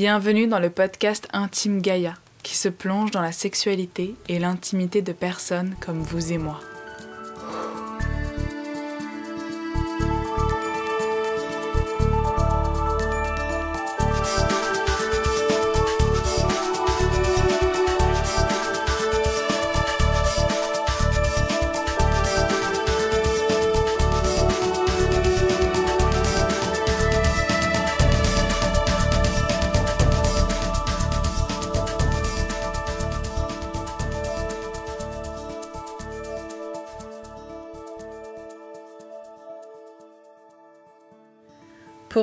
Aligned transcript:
Bienvenue 0.00 0.46
dans 0.46 0.60
le 0.60 0.70
podcast 0.70 1.26
Intime 1.32 1.80
Gaïa, 1.80 2.14
qui 2.44 2.54
se 2.54 2.68
plonge 2.68 3.10
dans 3.10 3.20
la 3.20 3.32
sexualité 3.32 4.14
et 4.28 4.38
l'intimité 4.38 5.02
de 5.02 5.10
personnes 5.10 5.74
comme 5.80 6.02
vous 6.02 6.32
et 6.32 6.38
moi. 6.38 6.60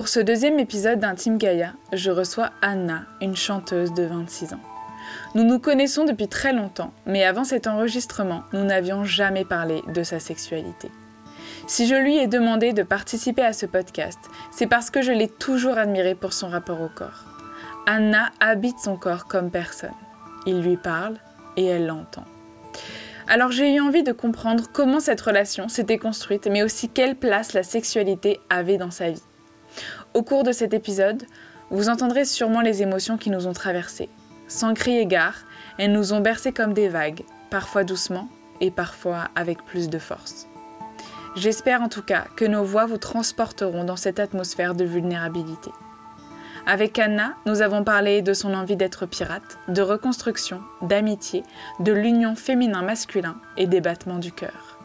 Pour 0.06 0.12
ce 0.12 0.20
deuxième 0.20 0.60
épisode 0.60 1.00
d'Intime 1.00 1.40
Gaïa, 1.40 1.74
je 1.92 2.12
reçois 2.12 2.52
Anna, 2.62 3.06
une 3.22 3.36
chanteuse 3.36 3.92
de 3.96 4.04
26 4.04 4.54
ans. 4.54 4.60
Nous 5.34 5.44
nous 5.44 5.58
connaissons 5.58 6.06
depuis 6.06 6.28
très 6.28 6.54
longtemps, 6.54 6.94
mais 7.08 7.24
avant 7.24 7.44
cet 7.44 7.66
enregistrement, 7.66 8.44
nous 8.54 8.64
n'avions 8.64 9.04
jamais 9.04 9.46
parlé 9.46 9.82
de 9.88 10.04
sa 10.04 10.20
sexualité. 10.20 10.92
Si 11.66 11.88
je 11.88 11.96
lui 11.96 12.18
ai 12.18 12.28
demandé 12.28 12.72
de 12.72 12.84
participer 12.84 13.42
à 13.42 13.52
ce 13.52 13.66
podcast, 13.66 14.20
c'est 14.52 14.68
parce 14.68 14.92
que 14.92 15.02
je 15.02 15.12
l'ai 15.12 15.28
toujours 15.28 15.80
admirée 15.80 16.14
pour 16.14 16.34
son 16.34 16.50
rapport 16.50 16.82
au 16.82 16.90
corps. 16.90 17.26
Anna 17.88 18.30
habite 18.40 18.78
son 18.78 18.98
corps 18.98 19.26
comme 19.26 19.50
personne. 19.50 19.90
Il 20.46 20.62
lui 20.62 20.78
parle 20.78 21.16
et 21.58 21.66
elle 21.66 21.88
l'entend. 21.88 22.26
Alors 23.28 23.52
j'ai 23.52 23.74
eu 23.74 23.82
envie 23.82 24.04
de 24.04 24.12
comprendre 24.12 24.66
comment 24.72 25.00
cette 25.00 25.22
relation 25.22 25.68
s'était 25.68 25.98
construite, 25.98 26.46
mais 26.46 26.62
aussi 26.62 26.90
quelle 26.90 27.16
place 27.16 27.54
la 27.54 27.64
sexualité 27.64 28.40
avait 28.52 28.78
dans 28.78 28.92
sa 28.92 29.10
vie. 29.10 29.24
Au 30.14 30.24
cours 30.24 30.44
de 30.44 30.52
cet 30.52 30.74
épisode, 30.74 31.24
vous 31.70 31.90
entendrez 31.90 32.26
sûrement 32.26 32.62
les 32.62 32.82
émotions 32.82 33.18
qui 33.18 33.30
nous 33.30 33.48
ont 33.48 33.54
traversées. 33.54 34.10
Sans 34.48 34.74
cri 34.74 34.98
égard, 34.98 35.46
elles 35.78 35.92
nous 35.92 36.14
ont 36.14 36.22
bercées 36.22 36.54
comme 36.54 36.74
des 36.74 36.88
vagues, 36.88 37.24
parfois 37.50 37.84
doucement 37.84 38.30
et 38.62 38.72
parfois 38.72 39.30
avec 39.36 39.64
plus 39.66 39.90
de 39.90 40.00
force. 40.00 40.48
J'espère 41.36 41.82
en 41.82 41.90
tout 41.90 42.04
cas 42.04 42.26
que 42.38 42.46
nos 42.46 42.64
voix 42.64 42.86
vous 42.86 42.98
transporteront 42.98 43.84
dans 43.84 43.98
cette 43.98 44.20
atmosphère 44.20 44.74
de 44.74 44.86
vulnérabilité. 44.86 45.72
Avec 46.66 46.98
Anna, 46.98 47.36
nous 47.46 47.62
avons 47.62 47.84
parlé 47.84 48.22
de 48.22 48.34
son 48.34 48.54
envie 48.54 48.78
d'être 48.78 49.06
pirate, 49.06 49.60
de 49.68 49.82
reconstruction, 49.82 50.62
d'amitié, 50.82 51.44
de 51.80 51.92
l'union 51.92 52.36
féminin-masculin 52.36 53.36
et 53.58 53.68
des 53.68 53.82
battements 53.82 54.18
du 54.18 54.32
cœur. 54.32 54.80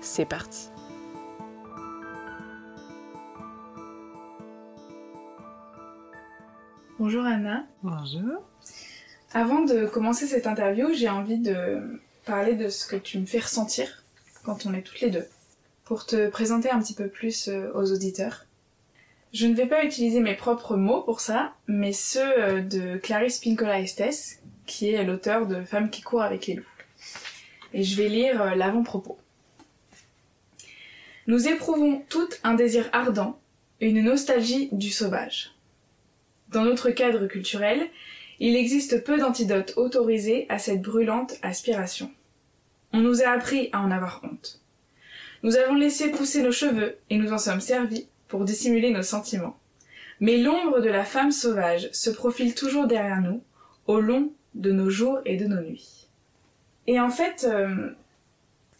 C'est 0.00 0.26
parti. 0.26 0.73
Bonjour 7.00 7.24
Anna. 7.24 7.66
Bonjour. 7.82 8.40
Avant 9.32 9.62
de 9.62 9.84
commencer 9.84 10.28
cette 10.28 10.46
interview, 10.46 10.94
j'ai 10.94 11.08
envie 11.08 11.38
de 11.38 12.00
parler 12.24 12.54
de 12.54 12.68
ce 12.68 12.86
que 12.86 12.94
tu 12.94 13.18
me 13.18 13.26
fais 13.26 13.40
ressentir 13.40 14.04
quand 14.44 14.64
on 14.64 14.72
est 14.74 14.82
toutes 14.82 15.00
les 15.00 15.10
deux, 15.10 15.26
pour 15.84 16.06
te 16.06 16.28
présenter 16.28 16.70
un 16.70 16.78
petit 16.78 16.94
peu 16.94 17.08
plus 17.08 17.48
euh, 17.48 17.72
aux 17.74 17.92
auditeurs. 17.92 18.46
Je 19.32 19.48
ne 19.48 19.54
vais 19.54 19.66
pas 19.66 19.84
utiliser 19.84 20.20
mes 20.20 20.36
propres 20.36 20.76
mots 20.76 21.02
pour 21.02 21.18
ça, 21.18 21.54
mais 21.66 21.92
ceux 21.92 22.20
euh, 22.20 22.60
de 22.60 22.96
Clarisse 22.98 23.40
Pinkola 23.40 23.80
Estes, 23.80 24.40
qui 24.64 24.92
est 24.92 25.02
l'auteur 25.02 25.48
de 25.48 25.62
Femmes 25.62 25.90
qui 25.90 26.02
courent 26.02 26.22
avec 26.22 26.46
les 26.46 26.54
loups. 26.54 26.64
Et 27.72 27.82
je 27.82 27.96
vais 27.96 28.08
lire 28.08 28.40
euh, 28.40 28.54
l'avant-propos. 28.54 29.18
Nous 31.26 31.48
éprouvons 31.48 32.04
toutes 32.08 32.38
un 32.44 32.54
désir 32.54 32.88
ardent, 32.92 33.36
une 33.80 34.00
nostalgie 34.00 34.68
du 34.70 34.90
sauvage. 34.90 35.53
Dans 36.54 36.64
notre 36.64 36.90
cadre 36.90 37.26
culturel, 37.26 37.88
il 38.38 38.54
existe 38.54 39.02
peu 39.02 39.18
d'antidotes 39.18 39.74
autorisés 39.76 40.46
à 40.48 40.60
cette 40.60 40.82
brûlante 40.82 41.34
aspiration. 41.42 42.12
On 42.92 43.00
nous 43.00 43.22
a 43.22 43.30
appris 43.30 43.70
à 43.72 43.80
en 43.80 43.90
avoir 43.90 44.20
honte. 44.22 44.60
Nous 45.42 45.56
avons 45.56 45.74
laissé 45.74 46.12
pousser 46.12 46.42
nos 46.42 46.52
cheveux 46.52 46.96
et 47.10 47.18
nous 47.18 47.32
en 47.32 47.38
sommes 47.38 47.60
servis 47.60 48.06
pour 48.28 48.44
dissimuler 48.44 48.92
nos 48.92 49.02
sentiments. 49.02 49.58
Mais 50.20 50.36
l'ombre 50.36 50.78
de 50.80 50.88
la 50.88 51.04
femme 51.04 51.32
sauvage 51.32 51.90
se 51.90 52.10
profile 52.10 52.54
toujours 52.54 52.86
derrière 52.86 53.20
nous, 53.20 53.42
au 53.88 53.98
long 53.98 54.32
de 54.54 54.70
nos 54.70 54.90
jours 54.90 55.18
et 55.24 55.36
de 55.36 55.46
nos 55.46 55.60
nuits. 55.60 56.06
Et 56.86 57.00
en 57.00 57.10
fait, 57.10 57.48
euh, 57.50 57.90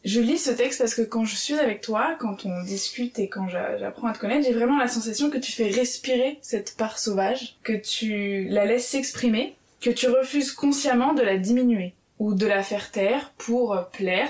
je 0.04 0.20
lis 0.20 0.38
ce 0.38 0.50
texte 0.50 0.80
parce 0.80 0.94
que 0.94 1.02
quand 1.02 1.24
je 1.24 1.34
suis 1.34 1.54
avec 1.54 1.80
toi, 1.80 2.16
quand 2.18 2.44
on 2.44 2.62
discute 2.62 3.18
et 3.18 3.28
quand 3.28 3.48
j'apprends 3.48 4.08
à 4.08 4.12
te 4.12 4.18
connaître, 4.18 4.46
j'ai 4.46 4.52
vraiment 4.52 4.78
la 4.78 4.88
sensation 4.88 5.30
que 5.30 5.38
tu 5.38 5.50
fais 5.50 5.70
respirer 5.70 6.38
cette 6.42 6.76
part 6.76 6.98
sauvage, 6.98 7.56
que 7.62 7.72
tu 7.72 8.44
la 8.50 8.66
laisses 8.66 8.86
s'exprimer, 8.86 9.56
que 9.80 9.90
tu 9.90 10.08
refuses 10.08 10.52
consciemment 10.52 11.14
de 11.14 11.22
la 11.22 11.38
diminuer 11.38 11.94
ou 12.18 12.34
de 12.34 12.46
la 12.46 12.62
faire 12.62 12.90
taire 12.90 13.32
pour 13.38 13.88
plaire 13.92 14.28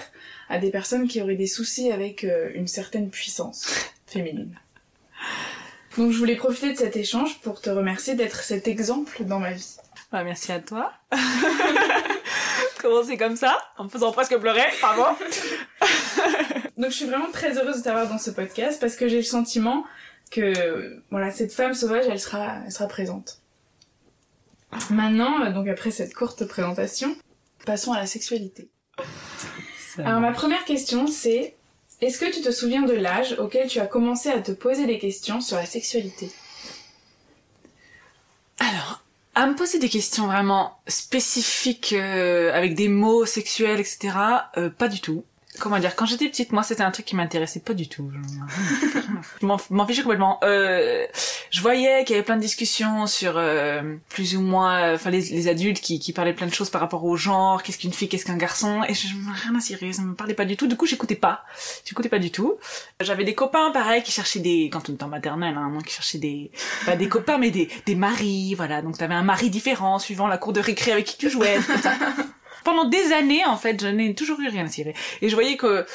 à 0.49 0.59
des 0.59 0.71
personnes 0.71 1.09
qui 1.09 1.21
auraient 1.21 1.35
des 1.35 1.47
soucis 1.47 1.91
avec 1.91 2.25
euh, 2.25 2.51
une 2.55 2.69
certaine 2.69 3.11
puissance 3.11 3.67
féminine. 4.07 4.55
Donc 5.97 6.11
je 6.13 6.19
voulais 6.19 6.37
profiter 6.37 6.73
de 6.73 6.79
cet 6.79 6.97
échange 6.97 7.41
pour 7.41 7.61
te 7.61 7.71
remercier 7.71 8.15
d'être 8.15 8.43
cet 8.43 8.69
exemple 8.69 9.25
dans 9.25 9.39
ma 9.41 9.53
vie. 9.53 9.77
Bah, 10.13 10.23
merci 10.23 10.53
à 10.53 10.61
toi. 10.61 10.93
Commencer 12.85 13.17
comme 13.17 13.35
ça, 13.35 13.57
en 13.79 13.85
me 13.85 13.89
faisant 13.89 14.13
presque 14.13 14.37
pleurer, 14.37 14.61
pardon. 14.83 15.05
Donc 16.77 16.91
je 16.91 16.97
suis 16.97 17.07
vraiment 17.07 17.31
très 17.33 17.57
heureuse 17.57 17.79
de 17.79 17.83
t'avoir 17.83 18.07
dans 18.09 18.19
ce 18.19 18.31
podcast 18.31 18.79
parce 18.79 18.97
que 18.97 19.09
j'ai 19.09 19.17
le 19.17 19.23
sentiment 19.23 19.87
que 20.31 21.01
voilà 21.11 21.31
cette 21.31 21.51
femme 21.51 21.73
sauvage, 21.73 22.05
elle 22.11 22.21
sera, 22.21 22.59
elle 22.63 22.71
sera 22.71 22.87
présente. 22.87 23.41
Maintenant, 24.91 25.51
donc 25.51 25.67
après 25.67 25.91
cette 25.91 26.13
courte 26.13 26.45
présentation, 26.45 27.17
passons 27.65 27.95
à 27.95 28.01
la 28.01 28.07
sexualité. 28.07 28.69
Alors 29.97 30.21
ma 30.21 30.33
première 30.33 30.67
question 30.67 31.07
c'est 31.07 31.55
est-ce 32.03 32.19
que 32.19 32.31
tu 32.31 32.43
te 32.43 32.51
souviens 32.51 32.83
de 32.83 32.93
l'âge 32.93 33.35
auquel 33.39 33.67
tu 33.67 33.81
as 33.81 33.87
commencé 33.87 34.29
à 34.29 34.43
te 34.43 34.53
poser 34.53 34.85
des 34.85 34.99
questions 34.99 35.41
sur 35.41 35.57
la 35.57 35.65
sexualité? 35.65 36.31
Alors, 38.59 39.04
à 39.35 39.47
me 39.47 39.55
poser 39.55 39.79
des 39.79 39.89
questions 39.89 40.27
vraiment 40.27 40.79
spécifiques 40.87 41.93
euh, 41.93 42.53
avec 42.55 42.75
des 42.75 42.89
mots 42.89 43.27
sexuels, 43.27 43.81
etc. 43.81 44.17
Euh, 44.57 44.71
pas 44.71 44.89
du 44.89 45.01
tout 45.01 45.25
comment 45.61 45.79
dire 45.79 45.95
quand 45.97 46.07
j'étais 46.07 46.29
petite 46.29 46.53
moi 46.53 46.63
c'était 46.63 46.83
un 46.83 46.91
truc 46.91 47.07
qui 47.07 47.17
m'intéressait 47.17 47.61
pas 47.61 47.75
du 47.75 47.89
tout 47.89 48.11
je 49.41 49.47
m'en 49.47 49.87
fichais 49.87 50.03
complètement. 50.03 50.39
Euh, 50.43 51.07
je 51.51 51.61
voyais 51.61 52.05
qu'il 52.05 52.15
y 52.15 52.19
avait 52.19 52.25
plein 52.25 52.37
de 52.37 52.41
discussions 52.41 53.07
sur 53.07 53.37
euh, 53.37 53.97
plus 54.09 54.37
ou 54.37 54.41
moins 54.41 54.95
enfin 54.95 55.11
les, 55.11 55.21
les, 55.21 55.49
adultes 55.49 55.81
qui, 55.81 55.99
qui 55.99 56.13
parlaient 56.13 56.33
plein 56.33 56.47
de 56.47 56.55
choses 56.55 56.71
par 56.71 56.81
rapport 56.81 57.05
au 57.05 57.17
genre 57.17 57.63
qu'est-ce 57.63 57.79
qu'une 57.79 57.93
fille 57.93 58.09
qu'est-ce 58.09 58.25
qu'un 58.25 58.37
garçon 58.37 58.83
et 58.89 58.95
je, 58.95 59.09
rien 59.43 59.55
à 59.57 59.61
cirer 59.61 59.93
ça 59.93 60.03
me 60.03 60.15
parlait 60.15 60.35
pas 60.35 60.45
du 60.45 60.57
tout. 60.57 60.67
Du 60.67 60.77
coup 60.77 60.87
j'écoutais 60.87 61.15
pas. 61.15 61.45
J'écoutais 61.85 62.09
pas 62.09 62.19
du 62.19 62.31
tout. 62.31 62.55
J'avais 63.01 63.25
des 63.25 63.35
copains 63.35 63.71
pareil 63.71 64.03
qui 64.03 64.13
cherchaient 64.13 64.41
des 64.41 64.71
quand 64.73 64.89
on 64.89 64.95
était 64.95 65.05
en 65.05 65.09
maternelle 65.09 65.57
hein, 65.57 65.79
qui 65.87 65.95
cherchaient 65.95 66.19
des 66.19 66.51
pas 66.87 66.97
des 66.97 67.09
copains 67.09 67.39
mais 67.39 67.51
des 67.51 67.69
des 67.87 67.95
maris 67.95 68.55
voilà. 68.55 68.83
Donc 68.83 68.99
t'avais 68.99 69.15
un 69.15 69.23
mari 69.23 69.51
différent 69.51 69.99
suivant 69.99 70.27
la 70.27 70.39
cour 70.39 70.53
de 70.53 70.61
récré 70.61 70.93
avec 70.93 71.05
qui 71.07 71.17
tu 71.17 71.31
jouais 71.31 71.59
pendant 72.65 72.85
des 72.85 73.13
années, 73.13 73.45
en 73.45 73.57
fait, 73.57 73.81
je 73.81 73.89
n'ai 73.89 74.15
toujours 74.15 74.41
eu 74.41 74.49
rien 74.49 74.67
à 74.67 74.69
tirer. 74.69 74.95
Et 75.23 75.29
je 75.29 75.35
voyais 75.35 75.57
que 75.57 75.87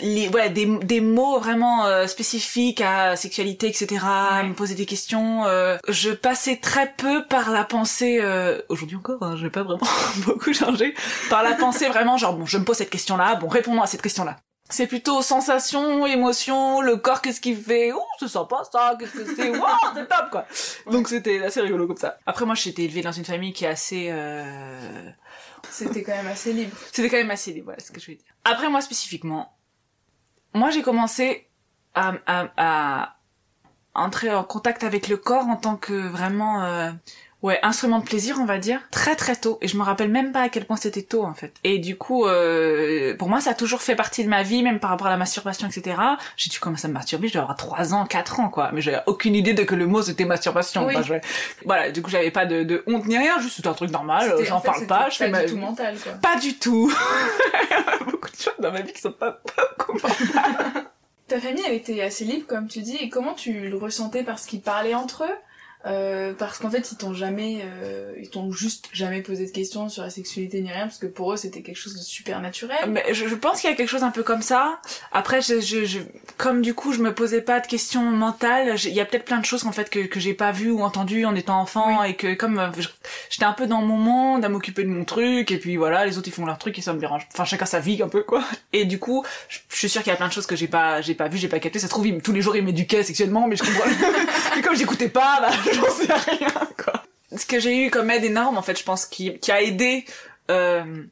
les 0.00 0.28
voilà 0.28 0.48
des, 0.48 0.66
des 0.66 1.00
mots 1.00 1.38
vraiment 1.38 1.84
euh, 1.86 2.06
spécifiques 2.06 2.80
à 2.80 3.16
sexualité 3.16 3.68
etc 3.68 3.98
à 4.04 4.42
me 4.44 4.54
poser 4.54 4.74
des 4.74 4.86
questions 4.86 5.44
euh, 5.46 5.76
je 5.88 6.10
passais 6.10 6.56
très 6.56 6.92
peu 6.92 7.24
par 7.24 7.50
la 7.50 7.64
pensée 7.64 8.18
euh, 8.20 8.60
aujourd'hui 8.68 8.96
encore 8.96 9.20
hein, 9.22 9.34
je 9.36 9.42
vais 9.42 9.50
pas 9.50 9.64
vraiment 9.64 9.88
beaucoup 10.18 10.52
changer 10.52 10.94
par 11.30 11.42
la 11.42 11.54
pensée 11.54 11.88
vraiment 11.88 12.16
genre 12.16 12.34
bon 12.34 12.46
je 12.46 12.58
me 12.58 12.64
pose 12.64 12.76
cette 12.76 12.90
question 12.90 13.16
là 13.16 13.34
bon 13.34 13.48
répondons 13.48 13.82
à 13.82 13.86
cette 13.86 14.02
question 14.02 14.24
là 14.24 14.36
c'est 14.70 14.86
plutôt 14.86 15.22
sensation, 15.22 16.06
émotion, 16.06 16.82
le 16.82 16.96
corps 16.96 17.22
qu'est-ce 17.22 17.40
qu'il 17.40 17.56
fait, 17.56 17.90
oh 17.92 18.02
c'est 18.20 18.28
sympa 18.28 18.62
ça, 18.70 18.96
qu'est-ce 18.98 19.12
que 19.12 19.34
c'est, 19.34 19.48
wow 19.48 19.64
c'est 19.94 20.06
top 20.06 20.30
quoi. 20.30 20.44
Donc 20.90 21.08
c'était 21.08 21.42
assez 21.42 21.62
rigolo 21.62 21.86
comme 21.86 21.96
ça. 21.96 22.18
Après 22.26 22.44
moi 22.44 22.54
j'étais 22.54 22.82
élevée 22.82 23.00
dans 23.00 23.12
une 23.12 23.24
famille 23.24 23.54
qui 23.54 23.64
est 23.64 23.68
assez 23.68 24.08
euh... 24.10 25.10
C'était 25.70 26.02
quand 26.02 26.16
même 26.16 26.26
assez 26.26 26.52
libre. 26.52 26.76
C'était 26.92 27.08
quand 27.08 27.16
même 27.16 27.30
assez 27.30 27.52
libre, 27.52 27.66
voilà 27.66 27.80
ce 27.80 27.92
que 27.92 28.00
je 28.00 28.10
veux 28.10 28.16
dire. 28.16 28.26
Après 28.44 28.68
moi 28.68 28.80
spécifiquement, 28.80 29.56
moi 30.54 30.70
j'ai 30.70 30.82
commencé 30.82 31.48
à, 31.94 32.14
à, 32.26 32.50
à, 32.56 33.16
entrer 33.94 34.32
en 34.32 34.44
contact 34.44 34.84
avec 34.84 35.08
le 35.08 35.16
corps 35.16 35.46
en 35.46 35.56
tant 35.56 35.76
que 35.76 36.08
vraiment 36.08 36.64
euh, 36.64 36.90
ouais, 37.42 37.58
instrument 37.62 37.98
de 38.00 38.04
plaisir, 38.04 38.38
on 38.40 38.44
va 38.44 38.58
dire, 38.58 38.80
très 38.90 39.14
très 39.16 39.36
tôt. 39.36 39.58
Et 39.60 39.68
je 39.68 39.76
me 39.76 39.82
rappelle 39.82 40.10
même 40.10 40.32
pas 40.32 40.42
à 40.42 40.48
quel 40.48 40.64
point 40.64 40.76
c'était 40.76 41.02
tôt, 41.02 41.24
en 41.24 41.34
fait. 41.34 41.52
Et 41.64 41.78
du 41.78 41.96
coup, 41.96 42.26
euh, 42.26 43.16
pour 43.16 43.28
moi, 43.28 43.40
ça 43.40 43.50
a 43.50 43.54
toujours 43.54 43.80
fait 43.82 43.94
partie 43.96 44.24
de 44.24 44.28
ma 44.28 44.42
vie, 44.42 44.62
même 44.62 44.80
par 44.80 44.90
rapport 44.90 45.06
à 45.06 45.10
la 45.10 45.16
masturbation, 45.16 45.68
etc. 45.68 45.96
J'ai 46.36 46.50
dû 46.50 46.58
commencer 46.60 46.86
à 46.86 46.88
me 46.88 46.94
masturber, 46.94 47.30
avoir 47.36 47.56
3 47.56 47.94
ans, 47.94 48.06
4 48.06 48.40
ans, 48.40 48.48
quoi. 48.48 48.70
Mais 48.72 48.80
j'avais 48.80 49.00
aucune 49.06 49.34
idée 49.34 49.54
de 49.54 49.62
que 49.62 49.74
le 49.74 49.86
mot 49.86 50.02
c'était 50.02 50.24
masturbation. 50.24 50.86
Oui. 50.86 50.94
Enfin, 50.96 51.02
je- 51.22 51.64
Voilà, 51.64 51.90
du 51.90 52.02
coup, 52.02 52.10
j'avais 52.10 52.30
pas 52.30 52.46
de, 52.46 52.62
de 52.64 52.82
honte 52.86 53.06
ni 53.06 53.16
rien, 53.18 53.38
juste 53.40 53.56
c'était 53.56 53.68
un 53.68 53.74
truc 53.74 53.90
normal, 53.90 54.34
j'en 54.44 54.56
en 54.56 54.60
fait, 54.60 54.66
parle 54.68 54.86
pas, 54.86 55.08
je 55.10 55.16
fais 55.16 55.28
ma 55.30 55.44
du 55.44 55.52
tout 55.52 55.58
mental, 55.58 55.96
quoi. 55.98 56.12
Pas 56.14 56.36
du 56.40 56.54
tout. 56.58 56.92
Beaucoup 58.10 58.30
de 58.30 58.36
choses 58.36 58.54
dans 58.58 58.72
ma 58.72 58.80
vie 58.82 58.92
qui 58.92 59.00
sont 59.00 59.12
pas, 59.12 59.32
pas 59.32 59.62
communes. 59.78 60.02
Ta 61.28 61.38
famille, 61.40 61.62
elle 61.66 61.74
était 61.74 62.00
assez 62.02 62.24
libre, 62.24 62.46
comme 62.46 62.68
tu 62.68 62.80
dis, 62.80 62.96
et 62.96 63.10
comment 63.10 63.34
tu 63.34 63.68
le 63.68 63.76
ressentais 63.76 64.22
Parce 64.24 64.46
qu'ils 64.46 64.62
parlaient 64.62 64.94
entre 64.94 65.24
eux? 65.24 65.34
Euh, 65.86 66.32
parce 66.36 66.58
qu'en 66.58 66.70
fait, 66.70 66.90
ils 66.90 66.96
t'ont 66.96 67.14
jamais, 67.14 67.60
euh, 67.62 68.12
ils 68.20 68.28
t'ont 68.30 68.50
juste 68.50 68.88
jamais 68.92 69.22
posé 69.22 69.46
de 69.46 69.50
questions 69.50 69.88
sur 69.88 70.02
la 70.02 70.10
sexualité 70.10 70.60
ni 70.60 70.72
rien, 70.72 70.86
parce 70.86 70.98
que 70.98 71.06
pour 71.06 71.32
eux, 71.32 71.36
c'était 71.36 71.62
quelque 71.62 71.76
chose 71.76 71.94
de 71.94 72.02
super 72.02 72.40
naturel. 72.40 72.78
Mais 72.88 73.04
je, 73.12 73.28
je 73.28 73.34
pense 73.34 73.60
qu'il 73.60 73.70
y 73.70 73.72
a 73.72 73.76
quelque 73.76 73.88
chose 73.88 74.02
un 74.02 74.10
peu 74.10 74.22
comme 74.24 74.42
ça. 74.42 74.80
Après, 75.12 75.40
je, 75.40 75.60
je, 75.60 75.84
je- 75.84 76.00
comme 76.36 76.62
du 76.62 76.74
coup, 76.74 76.92
je 76.92 77.00
me 77.00 77.14
posais 77.14 77.42
pas 77.42 77.60
de 77.60 77.66
questions 77.66 78.02
mentales. 78.02 78.74
Il 78.84 78.92
y 78.92 79.00
a 79.00 79.04
peut-être 79.04 79.24
plein 79.24 79.38
de 79.38 79.44
choses 79.44 79.66
en 79.66 79.72
fait 79.72 79.88
que, 79.88 80.00
que 80.00 80.18
j'ai 80.18 80.34
pas 80.34 80.50
vues 80.50 80.70
ou 80.70 80.82
entendues 80.82 81.24
en 81.24 81.34
étant 81.34 81.60
enfant 81.60 82.02
et 82.02 82.14
que 82.14 82.34
comme 82.34 82.58
euh, 82.58 82.68
j'étais 83.30 83.44
un 83.44 83.52
peu 83.52 83.66
dans 83.66 83.82
mon 83.82 83.96
monde, 83.96 84.44
à 84.44 84.48
m'occuper 84.48 84.82
de 84.82 84.88
mon 84.88 85.04
truc 85.04 85.50
et 85.52 85.58
puis 85.58 85.76
voilà, 85.76 86.04
les 86.06 86.18
autres 86.18 86.28
ils 86.28 86.32
font 86.34 86.44
leur 86.46 86.58
truc 86.58 86.76
et 86.78 86.82
ça 86.82 86.92
me 86.92 86.98
dérange. 86.98 87.26
Enfin, 87.32 87.44
chacun 87.44 87.66
sa 87.66 87.80
vie 87.80 88.02
un 88.02 88.08
peu 88.08 88.22
quoi. 88.24 88.42
Et 88.72 88.84
du 88.84 88.98
coup, 88.98 89.24
je, 89.48 89.58
suis 89.70 89.88
sûre 89.88 90.02
qu'il 90.02 90.10
y 90.10 90.14
a 90.14 90.16
plein 90.16 90.28
de 90.28 90.32
choses 90.32 90.46
que 90.46 90.56
j'ai 90.56 90.68
pas, 90.68 91.00
j'ai 91.02 91.14
pas 91.14 91.28
vu, 91.28 91.38
j'ai 91.38 91.48
pas 91.48 91.60
capté. 91.60 91.78
Ça 91.78 91.86
se 91.86 91.90
trouve, 91.90 92.06
tous 92.20 92.32
les 92.32 92.42
jours 92.42 92.56
ils 92.56 92.64
m'éduquaient 92.64 93.02
sexuellement, 93.04 93.46
mais 93.46 93.56
je 93.56 93.62
comprends. 93.62 93.88
mais 94.56 94.62
comme 94.62 94.76
j'écoutais 94.76 95.08
pas, 95.08 95.38
bah, 95.40 95.50
j'en 95.74 95.90
sais 95.90 96.12
rien 96.12 96.68
quoi. 96.82 97.02
Ce 97.36 97.46
que 97.46 97.60
j'ai 97.60 97.86
eu 97.86 97.90
comme 97.90 98.10
aide 98.10 98.24
énorme 98.24 98.58
en 98.58 98.62
fait, 98.62 98.78
je 98.78 98.84
pense, 98.84 99.06
qui, 99.06 99.38
a 99.48 99.62
aidé. 99.62 100.04
Euh, 100.50 101.04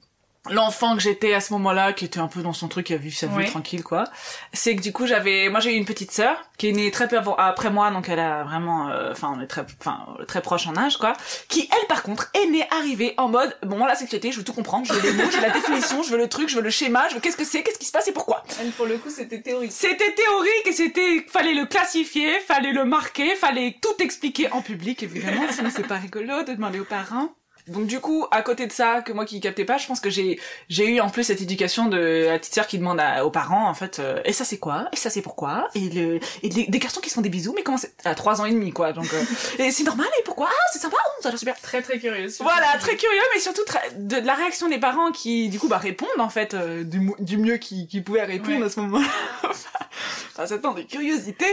l'enfant 0.50 0.94
que 0.96 1.02
j'étais 1.02 1.34
à 1.34 1.40
ce 1.40 1.52
moment-là, 1.54 1.92
qui 1.92 2.04
était 2.04 2.20
un 2.20 2.28
peu 2.28 2.42
dans 2.42 2.52
son 2.52 2.68
truc, 2.68 2.86
qui 2.86 2.94
a 2.94 2.96
vu 2.96 3.10
sa 3.10 3.26
vie 3.26 3.32
tranquille, 3.50 3.82
quoi, 3.82 4.04
c'est 4.52 4.76
que 4.76 4.80
du 4.82 4.92
coup 4.92 5.06
j'avais, 5.06 5.48
moi 5.48 5.60
j'ai 5.60 5.72
eu 5.74 5.76
une 5.76 5.84
petite 5.84 6.12
sœur 6.12 6.36
qui 6.58 6.68
est 6.68 6.72
née 6.72 6.90
très 6.90 7.08
peu 7.08 7.18
avant- 7.18 7.34
après 7.36 7.70
moi, 7.70 7.90
donc 7.90 8.08
elle 8.08 8.18
a 8.20 8.44
vraiment, 8.44 8.88
euh, 8.88 9.12
enfin 9.12 9.32
on 9.36 9.40
est 9.40 9.46
très, 9.46 9.64
enfin 9.80 10.06
très 10.28 10.40
proche 10.42 10.66
en 10.66 10.76
âge, 10.76 10.96
quoi, 10.96 11.12
qui 11.48 11.68
elle 11.72 11.86
par 11.88 12.02
contre 12.02 12.30
est 12.34 12.46
née 12.46 12.66
arrivée 12.70 13.14
en 13.16 13.28
mode, 13.28 13.56
bon 13.62 13.76
moi 13.78 13.88
la 13.88 13.94
sexualité, 13.94 14.32
je 14.32 14.38
veux 14.38 14.44
tout 14.44 14.52
comprendre, 14.52 14.86
je 14.86 14.92
veux 14.92 15.02
les 15.02 15.12
mots, 15.12 15.30
je 15.30 15.36
veux 15.36 15.42
la 15.42 15.50
définition, 15.50 16.02
je 16.02 16.10
veux 16.10 16.18
le 16.18 16.28
truc, 16.28 16.48
je 16.48 16.56
veux 16.56 16.62
le 16.62 16.70
schéma, 16.70 17.08
je 17.08 17.14
veux 17.14 17.20
qu'est-ce 17.20 17.36
que 17.36 17.44
c'est, 17.44 17.62
qu'est-ce 17.62 17.78
qui 17.78 17.86
se 17.86 17.92
passe 17.92 18.08
et 18.08 18.12
pourquoi. 18.12 18.42
Elle, 18.60 18.70
pour 18.70 18.86
le 18.86 18.98
coup, 18.98 19.10
c'était 19.10 19.40
théorique. 19.40 19.72
C'était 19.72 20.12
théorique 20.14 20.66
et 20.66 20.72
c'était, 20.72 21.26
fallait 21.28 21.54
le 21.54 21.66
classifier, 21.66 22.38
fallait 22.40 22.72
le 22.72 22.84
marquer, 22.84 23.34
fallait 23.34 23.76
tout 23.82 24.02
expliquer 24.02 24.50
en 24.52 24.62
public 24.62 25.02
évidemment, 25.02 25.42
sinon 25.50 25.70
c'est 25.74 25.86
pas 25.86 25.96
rigolo 25.96 26.42
de 26.42 26.52
demander 26.52 26.80
aux 26.80 26.84
parents. 26.84 27.28
Donc 27.68 27.86
du 27.86 27.98
coup, 28.00 28.26
à 28.30 28.42
côté 28.42 28.66
de 28.66 28.72
ça, 28.72 29.02
que 29.02 29.12
moi 29.12 29.24
qui 29.24 29.40
captais 29.40 29.64
pas, 29.64 29.76
je 29.76 29.86
pense 29.86 29.98
que 30.00 30.08
j'ai 30.10 30.38
j'ai 30.68 30.86
eu 30.88 31.00
en 31.00 31.10
plus 31.10 31.24
cette 31.24 31.40
éducation 31.40 31.86
de 31.86 32.26
la 32.26 32.38
petite 32.38 32.54
sœur 32.54 32.66
qui 32.68 32.78
demande 32.78 33.00
à- 33.00 33.24
aux 33.26 33.30
parents 33.30 33.68
en 33.68 33.74
fait, 33.74 33.98
euh, 33.98 34.20
et 34.24 34.32
ça 34.32 34.44
c'est 34.44 34.58
quoi, 34.58 34.86
et 34.92 34.96
ça 34.96 35.10
c'est 35.10 35.22
pourquoi, 35.22 35.68
et 35.74 35.88
le 35.88 36.20
et 36.44 36.48
les- 36.48 36.66
des 36.68 36.78
garçons 36.78 37.00
qui 37.00 37.10
se 37.10 37.14
font 37.16 37.22
des 37.22 37.28
bisous, 37.28 37.52
mais 37.56 37.62
comment 37.64 37.78
c'est? 37.78 37.92
À 38.04 38.14
trois 38.14 38.40
ans 38.40 38.44
et 38.44 38.52
demi 38.52 38.72
quoi, 38.72 38.92
donc 38.92 39.12
euh, 39.12 39.22
et 39.58 39.72
c'est 39.72 39.82
normal 39.84 40.06
et 40.18 40.22
pourquoi, 40.22 40.48
ah 40.50 40.66
c'est 40.72 40.78
sympa, 40.78 40.96
oh, 40.96 41.10
ça 41.22 41.28
a 41.28 41.32
l'air 41.32 41.38
super. 41.40 41.60
Très 41.60 41.82
très 41.82 41.98
curieuse. 41.98 42.38
Voilà, 42.40 42.78
très 42.78 42.96
curieux, 42.96 43.20
mais 43.34 43.40
surtout 43.40 43.64
très- 43.64 43.90
de, 43.96 44.20
de 44.20 44.26
la 44.26 44.34
réaction 44.34 44.68
des 44.68 44.78
parents 44.78 45.10
qui, 45.10 45.48
du 45.48 45.58
coup, 45.58 45.66
bah, 45.68 45.78
répondent 45.78 46.08
en 46.20 46.28
fait 46.28 46.54
euh, 46.54 46.84
du, 46.84 47.10
du 47.18 47.36
mieux 47.36 47.56
qu'ils 47.56 47.88
qu'ils 47.88 48.04
pouvaient 48.04 48.22
répondre 48.24 48.60
Ouais. 48.60 48.66
à 48.66 48.70
ce 48.70 48.78
moment-là. 48.80 49.06
enfin, 49.42 50.46
ça 50.46 50.58
temps 50.58 50.72
de 50.74 50.82
curiosité. 50.82 51.46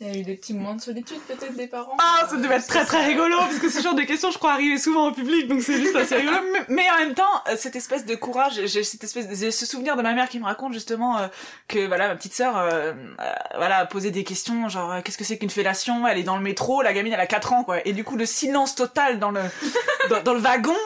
Il 0.00 0.06
y 0.06 0.10
a 0.10 0.20
eu 0.20 0.22
des 0.22 0.36
petits 0.36 0.54
moments 0.54 0.76
de 0.76 0.80
solitude 0.80 1.18
peut-être 1.26 1.56
des 1.56 1.66
parents. 1.66 1.96
Ah, 1.98 2.24
ça 2.30 2.36
devait 2.36 2.54
être 2.54 2.68
très 2.68 2.84
très 2.84 3.04
rigolo 3.04 3.36
parce 3.36 3.58
que 3.58 3.68
ce 3.68 3.82
genre 3.82 3.96
de 3.96 4.02
questions, 4.02 4.30
je 4.30 4.38
crois, 4.38 4.52
arrivaient 4.52 4.78
souvent 4.78 5.08
au 5.08 5.12
public, 5.12 5.48
donc 5.48 5.60
c'est 5.60 5.76
juste 5.80 5.96
assez 5.96 6.14
rigolo. 6.14 6.36
Mais, 6.68 6.88
en 6.88 6.98
même 6.98 7.14
temps, 7.14 7.24
euh, 7.48 7.56
cette 7.56 7.74
espèce 7.74 8.06
de 8.06 8.14
courage, 8.14 8.64
j'ai 8.64 8.84
cette 8.84 9.02
espèce, 9.02 9.26
de, 9.26 9.50
ce 9.50 9.66
souvenir 9.66 9.96
de 9.96 10.02
ma 10.02 10.14
mère 10.14 10.28
qui 10.28 10.38
me 10.38 10.44
raconte 10.44 10.72
justement 10.72 11.18
euh, 11.18 11.26
que 11.66 11.84
voilà, 11.88 12.06
ma 12.06 12.14
petite 12.14 12.32
sœur, 12.32 12.56
euh, 12.56 12.92
euh, 13.18 13.32
voilà, 13.56 13.86
posé 13.86 14.12
des 14.12 14.22
questions 14.22 14.68
genre 14.68 15.02
qu'est-ce 15.02 15.18
que 15.18 15.24
c'est 15.24 15.36
qu'une 15.36 15.50
fellation? 15.50 16.06
Elle 16.06 16.18
est 16.18 16.22
dans 16.22 16.36
le 16.36 16.44
métro, 16.44 16.80
la 16.80 16.92
gamine 16.92 17.12
elle 17.12 17.18
a 17.18 17.26
4 17.26 17.52
ans 17.52 17.64
quoi, 17.64 17.84
et 17.84 17.92
du 17.92 18.04
coup 18.04 18.16
le 18.16 18.26
silence 18.26 18.76
total 18.76 19.18
dans 19.18 19.32
le 19.32 19.40
dans, 20.10 20.22
dans 20.22 20.34
le 20.34 20.40
wagon, 20.40 20.76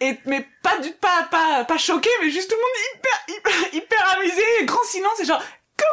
et 0.00 0.16
mais 0.26 0.46
pas 0.62 0.78
du 0.78 0.90
pas 0.90 1.26
pas 1.28 1.64
pas 1.64 1.78
choqué, 1.78 2.10
mais 2.22 2.30
juste 2.30 2.48
tout 2.48 2.56
le 2.56 2.62
monde 2.62 2.70
hyper 2.94 3.36
hyper 3.36 3.82
hyper 3.82 4.16
amusé, 4.16 4.42
grand 4.64 4.84
silence 4.84 5.18
et 5.20 5.24
genre 5.24 5.42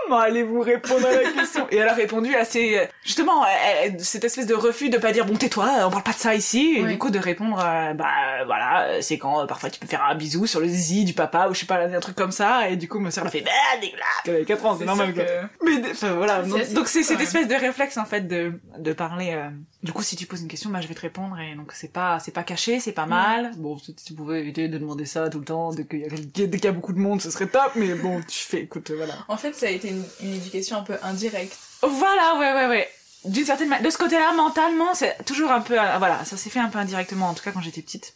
comment 0.07 0.19
allez-vous 0.19 0.62
répondre 0.62 1.06
à 1.07 1.12
la 1.12 1.31
question? 1.31 1.68
Et 1.72 1.78
elle 1.78 1.88
a 1.88 1.94
répondu 1.94 2.36
assez, 2.36 2.78
euh, 2.78 2.86
justement, 3.04 3.45
elle- 3.45 3.94
elle- 3.94 4.00
cette 4.00 4.24
espèce 4.24 4.45
de 4.45 4.54
refus 4.56 4.89
de 4.89 4.98
pas 4.98 5.12
dire 5.12 5.25
bon 5.25 5.36
tais-toi, 5.36 5.69
on 5.86 5.89
parle 5.89 6.04
pas 6.04 6.12
de 6.13 6.18
ça 6.18 6.36
ici, 6.36 6.75
et 6.78 6.84
Oui. 6.84 6.92
du 6.94 6.98
coup 6.98 7.10
de 7.10 7.19
répondre 7.19 7.60
euh, 7.63 7.94
bah 7.94 8.44
voilà, 8.45 8.88
euh, 8.88 8.98
c'est 9.01 9.18
quand 9.18 9.42
euh, 9.42 9.45
parfois 9.45 9.69
tu 9.69 9.80
peux 9.80 9.88
faire 9.88 10.04
un 10.04 10.16
bisou 10.16 10.45
sur 10.48 10.60
le 10.60 10.68
zizi 10.68 11.06
du 11.06 11.13
papa 11.13 11.48
ou 11.50 11.54
je 11.54 11.60
sais 11.62 11.66
pas 11.66 11.78
un 11.80 12.00
truc 12.00 12.16
comme 12.16 12.31
ça, 12.31 12.69
et 12.69 12.75
du 12.75 12.88
coup 12.88 13.00
ma 13.00 13.12
sœur 13.12 13.24
l'a 13.24 13.30
fait 13.31 13.42
bah 13.42 13.51
dégueulasse. 13.81 14.04
Elle 14.25 14.36
avait 14.36 14.45
4 14.45 14.66
ans, 14.66 14.75
c'est 14.78 14.86
normal 14.86 15.13
que- 15.13 15.22
Mais 15.66 15.92
enfin 15.92 16.13
voilà, 16.13 16.42
donc 16.42 16.88
c'est 16.88 17.04
cette 17.04 17.22
espèce 17.22 17.48
de 17.48 17.56
réflexe 17.56 17.98
en 17.98 18.06
fait 18.06 18.22
de 18.28 18.54
de 18.78 18.94
parler. 18.94 19.31
euh, 19.33 19.50
Du 19.83 19.94
coup, 19.94 20.01
si 20.01 20.15
tu 20.15 20.25
poses 20.25 20.41
une 20.41 20.47
question, 20.47 20.71
bah 20.71 20.81
je 20.81 20.88
vais 20.88 20.95
te 20.95 21.01
répondre 21.01 21.39
et 21.39 21.53
donc 21.56 21.71
c'est 21.71 21.91
pas 21.94 22.19
c'est 22.19 22.31
pas 22.31 22.44
caché, 22.44 22.79
c'est 22.79 22.94
pas 22.94 23.06
mal. 23.06 23.51
Bon, 23.57 23.77
si 23.77 23.94
tu 23.94 24.13
pouvais 24.13 24.39
éviter 24.39 24.68
de 24.68 24.77
demander 24.79 25.06
ça 25.06 25.29
tout 25.29 25.38
le 25.39 25.45
temps 25.45 25.71
dès 25.71 25.85
qu'il 25.85 26.00
y 26.00 26.06
a 26.06 26.09
dès 26.09 26.57
qu'il 26.57 26.65
y 26.65 26.68
a 26.68 26.71
beaucoup 26.71 26.94
de 26.94 27.00
monde, 27.00 27.21
ce 27.21 27.29
serait 27.29 27.47
top. 27.47 27.71
Mais 27.75 27.94
bon, 27.94 28.21
tu 28.27 28.39
fais, 28.39 28.62
écoute, 28.63 28.89
voilà. 28.91 29.13
En 29.27 29.38
fait, 29.38 29.53
ça 29.53 29.68
a 29.68 29.69
été 29.69 29.89
une, 29.89 30.03
une 30.21 30.33
éducation 30.33 30.77
un 30.77 30.81
peu 30.83 30.95
indirecte. 31.03 31.56
Voilà, 31.83 32.38
ouais, 32.39 32.53
ouais, 32.53 32.68
ouais. 32.68 32.89
D'une 33.25 33.45
certaine 33.45 33.69
manière, 33.69 33.85
de 33.85 33.89
ce 33.91 33.97
côté-là, 34.00 34.33
mentalement, 34.33 34.94
c'est 34.95 35.24
toujours 35.25 35.51
un 35.51 35.62
peu, 35.62 35.80
euh, 35.80 35.97
voilà, 36.00 36.25
ça 36.25 36.38
s'est 36.38 36.50
fait 36.50 36.59
un 36.59 36.69
peu 36.69 36.80
indirectement, 36.80 37.30
en 37.30 37.33
tout 37.35 37.44
cas 37.44 37.51
quand 37.51 37.62
j'étais 37.62 37.81
petite. 37.81 38.15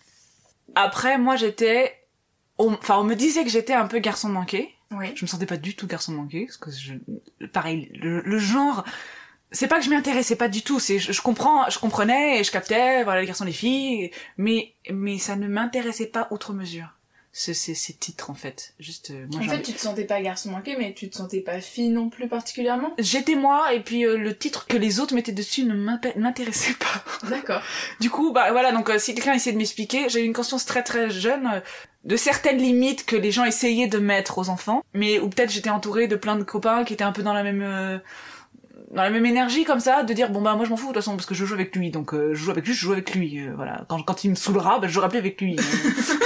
Après, 0.74 1.18
moi, 1.18 1.36
j'étais, 1.36 1.94
on- 2.58 2.74
enfin, 2.74 2.98
on 2.98 3.04
me 3.04 3.16
disait 3.16 3.44
que 3.44 3.50
j'étais 3.50 3.74
un 3.74 3.88
peu 3.88 4.00
garçon 4.00 4.30
manqué. 4.30 4.74
Oui. 4.92 5.12
Je 5.16 5.26
me 5.26 5.28
sentais 5.28 5.46
pas 5.46 5.58
du 5.58 5.76
tout 5.76 5.86
garçon 5.88 6.12
manqué, 6.14 6.46
parce 6.46 6.58
que 6.58 6.72
je, 6.72 6.94
pareil, 7.48 7.90
le, 7.94 8.22
le 8.22 8.40
genre, 8.40 8.84
c'est 9.52 9.68
pas 9.68 9.80
que 9.80 9.86
je 9.86 9.90
m'y 9.90 9.96
intéressais 9.96 10.36
pas 10.36 10.48
du 10.48 10.62
tout, 10.62 10.80
c'est, 10.80 11.00
je, 11.00 11.12
je 11.12 11.22
comprends, 11.22 11.70
je 11.70 11.80
comprenais 11.80 12.40
et 12.40 12.44
je 12.44 12.52
captais, 12.52 13.04
voilà, 13.04 13.22
les 13.22 13.28
garçons, 13.28 13.46
les 13.46 13.52
filles, 13.52 14.12
mais, 14.38 14.74
mais 14.92 15.18
ça 15.18 15.36
ne 15.36 15.48
m'intéressait 15.48 16.08
pas 16.08 16.28
outre 16.32 16.54
mesure. 16.54 16.88
Ce, 17.34 17.54
ces, 17.54 17.76
ces 17.76 17.94
titres, 17.94 18.30
en 18.30 18.34
fait. 18.34 18.74
Juste, 18.78 19.12
euh, 19.12 19.26
moi, 19.32 19.40
En 19.40 19.48
fait, 19.48 19.62
tu 19.62 19.72
te 19.72 19.80
sentais 19.80 20.04
pas 20.04 20.22
garçon 20.22 20.52
manqué, 20.52 20.76
mais 20.78 20.94
tu 20.94 21.10
te 21.10 21.16
sentais 21.16 21.40
pas 21.40 21.62
fille 21.62 21.88
non 21.88 22.10
plus 22.10 22.28
particulièrement? 22.28 22.94
J'étais 23.00 23.36
moi, 23.36 23.74
et 23.74 23.80
puis 23.80 24.06
euh, 24.06 24.18
le 24.18 24.38
titre 24.38 24.68
que 24.68 24.76
les 24.76 25.00
autres 25.00 25.16
mettaient 25.16 25.32
dessus 25.32 25.64
ne 25.64 25.74
m'intéressait 25.74 26.74
pas. 26.74 27.30
D'accord. 27.30 27.62
Du 28.02 28.10
coup, 28.10 28.34
bah 28.34 28.52
voilà, 28.52 28.74
donc 28.74 28.90
euh, 28.90 29.00
si 29.00 29.16
quelqu'un 29.16 29.34
essayait 29.34 29.54
de 29.54 29.58
m'expliquer, 29.58 30.10
j'ai 30.10 30.24
eu 30.24 30.26
une 30.26 30.34
conscience 30.34 30.66
très 30.66 30.84
très 30.84 31.10
jeune 31.10 31.48
euh, 31.48 31.62
de 32.04 32.18
certaines 32.18 32.58
limites 32.58 33.06
que 33.06 33.16
les 33.16 33.32
gens 33.32 33.46
essayaient 33.46 33.88
de 33.88 34.00
mettre 34.00 34.38
aux 34.38 34.50
enfants, 34.50 34.84
mais 34.94 35.20
ou 35.20 35.30
peut-être 35.30 35.52
j'étais 35.52 35.70
entourée 35.70 36.10
de 36.10 36.18
plein 36.18 36.36
de 36.36 36.44
copains 36.44 36.84
qui 36.84 36.94
étaient 36.94 37.06
un 37.06 37.14
peu 37.14 37.24
dans 37.24 37.34
la 37.34 37.44
même 37.44 37.62
euh, 37.62 37.98
dans 38.94 39.04
la 39.04 39.10
même 39.10 39.26
énergie 39.26 39.64
comme 39.64 39.80
ça, 39.80 40.04
de 40.04 40.14
dire 40.14 40.30
bon 40.30 40.42
bah 40.42 40.56
moi 40.56 40.66
je 40.66 40.70
m'en 40.70 40.78
fous 40.78 40.88
de 40.88 40.94
toute 40.94 41.02
façon 41.02 41.16
parce 41.16 41.26
que 41.26 41.34
je 41.34 41.46
joue 41.46 41.54
avec 41.54 41.76
lui, 41.76 41.92
donc 41.92 42.14
euh, 42.14 42.34
je 42.34 42.44
joue 42.44 42.52
avec 42.52 42.66
lui, 42.66 42.74
je 42.74 42.80
joue 42.80 42.92
avec 42.92 43.14
lui, 43.16 43.40
euh, 43.40 43.54
voilà. 43.56 43.84
Quand 43.88 44.02
quand 44.04 44.24
il 44.24 44.32
me 44.32 44.36
saoulera, 44.36 44.80
bah, 44.80 44.88
je 44.88 44.94
jouerai 44.94 45.10
plus 45.10 45.18
avec 45.18 45.40
lui. 45.40 45.56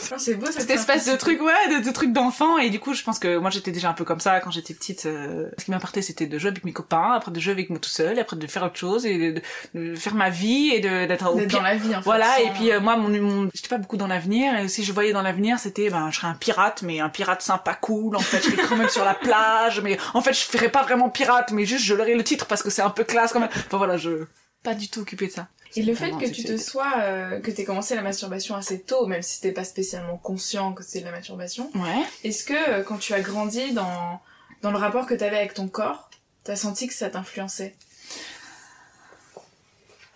C'est 0.18 0.34
beau 0.34 0.46
cette 0.46 0.70
espèce 0.70 1.06
de 1.06 1.16
truc, 1.16 1.40
ouais, 1.42 1.78
de, 1.80 1.84
de 1.86 1.90
truc 1.92 2.12
d'enfant. 2.12 2.58
Et 2.58 2.70
du 2.70 2.78
coup, 2.80 2.94
je 2.94 3.02
pense 3.02 3.18
que 3.18 3.36
moi, 3.38 3.50
j'étais 3.50 3.70
déjà 3.72 3.90
un 3.90 3.92
peu 3.92 4.04
comme 4.04 4.20
ça 4.20 4.40
quand 4.40 4.50
j'étais 4.50 4.74
petite. 4.74 5.06
euh, 5.06 5.48
ce 5.58 5.64
qui 5.64 5.70
m'importait, 5.70 6.02
c'était 6.02 6.26
de 6.26 6.38
jouer 6.38 6.50
avec 6.50 6.64
mes 6.64 6.72
copains, 6.72 7.12
après 7.12 7.30
de 7.30 7.40
jouer 7.40 7.52
avec 7.52 7.70
moi 7.70 7.78
tout 7.78 7.88
seul, 7.88 8.18
après 8.18 8.36
de 8.36 8.46
faire 8.46 8.62
autre 8.64 8.76
chose 8.76 9.06
et 9.06 9.42
de, 9.74 9.94
faire 9.96 10.14
ma 10.14 10.30
vie 10.30 10.70
et 10.74 10.80
de- 10.80 11.06
d'être 11.06 11.30
au 11.32 11.36
D'être 11.36 11.48
pire. 11.48 11.58
dans 11.58 11.64
la 11.64 11.76
vie, 11.76 11.94
en 11.94 11.98
fait. 11.98 12.04
Voilà, 12.04 12.34
sans- 12.36 12.42
et 12.42 12.50
puis 12.54 12.72
euh, 12.72 12.80
moi, 12.80 12.96
mon, 12.96 13.08
mon- 13.08 13.50
j'étais 13.54 13.68
pas 13.68 13.78
beaucoup 13.78 13.96
dans 13.96 14.06
l'avenir, 14.06 14.56
et 14.58 14.68
si 14.68 14.84
je 14.84 14.92
voyais 14.92 15.12
dans 15.12 15.22
l'avenir, 15.22 15.58
c'était, 15.58 15.90
ben, 15.90 16.10
je 16.10 16.16
serais 16.16 16.28
un 16.28 16.34
pirate, 16.34 16.82
mais 16.82 17.00
un 17.00 17.08
pirate 17.08 17.42
sympa, 17.42 17.74
cool, 17.74 18.16
en 18.16 18.20
fait, 18.20 18.38
je 18.44 18.50
serais 18.50 18.66
quand 18.68 18.76
même 18.76 18.88
sur 18.88 19.04
la 19.04 19.14
plage, 19.14 19.80
mais 19.80 19.98
en 20.14 20.20
fait, 20.22 20.32
je 20.32 20.40
ferais 20.44 20.68
pas 20.70 20.82
vraiment 20.82 21.08
pirate, 21.10 21.52
mais 21.52 21.64
juste, 21.64 21.84
je 21.84 21.94
l'aurais 21.94 22.14
le 22.14 22.24
titre 22.24 22.46
parce 22.46 22.62
que 22.62 22.70
c'est 22.70 22.82
un 22.82 22.90
peu 22.90 23.04
classe 23.04 23.32
quand 23.32 23.40
même. 23.40 23.48
Enfin 23.66 23.76
voilà, 23.78 23.96
je, 23.96 24.24
pas 24.62 24.74
du 24.74 24.88
tout 24.88 25.00
occupé 25.00 25.26
de 25.28 25.32
ça. 25.32 25.48
Et 25.76 25.82
le 25.82 25.94
fait 25.94 26.10
que 26.12 26.26
tu 26.30 26.42
te 26.44 26.56
sois, 26.56 26.94
euh, 26.98 27.40
que 27.40 27.50
t'aies 27.50 27.64
commencé 27.64 27.94
la 27.94 28.02
masturbation 28.02 28.54
assez 28.56 28.80
tôt, 28.80 29.06
même 29.06 29.22
si 29.22 29.40
t'es 29.40 29.52
pas 29.52 29.64
spécialement 29.64 30.16
conscient 30.16 30.72
que 30.72 30.82
c'est 30.82 31.00
de 31.00 31.04
la 31.04 31.10
masturbation, 31.12 31.70
Ouais. 31.74 32.02
est-ce 32.24 32.44
que 32.44 32.54
euh, 32.70 32.82
quand 32.82 32.96
tu 32.98 33.12
as 33.14 33.20
grandi 33.20 33.72
dans, 33.72 34.20
dans 34.62 34.70
le 34.70 34.78
rapport 34.78 35.06
que 35.06 35.14
t'avais 35.14 35.36
avec 35.36 35.54
ton 35.54 35.68
corps, 35.68 36.08
t'as 36.44 36.56
senti 36.56 36.86
que 36.86 36.94
ça 36.94 37.10
t'influençait? 37.10 37.74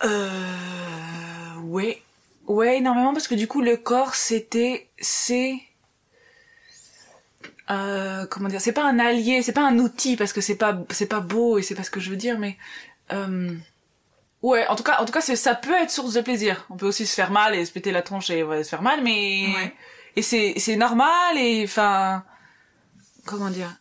Euh, 0.03 1.55
ouais. 1.63 2.01
Ouais, 2.47 2.77
énormément, 2.77 3.13
parce 3.13 3.27
que 3.27 3.35
du 3.35 3.47
coup, 3.47 3.61
le 3.61 3.77
corps, 3.77 4.15
c'était, 4.15 4.89
c'est, 4.99 5.53
euh, 7.69 8.25
comment 8.25 8.49
dire, 8.49 8.59
c'est 8.59 8.73
pas 8.73 8.83
un 8.83 8.99
allié, 8.99 9.41
c'est 9.43 9.53
pas 9.53 9.65
un 9.65 9.77
outil, 9.79 10.17
parce 10.17 10.33
que 10.33 10.41
c'est 10.41 10.55
pas, 10.55 10.77
c'est 10.89 11.05
pas 11.05 11.19
beau, 11.21 11.57
et 11.59 11.61
c'est 11.61 11.75
pas 11.75 11.83
ce 11.83 11.91
que 11.91 11.99
je 11.99 12.09
veux 12.09 12.17
dire, 12.17 12.39
mais, 12.39 12.57
euh, 13.13 13.53
ouais, 14.41 14.67
en 14.67 14.75
tout 14.75 14.83
cas, 14.83 14.99
en 15.01 15.05
tout 15.05 15.13
cas, 15.13 15.21
c'est, 15.21 15.35
ça 15.35 15.55
peut 15.55 15.73
être 15.75 15.91
source 15.91 16.13
de 16.13 16.21
plaisir. 16.21 16.65
On 16.69 16.77
peut 16.77 16.87
aussi 16.87 17.05
se 17.05 17.13
faire 17.13 17.31
mal 17.31 17.55
et 17.55 17.65
se 17.65 17.71
péter 17.71 17.91
la 17.91 18.01
tronche 18.01 18.29
et 18.29 18.43
ouais, 18.43 18.63
se 18.63 18.69
faire 18.69 18.81
mal, 18.81 19.01
mais, 19.03 19.47
Ouais. 19.55 19.75
et 20.15 20.21
c'est, 20.21 20.53
c'est 20.57 20.75
normal, 20.75 21.37
et 21.37 21.63
enfin, 21.65 22.23
comment 23.25 23.49
dire, 23.49 23.75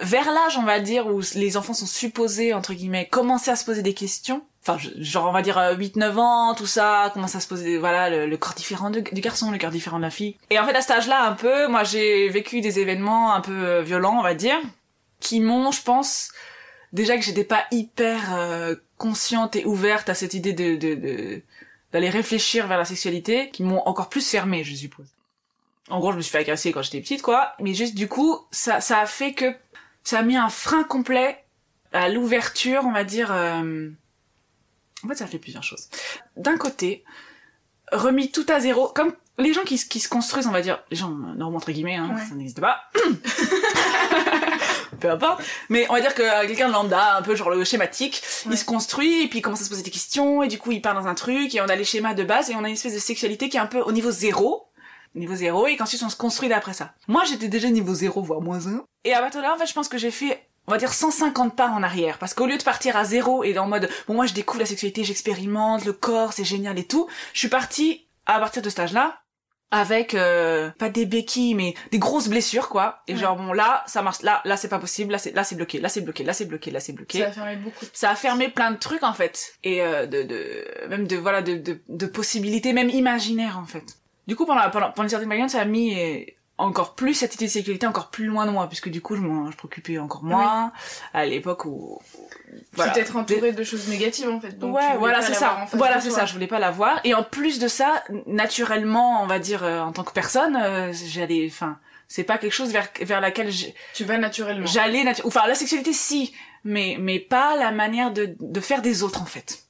vers 0.00 0.30
l'âge, 0.30 0.56
on 0.58 0.62
va 0.62 0.80
dire, 0.80 1.06
où 1.08 1.20
les 1.34 1.56
enfants 1.56 1.74
sont 1.74 1.86
supposés, 1.86 2.54
entre 2.54 2.72
guillemets, 2.74 3.08
commencer 3.08 3.50
à 3.50 3.56
se 3.56 3.64
poser 3.64 3.82
des 3.82 3.94
questions, 3.94 4.44
enfin, 4.62 4.78
genre, 4.98 5.26
on 5.28 5.32
va 5.32 5.42
dire 5.42 5.56
8-9 5.56 6.16
ans, 6.18 6.54
tout 6.54 6.66
ça, 6.66 7.10
commence 7.14 7.34
à 7.34 7.40
se 7.40 7.48
poser, 7.48 7.78
voilà, 7.78 8.26
le, 8.26 8.36
corps 8.36 8.54
différent 8.54 8.90
du 8.90 9.02
garçon, 9.02 9.50
le 9.50 9.58
corps 9.58 9.70
différent 9.70 9.96
de 9.96 10.02
la 10.02 10.10
fille. 10.10 10.36
Et 10.50 10.58
en 10.58 10.66
fait, 10.66 10.74
à 10.76 10.82
cet 10.82 10.92
âge-là, 10.92 11.24
un 11.24 11.32
peu, 11.32 11.66
moi, 11.66 11.82
j'ai 11.84 12.28
vécu 12.28 12.60
des 12.60 12.78
événements 12.78 13.34
un 13.34 13.40
peu 13.40 13.80
violents, 13.80 14.18
on 14.18 14.22
va 14.22 14.34
dire, 14.34 14.58
qui 15.20 15.40
m'ont, 15.40 15.72
je 15.72 15.82
pense, 15.82 16.30
déjà 16.92 17.16
que 17.16 17.22
j'étais 17.22 17.44
pas 17.44 17.64
hyper 17.72 18.34
euh, 18.36 18.76
consciente 18.98 19.56
et 19.56 19.64
ouverte 19.64 20.08
à 20.08 20.14
cette 20.14 20.34
idée 20.34 20.52
de, 20.52 20.76
de, 20.76 21.42
d'aller 21.92 22.10
réfléchir 22.10 22.66
vers 22.66 22.78
la 22.78 22.84
sexualité, 22.84 23.50
qui 23.50 23.62
m'ont 23.62 23.82
encore 23.86 24.08
plus 24.08 24.28
fermée, 24.28 24.64
je 24.64 24.74
suppose. 24.74 25.06
En 25.88 26.00
gros, 26.00 26.12
je 26.12 26.18
me 26.18 26.22
suis 26.22 26.30
fait 26.30 26.38
agresser 26.38 26.72
quand 26.72 26.82
j'étais 26.82 27.00
petite, 27.00 27.22
quoi. 27.22 27.54
Mais 27.60 27.72
juste, 27.72 27.94
du 27.94 28.08
coup, 28.08 28.38
ça, 28.50 28.80
ça 28.80 29.00
a 29.00 29.06
fait 29.06 29.32
que 29.32 29.54
ça 30.04 30.18
a 30.18 30.22
mis 30.22 30.36
un 30.36 30.50
frein 30.50 30.84
complet 30.84 31.42
à 31.92 32.08
l'ouverture, 32.08 32.82
on 32.84 32.92
va 32.92 33.04
dire. 33.04 33.32
Euh... 33.32 33.88
En 35.04 35.08
fait, 35.08 35.14
ça 35.14 35.24
a 35.24 35.28
fait 35.28 35.38
plusieurs 35.38 35.62
choses. 35.62 35.88
D'un 36.36 36.58
côté, 36.58 37.04
remis 37.92 38.30
tout 38.30 38.44
à 38.48 38.60
zéro, 38.60 38.88
comme 38.88 39.14
les 39.38 39.52
gens 39.52 39.62
qui, 39.62 39.78
qui 39.78 40.00
se 40.00 40.08
construisent, 40.08 40.46
on 40.46 40.52
va 40.52 40.60
dire, 40.60 40.82
les 40.90 40.96
gens 40.96 41.10
normaux 41.10 41.56
entre 41.56 41.70
guillemets, 41.70 41.96
hein, 41.96 42.16
ça 42.28 42.34
n'existe 42.34 42.60
pas. 42.60 42.82
peu 44.98 45.10
importe. 45.10 45.42
Mais 45.68 45.86
on 45.88 45.94
va 45.94 46.00
dire 46.00 46.14
que 46.14 46.22
euh, 46.22 46.46
quelqu'un 46.46 46.68
de 46.68 46.72
lambda, 46.72 47.16
un 47.16 47.22
peu 47.22 47.34
genre 47.34 47.50
le 47.50 47.64
schématique, 47.64 48.22
il 48.50 48.58
se 48.58 48.64
construit 48.64 49.24
et 49.24 49.28
puis 49.28 49.38
il 49.38 49.42
commence 49.42 49.60
à 49.60 49.64
se 49.64 49.70
poser 49.70 49.82
des 49.82 49.90
questions 49.90 50.42
et 50.42 50.48
du 50.48 50.58
coup 50.58 50.72
il 50.72 50.82
part 50.82 50.94
dans 50.94 51.06
un 51.06 51.14
truc 51.14 51.54
et 51.54 51.60
on 51.60 51.68
a 51.68 51.76
les 51.76 51.84
schémas 51.84 52.14
de 52.14 52.24
base 52.24 52.50
et 52.50 52.54
on 52.54 52.64
a 52.64 52.68
une 52.68 52.74
espèce 52.74 52.94
de 52.94 52.98
sexualité 52.98 53.48
qui 53.48 53.56
est 53.56 53.60
un 53.60 53.66
peu 53.66 53.80
au 53.80 53.92
niveau 53.92 54.10
zéro 54.10 54.64
niveau 55.14 55.34
zéro 55.34 55.66
et 55.66 55.76
qu'ensuite 55.76 56.02
on 56.02 56.10
se 56.10 56.16
construit 56.16 56.48
d'après 56.48 56.72
ça. 56.74 56.92
Moi 57.08 57.24
j'étais 57.24 57.48
déjà 57.48 57.68
niveau 57.68 57.94
zéro 57.94 58.22
voire 58.22 58.40
moins 58.40 58.66
un. 58.66 58.84
Et 59.04 59.14
à 59.14 59.20
partir 59.20 59.40
de 59.40 59.46
là 59.46 59.54
en 59.54 59.58
fait 59.58 59.66
je 59.66 59.72
pense 59.72 59.88
que 59.88 59.98
j'ai 59.98 60.10
fait 60.10 60.48
on 60.66 60.70
va 60.70 60.78
dire 60.78 60.92
150 60.92 61.56
pas 61.56 61.68
en 61.68 61.82
arrière 61.82 62.18
parce 62.18 62.34
qu'au 62.34 62.46
lieu 62.46 62.58
de 62.58 62.62
partir 62.62 62.96
à 62.96 63.04
zéro 63.04 63.42
et 63.42 63.56
en 63.58 63.66
mode 63.66 63.88
bon 64.06 64.14
moi 64.14 64.26
je 64.26 64.34
découvre 64.34 64.60
la 64.60 64.66
sexualité, 64.66 65.04
j'expérimente 65.04 65.84
le 65.84 65.92
corps, 65.92 66.32
c'est 66.32 66.44
génial 66.44 66.78
et 66.78 66.84
tout, 66.84 67.08
je 67.32 67.38
suis 67.38 67.48
partie 67.48 68.06
à 68.26 68.38
partir 68.38 68.62
de 68.62 68.70
ce 68.70 68.80
âge 68.80 68.92
là 68.92 69.20
avec 69.70 70.14
euh, 70.14 70.70
pas 70.78 70.88
des 70.88 71.06
béquilles 71.06 71.54
mais 71.54 71.74
des 71.92 71.98
grosses 71.98 72.28
blessures 72.28 72.68
quoi. 72.68 73.02
Et 73.06 73.16
genre 73.16 73.36
bon 73.36 73.52
là 73.52 73.82
ça 73.86 74.02
marche 74.02 74.22
là 74.22 74.40
là 74.44 74.56
c'est 74.56 74.68
pas 74.68 74.78
possible 74.78 75.12
là 75.12 75.18
c'est 75.18 75.32
là 75.32 75.44
c'est 75.44 75.56
bloqué 75.56 75.80
là 75.80 75.88
c'est 75.88 76.00
bloqué 76.00 76.24
là 76.24 76.32
c'est 76.32 76.46
bloqué 76.46 76.70
là 76.70 76.80
c'est 76.80 76.92
bloqué. 76.92 77.18
Ça 77.20 77.26
a 77.26 77.32
fermé 77.32 77.56
beaucoup 77.56 77.84
ça 77.92 78.10
a 78.10 78.14
fermé 78.14 78.48
plein 78.48 78.70
de 78.70 78.78
trucs 78.78 79.02
en 79.02 79.12
fait. 79.12 79.54
Et 79.64 79.82
euh, 79.82 80.06
de, 80.06 80.22
de 80.22 80.64
même 80.88 81.06
de 81.06 81.16
voilà 81.16 81.42
de, 81.42 81.56
de, 81.56 81.80
de 81.88 82.06
possibilités 82.06 82.72
même 82.72 82.90
imaginaires 82.90 83.58
en 83.58 83.66
fait. 83.66 83.84
Du 84.26 84.36
coup, 84.36 84.44
pendant, 84.44 84.68
pendant, 84.68 84.90
pendant 84.90 85.04
une 85.04 85.08
certaine 85.08 85.30
période, 85.30 85.48
ça 85.48 85.62
a 85.62 85.64
mis 85.64 85.98
euh, 85.98 86.22
encore 86.58 86.94
plus 86.94 87.14
cette 87.14 87.34
idée 87.36 87.46
de 87.46 87.50
sécurité 87.50 87.86
encore 87.86 88.10
plus 88.10 88.26
loin 88.26 88.44
de 88.44 88.50
moi, 88.50 88.66
puisque 88.66 88.88
du 88.88 89.00
coup, 89.00 89.14
je 89.14 89.20
me 89.20 89.50
préoccupais 89.52 89.98
encore 89.98 90.24
moins 90.24 90.72
à 91.14 91.24
l'époque 91.24 91.64
où... 91.64 92.00
Voilà. 92.72 92.92
Tu 92.92 93.16
entouré 93.16 93.52
de 93.52 93.64
choses 93.64 93.88
négatives, 93.88 94.28
en 94.28 94.40
fait. 94.40 94.58
Donc 94.58 94.74
ouais, 94.74 94.96
voilà, 94.98 95.22
c'est 95.22 95.34
ça. 95.34 95.66
Voilà, 95.72 96.00
c'est 96.00 96.10
ça. 96.10 96.26
Je 96.26 96.32
voulais 96.32 96.46
pas 96.46 96.58
la 96.58 96.70
voir. 96.70 97.00
Et 97.04 97.14
en 97.14 97.22
plus 97.22 97.58
de 97.58 97.68
ça, 97.68 98.02
naturellement, 98.26 99.22
on 99.22 99.26
va 99.26 99.38
dire, 99.38 99.62
euh, 99.64 99.80
en 99.80 99.92
tant 99.92 100.02
que 100.02 100.12
personne, 100.12 100.56
euh, 100.56 100.92
j'allais, 100.92 101.46
enfin, 101.50 101.78
c'est 102.08 102.24
pas 102.24 102.38
quelque 102.38 102.52
chose 102.52 102.72
vers 102.72 102.88
vers 103.02 103.20
laquelle 103.20 103.50
tu 103.94 104.04
vas 104.04 104.16
naturellement 104.16 104.66
j'allais 104.66 105.04
natu 105.04 105.20
enfin 105.26 105.46
la 105.46 105.54
sexualité 105.54 105.92
si 105.92 106.32
mais 106.64 106.96
mais 106.98 107.18
pas 107.18 107.54
la 107.56 107.70
manière 107.70 108.10
de 108.12 108.34
de 108.40 108.60
faire 108.60 108.80
des 108.80 109.02
autres 109.02 109.20
en 109.20 109.26
fait 109.26 109.64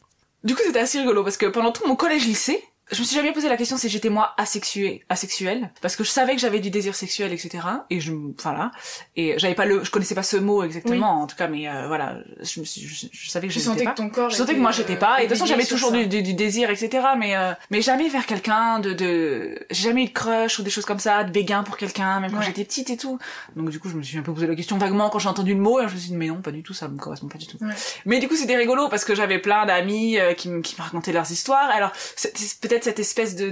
du 0.44 0.54
coup 0.54 0.62
c'était 0.64 0.78
assez 0.78 1.00
rigolo 1.00 1.24
parce 1.24 1.36
que 1.36 1.46
pendant 1.46 1.72
tout 1.72 1.86
mon 1.88 1.96
collège 1.96 2.26
lycée 2.26 2.62
je 2.90 3.00
me 3.00 3.04
suis 3.04 3.16
jamais 3.16 3.32
posé 3.32 3.48
la 3.48 3.56
question 3.56 3.76
si 3.76 3.88
j'étais 3.88 4.08
moi 4.08 4.34
asexuée, 4.38 5.04
asexuelle, 5.08 5.70
parce 5.82 5.94
que 5.94 6.04
je 6.04 6.10
savais 6.10 6.34
que 6.34 6.40
j'avais 6.40 6.60
du 6.60 6.70
désir 6.70 6.94
sexuel, 6.94 7.32
etc. 7.32 7.64
Et 7.90 8.00
je, 8.00 8.12
voilà, 8.42 8.70
et 9.14 9.38
j'avais 9.38 9.54
pas 9.54 9.66
le, 9.66 9.84
je 9.84 9.90
connaissais 9.90 10.14
pas 10.14 10.22
ce 10.22 10.36
mot 10.36 10.62
exactement, 10.62 11.22
en 11.22 11.26
tout 11.26 11.36
cas, 11.36 11.48
mais 11.48 11.68
euh, 11.68 11.86
voilà, 11.86 12.16
je 12.40 12.60
me 12.60 12.64
suis, 12.64 12.82
je, 12.82 13.30
savais 13.30 13.48
que 13.48 13.52
je 13.52 13.58
sentais 13.58 13.84
pas. 13.84 13.90
que 13.90 13.96
ton 13.96 14.08
corps. 14.08 14.30
Je 14.30 14.36
sentais 14.36 14.54
que 14.54 14.60
moi 14.60 14.70
j'étais 14.70 14.94
euh, 14.94 14.96
pas, 14.96 15.18
et 15.18 15.24
de 15.24 15.28
toute 15.28 15.36
façon 15.36 15.46
j'avais 15.46 15.66
toujours 15.66 15.92
du, 15.92 16.06
du, 16.06 16.34
désir, 16.34 16.70
etc. 16.70 17.08
Mais 17.18 17.36
euh, 17.36 17.52
mais 17.70 17.82
jamais 17.82 18.08
vers 18.08 18.24
quelqu'un, 18.24 18.78
de, 18.78 18.94
de, 18.94 19.58
j'ai 19.70 19.88
jamais 19.88 20.04
eu 20.04 20.08
de 20.08 20.12
crush 20.12 20.58
ou 20.58 20.62
des 20.62 20.70
choses 20.70 20.86
comme 20.86 20.98
ça, 20.98 21.24
de 21.24 21.30
béguin 21.30 21.62
pour 21.64 21.76
quelqu'un, 21.76 22.20
même 22.20 22.32
quand 22.32 22.42
j'étais 22.42 22.64
petite 22.64 22.88
et 22.90 22.96
tout. 22.96 23.18
Donc 23.54 23.68
du 23.68 23.78
coup 23.78 23.90
je 23.90 23.96
me 23.96 24.02
suis 24.02 24.16
un 24.16 24.22
peu 24.22 24.32
posé 24.32 24.46
la 24.46 24.54
question 24.54 24.78
vaguement 24.78 25.10
quand 25.10 25.18
j'ai 25.18 25.28
entendu 25.28 25.52
le 25.52 25.60
mot, 25.60 25.78
et 25.80 25.88
je 25.88 25.94
me 25.94 25.98
suis 25.98 26.10
dit 26.10 26.16
mais 26.16 26.28
non, 26.28 26.40
pas 26.40 26.52
du 26.52 26.62
tout, 26.62 26.72
ça 26.72 26.88
me 26.88 26.96
correspond 26.96 27.28
pas 27.28 27.38
du 27.38 27.46
tout. 27.46 27.58
Mais 28.06 28.18
du 28.18 28.28
coup 28.28 28.36
c'était 28.36 28.56
rigolo 28.56 28.88
parce 28.88 29.04
que 29.04 29.14
j'avais 29.14 29.38
plein 29.38 29.66
d'amis 29.66 30.16
qui, 30.38 30.48
qui 30.62 30.76
me 30.78 30.82
racontaient 30.82 31.12
leurs 31.12 31.30
histoires. 31.30 31.68
Alors 31.70 31.92
peut-être 32.62 32.77
cette 32.84 32.98
espèce 32.98 33.36
de 33.36 33.50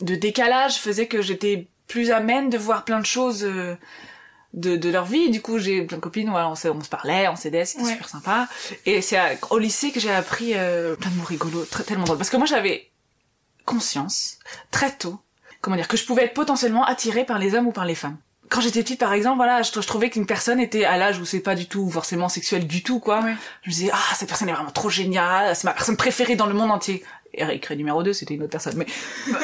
de, 0.00 0.14
décalage 0.14 0.76
faisait 0.76 1.06
que 1.06 1.22
j'étais 1.22 1.68
plus 1.86 2.10
amène 2.10 2.50
de 2.50 2.58
voir 2.58 2.84
plein 2.84 3.00
de 3.00 3.06
choses 3.06 3.44
euh, 3.44 3.76
de, 4.54 4.76
de 4.76 4.88
leur 4.88 5.04
vie. 5.04 5.30
Du 5.30 5.40
coup, 5.40 5.58
j'ai 5.58 5.82
plein 5.82 5.98
de 5.98 6.02
copines, 6.02 6.30
voilà, 6.30 6.48
on, 6.48 6.54
se, 6.54 6.68
on 6.68 6.82
se 6.82 6.88
parlait, 6.88 7.28
on 7.28 7.36
s'aidait, 7.36 7.64
c'était 7.64 7.84
super 7.84 8.08
sympa. 8.08 8.48
Et 8.86 9.00
c'est 9.02 9.18
au 9.50 9.58
lycée 9.58 9.90
que 9.92 10.00
j'ai 10.00 10.12
appris 10.12 10.52
euh, 10.54 10.96
plein 10.96 11.10
de 11.10 11.16
mots 11.16 11.24
rigolos, 11.24 11.64
très, 11.66 11.84
tellement 11.84 12.04
drôles. 12.04 12.18
Parce 12.18 12.30
que 12.30 12.36
moi, 12.36 12.46
j'avais 12.46 12.90
conscience, 13.64 14.38
très 14.70 14.90
tôt, 14.90 15.20
comment 15.60 15.76
dire, 15.76 15.88
que 15.88 15.96
je 15.96 16.04
pouvais 16.04 16.24
être 16.24 16.34
potentiellement 16.34 16.84
attirée 16.84 17.24
par 17.24 17.38
les 17.38 17.54
hommes 17.54 17.68
ou 17.68 17.72
par 17.72 17.84
les 17.84 17.94
femmes. 17.94 18.18
Quand 18.48 18.60
j'étais 18.60 18.82
petite, 18.82 19.00
par 19.00 19.14
exemple, 19.14 19.36
voilà, 19.36 19.62
je, 19.62 19.72
je 19.72 19.86
trouvais 19.86 20.10
qu'une 20.10 20.26
personne 20.26 20.60
était 20.60 20.84
à 20.84 20.98
l'âge 20.98 21.18
où 21.18 21.24
c'est 21.24 21.40
pas 21.40 21.54
du 21.54 21.66
tout 21.66 21.88
forcément 21.88 22.28
sexuel 22.28 22.66
du 22.66 22.82
tout, 22.82 22.98
quoi. 22.98 23.20
Je 23.62 23.70
me 23.70 23.72
disais, 23.72 23.90
ah, 23.92 24.14
cette 24.14 24.28
personne 24.28 24.48
est 24.50 24.52
vraiment 24.52 24.70
trop 24.70 24.90
géniale, 24.90 25.56
c'est 25.56 25.64
ma 25.64 25.72
personne 25.72 25.96
préférée 25.96 26.36
dans 26.36 26.46
le 26.46 26.52
monde 26.52 26.70
entier. 26.70 27.02
Eric 27.34 27.70
numéro 27.70 28.02
2, 28.02 28.12
c'était 28.12 28.34
une 28.34 28.42
autre 28.42 28.50
personne, 28.50 28.74
mais... 28.76 28.86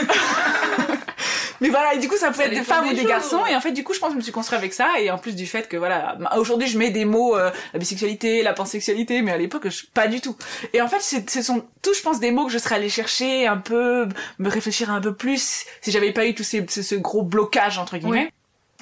mais 1.60 1.68
voilà, 1.68 1.94
et 1.94 1.98
du 1.98 2.08
coup, 2.08 2.16
ça 2.16 2.30
peut 2.30 2.42
être 2.42 2.50
des 2.50 2.62
femmes 2.62 2.88
ou 2.88 2.92
des 2.92 3.04
garçons, 3.04 3.44
et 3.46 3.56
en 3.56 3.60
fait, 3.60 3.72
du 3.72 3.84
coup, 3.84 3.94
je 3.94 3.98
pense 3.98 4.08
que 4.08 4.14
je 4.14 4.18
me 4.18 4.22
suis 4.22 4.32
construit 4.32 4.58
avec 4.58 4.72
ça, 4.72 5.00
et 5.00 5.10
en 5.10 5.18
plus 5.18 5.34
du 5.34 5.46
fait 5.46 5.68
que, 5.68 5.76
voilà, 5.76 6.18
aujourd'hui, 6.36 6.68
je 6.68 6.78
mets 6.78 6.90
des 6.90 7.04
mots, 7.04 7.36
euh, 7.36 7.50
la 7.72 7.78
bisexualité, 7.78 8.42
la 8.42 8.52
pansexualité, 8.52 9.22
mais 9.22 9.32
à 9.32 9.38
l'époque, 9.38 9.68
je, 9.68 9.84
pas 9.92 10.08
du 10.08 10.20
tout. 10.20 10.36
Et 10.72 10.82
en 10.82 10.88
fait, 10.88 11.00
ce 11.00 11.42
sont 11.42 11.64
tous, 11.82 11.96
je 11.96 12.02
pense, 12.02 12.20
des 12.20 12.30
mots 12.30 12.46
que 12.46 12.52
je 12.52 12.58
serais 12.58 12.76
allée 12.76 12.88
chercher 12.88 13.46
un 13.46 13.58
peu, 13.58 14.06
me 14.38 14.48
réfléchir 14.48 14.90
un 14.90 15.00
peu 15.00 15.14
plus, 15.14 15.64
si 15.80 15.90
j'avais 15.90 16.12
pas 16.12 16.26
eu 16.26 16.34
tout 16.34 16.44
ces, 16.44 16.64
ce, 16.68 16.94
gros 16.94 17.22
blocage, 17.22 17.78
entre 17.78 17.96
guillemets 17.96 18.32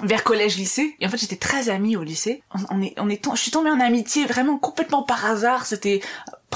vers 0.02 0.24
collège 0.24 0.56
lycée. 0.56 0.96
Et 1.00 1.06
en 1.06 1.08
fait 1.08 1.16
j'étais 1.16 1.36
très 1.36 1.68
amie 1.68 1.96
au 1.96 2.02
lycée. 2.02 2.42
On, 2.70 2.82
est 2.82 2.94
on 2.98 3.08
est 3.08 3.20
je 3.34 3.40
suis 3.40 3.50
tombée 3.50 3.70
en 3.70 3.80
amitié 3.80 4.26
vraiment 4.26 4.58
complètement 4.58 5.02
par 5.02 5.24
hasard 5.24 5.66
c'était 5.66 6.00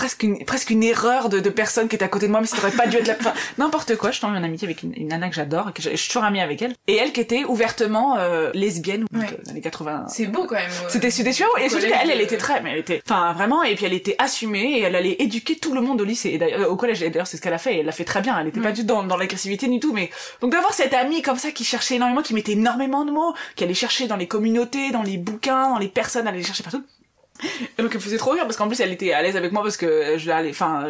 presque 0.01 0.23
une 0.23 0.43
presque 0.47 0.71
une 0.71 0.83
erreur 0.83 1.29
de, 1.29 1.41
de 1.41 1.51
personne 1.51 1.87
qui 1.87 1.95
était 1.95 2.07
à 2.07 2.09
côté 2.09 2.27
de 2.27 2.33
moi 2.33 2.41
mais 2.41 2.47
ça 2.47 2.57
aurait 2.57 2.71
pas 2.71 2.87
dû 2.87 2.97
être 2.97 3.07
la 3.07 3.17
fin. 3.17 3.35
N'importe 3.59 3.97
quoi 3.97 4.11
je 4.11 4.15
suis 4.15 4.23
tombée 4.23 4.39
en 4.39 4.43
amitié 4.43 4.67
avec 4.67 4.83
une, 4.83 4.95
nana 5.09 5.29
que 5.29 5.35
j'adore 5.35 5.69
et 5.69 5.73
que 5.73 5.83
je, 5.83 5.95
suis 5.95 6.09
toujours 6.09 6.25
amie 6.25 6.41
avec 6.41 6.63
elle. 6.63 6.75
Et 6.87 6.97
elle 6.97 7.13
qui 7.13 7.21
était 7.21 7.45
ouvertement 7.45 8.17
euh, 8.17 8.51
lesbienne 8.55 9.05
ouais. 9.13 9.27
dans 9.45 9.53
les 9.53 9.61
80 9.61 10.07
c'est 10.09 10.25
beau 10.25 10.47
quand 10.47 10.55
même 10.55 10.71
c'était 10.89 11.11
c'était 11.11 11.33
super 11.33 11.51
et 11.63 11.69
surtout 11.69 11.87
qu'elle 11.87 12.11
elle 12.11 12.21
était 12.23 12.39
très 12.39 12.63
mais 12.63 12.73
elle 12.73 12.79
était 12.79 13.03
enfin 13.07 13.35
vraiment 13.35 13.63
et 13.63 13.75
puis 13.75 13.85
elle 13.85 13.93
était 13.93 14.17
assumée 14.19 14.79
et 14.79 14.81
elle 14.81 14.97
allait 14.97 15.17
éduquer 15.19 15.57
tout 15.57 15.75
le 15.75 15.83
monde 15.83 16.01
au 16.01 16.05
lycée. 16.05 16.31
Et 16.31 16.39
d'ailleurs 16.39 16.71
au 16.71 16.77
collège 16.77 17.01
d'ailleurs 17.01 17.27
c'est 17.27 17.37
ce 17.37 17.43
qu'elle 17.43 17.53
a 17.53 17.59
fait 17.59 17.75
et 17.75 17.81
elle 17.81 17.87
l'a 17.87 17.93
fait 17.93 18.07
très 18.07 18.23
bien. 18.23 18.39
Elle 18.41 18.49
était 18.49 18.61
pas 18.61 18.73
du 18.73 18.81
tout 18.81 18.87
dans, 18.87 19.03
dans 19.03 19.19
l'agressivité 19.19 19.69
du 19.69 19.81
tout 19.81 19.93
mais 19.93 20.09
donc 20.41 20.53
d'avoir 20.53 20.73
cette 20.73 20.95
amie 20.95 21.21
comme 21.21 21.37
ça 21.37 21.51
qui 21.51 21.65
cherchait 21.65 21.97
énormément 21.97 22.23
qui 22.23 22.33
mettait 22.33 22.53
énormément 22.53 23.05
de 23.05 23.11
mots 23.11 23.35
qui 23.55 23.65
allait 23.65 23.75
chercher 23.75 24.07
dans 24.07 24.17
les 24.17 24.27
communautés, 24.27 24.93
dans 24.93 25.03
les 25.03 25.19
bouquins, 25.19 25.69
dans 25.69 25.79
les 25.79 25.89
personnes, 25.89 26.27
elle 26.27 26.35
allait 26.35 26.43
chercher 26.43 26.63
partout. 26.63 26.83
Et 27.79 27.83
donc 27.83 27.95
elle 27.95 28.01
faisait 28.01 28.17
trop 28.17 28.33
rire 28.33 28.45
parce 28.45 28.57
qu'en 28.57 28.69
plus 28.69 28.81
elle 28.81 28.93
était 28.93 29.13
à 29.13 29.23
l'aise 29.23 29.37
avec 29.37 29.53
moi 29.53 29.63
parce 29.63 29.77
que 29.77 30.17
je 30.19 30.29
l'allais, 30.29 30.51
enfin, 30.51 30.89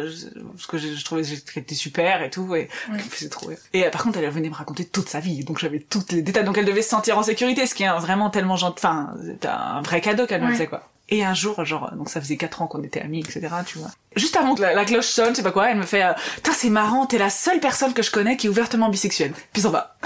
parce 0.53 0.67
que 0.67 0.77
je, 0.77 1.03
trouvais 1.03 1.23
qu'elle 1.23 1.63
était 1.63 1.75
super 1.75 2.21
et 2.21 2.29
tout 2.29 2.55
et 2.55 2.69
elle 2.93 2.99
faisait 2.99 3.29
trop 3.29 3.47
rire. 3.47 3.57
Et 3.73 3.85
euh, 3.85 3.89
par 3.89 4.03
contre 4.03 4.19
elle 4.19 4.29
venait 4.29 4.49
me 4.49 4.55
raconter 4.55 4.85
toute 4.85 5.09
sa 5.09 5.19
vie, 5.19 5.43
donc 5.43 5.59
j'avais 5.59 5.79
toutes 5.79 6.11
les 6.11 6.21
détails, 6.21 6.43
donc 6.43 6.57
elle 6.57 6.65
devait 6.65 6.81
se 6.81 6.89
sentir 6.89 7.17
en 7.17 7.23
sécurité, 7.23 7.65
ce 7.65 7.75
qui 7.75 7.83
est 7.83 7.99
vraiment 7.99 8.29
tellement 8.29 8.55
gentil, 8.55 8.75
enfin, 8.77 9.13
c'était 9.25 9.47
un 9.47 9.81
vrai 9.81 10.01
cadeau 10.01 10.25
qu'elle 10.25 10.41
me 10.41 10.51
faisait 10.51 10.67
quoi. 10.67 10.87
Et 11.13 11.25
un 11.25 11.33
jour, 11.33 11.65
genre, 11.65 11.91
donc 11.93 12.09
ça 12.09 12.21
faisait 12.21 12.37
quatre 12.37 12.61
ans 12.61 12.67
qu'on 12.67 12.81
était 12.83 13.01
amis, 13.01 13.19
etc., 13.19 13.49
tu 13.67 13.79
vois. 13.79 13.89
Juste 14.15 14.37
avant 14.37 14.55
que 14.55 14.61
la, 14.61 14.85
cloche 14.85 15.07
sonne, 15.07 15.31
je 15.31 15.37
sais 15.37 15.43
pas 15.43 15.51
quoi, 15.51 15.69
elle 15.69 15.75
me 15.77 15.85
fait, 15.85 16.03
euh, 16.03 16.13
c'est 16.53 16.69
marrant, 16.69 17.05
t'es 17.05 17.17
la 17.17 17.29
seule 17.29 17.59
personne 17.59 17.93
que 17.93 18.01
je 18.01 18.11
connais 18.11 18.37
qui 18.37 18.47
est 18.47 18.49
ouvertement 18.49 18.87
bisexuelle. 18.87 19.33
Puis 19.51 19.65
on 19.65 19.71
va. 19.71 19.97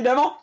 évidemment 0.00 0.36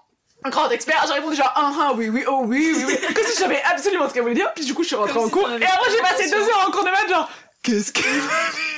un 0.44 0.50
grand 0.50 0.70
expert, 0.70 1.04
j'ai 1.08 1.14
répondu 1.14 1.36
genre 1.36 1.52
ah 1.56 1.74
ah 1.80 1.94
oui 1.96 2.10
oui 2.10 2.24
oh 2.28 2.44
oui 2.46 2.74
oui 2.76 2.84
oui 2.88 2.96
comme 3.14 3.24
si 3.24 3.32
je 3.32 3.38
savais 3.38 3.62
absolument 3.64 4.08
ce 4.08 4.14
qu'elle 4.14 4.24
voulait 4.24 4.36
dire 4.36 4.54
puis 4.54 4.66
du 4.66 4.74
coup 4.74 4.84
je 4.84 4.88
suis 4.88 4.96
rentrée 4.96 5.20
en 5.20 5.30
cours 5.30 5.50
et 5.50 5.66
après 5.66 5.92
j'ai 5.92 6.02
passé 6.02 6.30
deux 6.30 6.42
heures 6.42 6.66
en 6.68 6.72
cours 6.72 6.84
de 6.84 6.90
maths 6.90 7.10
genre 7.10 7.30
qu'est-ce 7.64 7.92
que 7.92 8.02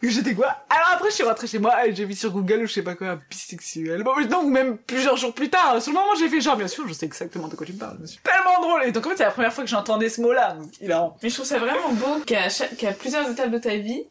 J'étais 0.02 0.34
quoi? 0.34 0.56
Alors 0.70 0.88
après 0.94 1.10
je 1.10 1.16
suis 1.16 1.24
rentrée 1.24 1.46
chez 1.46 1.58
moi 1.58 1.86
et 1.86 1.94
j'ai 1.94 2.04
vu 2.04 2.14
sur 2.14 2.30
Google 2.30 2.62
ou 2.62 2.66
je 2.66 2.72
sais 2.72 2.82
pas 2.82 2.94
quoi 2.94 3.18
bisexuel. 3.28 4.02
Bon 4.02 4.12
ou 4.14 4.48
même 4.48 4.78
plusieurs 4.78 5.16
jours 5.16 5.34
plus 5.34 5.50
tard. 5.50 5.80
Sur 5.82 5.92
le 5.92 5.98
moment 5.98 6.14
j'ai 6.18 6.28
fait 6.28 6.40
genre 6.40 6.56
bien 6.56 6.68
sûr 6.68 6.88
je 6.88 6.94
sais 6.94 7.06
exactement 7.06 7.48
de 7.48 7.56
quoi 7.56 7.66
tu 7.66 7.74
me 7.74 7.78
parles. 7.78 7.98
Monsieur. 8.00 8.20
Tellement 8.22 8.66
drôle 8.66 8.84
et 8.84 8.92
donc 8.92 9.06
en 9.06 9.10
fait 9.10 9.16
c'est 9.18 9.24
la 9.24 9.30
première 9.30 9.52
fois 9.52 9.64
que 9.64 9.70
j'entendais 9.70 10.08
ce 10.08 10.20
mot 10.22 10.32
là. 10.32 10.56
Il 10.80 10.90
a... 10.92 11.12
Mais 11.22 11.28
je 11.28 11.34
trouve 11.34 11.46
ça 11.46 11.58
vraiment 11.58 11.90
beau 11.92 12.20
qu'à 12.24 12.48
qu'à 12.78 12.92
plusieurs 12.92 13.28
étapes 13.30 13.50
de 13.50 13.58
ta 13.58 13.76
vie 13.76 14.04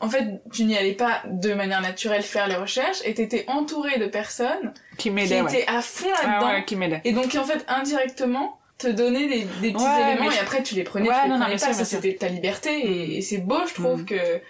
en 0.00 0.08
fait, 0.08 0.40
tu 0.52 0.64
n'y 0.64 0.76
allais 0.76 0.94
pas 0.94 1.22
de 1.26 1.52
manière 1.52 1.82
naturelle 1.82 2.22
faire 2.22 2.48
les 2.48 2.56
recherches 2.56 2.98
et 3.04 3.14
t'étais 3.14 3.44
entouré 3.48 3.98
de 3.98 4.06
personnes 4.06 4.72
qui 4.96 5.10
m'aidaient, 5.10 5.44
qui 5.46 5.56
étaient 5.56 5.68
à 5.68 5.82
fond 5.82 6.08
là-dedans. 6.22 6.48
ouais, 6.48 6.64
qui 6.64 6.76
m'aidaient. 6.76 7.02
Et 7.04 7.12
donc, 7.12 7.34
en 7.34 7.44
fait, 7.44 7.64
indirectement, 7.68 8.58
te 8.78 8.86
donner 8.86 9.28
des, 9.28 9.46
des 9.60 9.72
petits 9.72 9.84
éléments 9.84 10.30
et 10.30 10.38
après 10.38 10.62
tu 10.62 10.74
les 10.74 10.84
prenais, 10.84 11.06
tu 11.06 11.12
les 11.12 11.38
prenais 11.38 11.56
pas. 11.56 11.72
Ça, 11.72 11.84
c'était 11.84 12.14
ta 12.14 12.28
liberté 12.28 13.16
et, 13.16 13.20
c'est 13.20 13.38
beau, 13.38 13.60
je 13.68 13.74
trouve, 13.74 14.02
mm. 14.02 14.06
que 14.06 14.40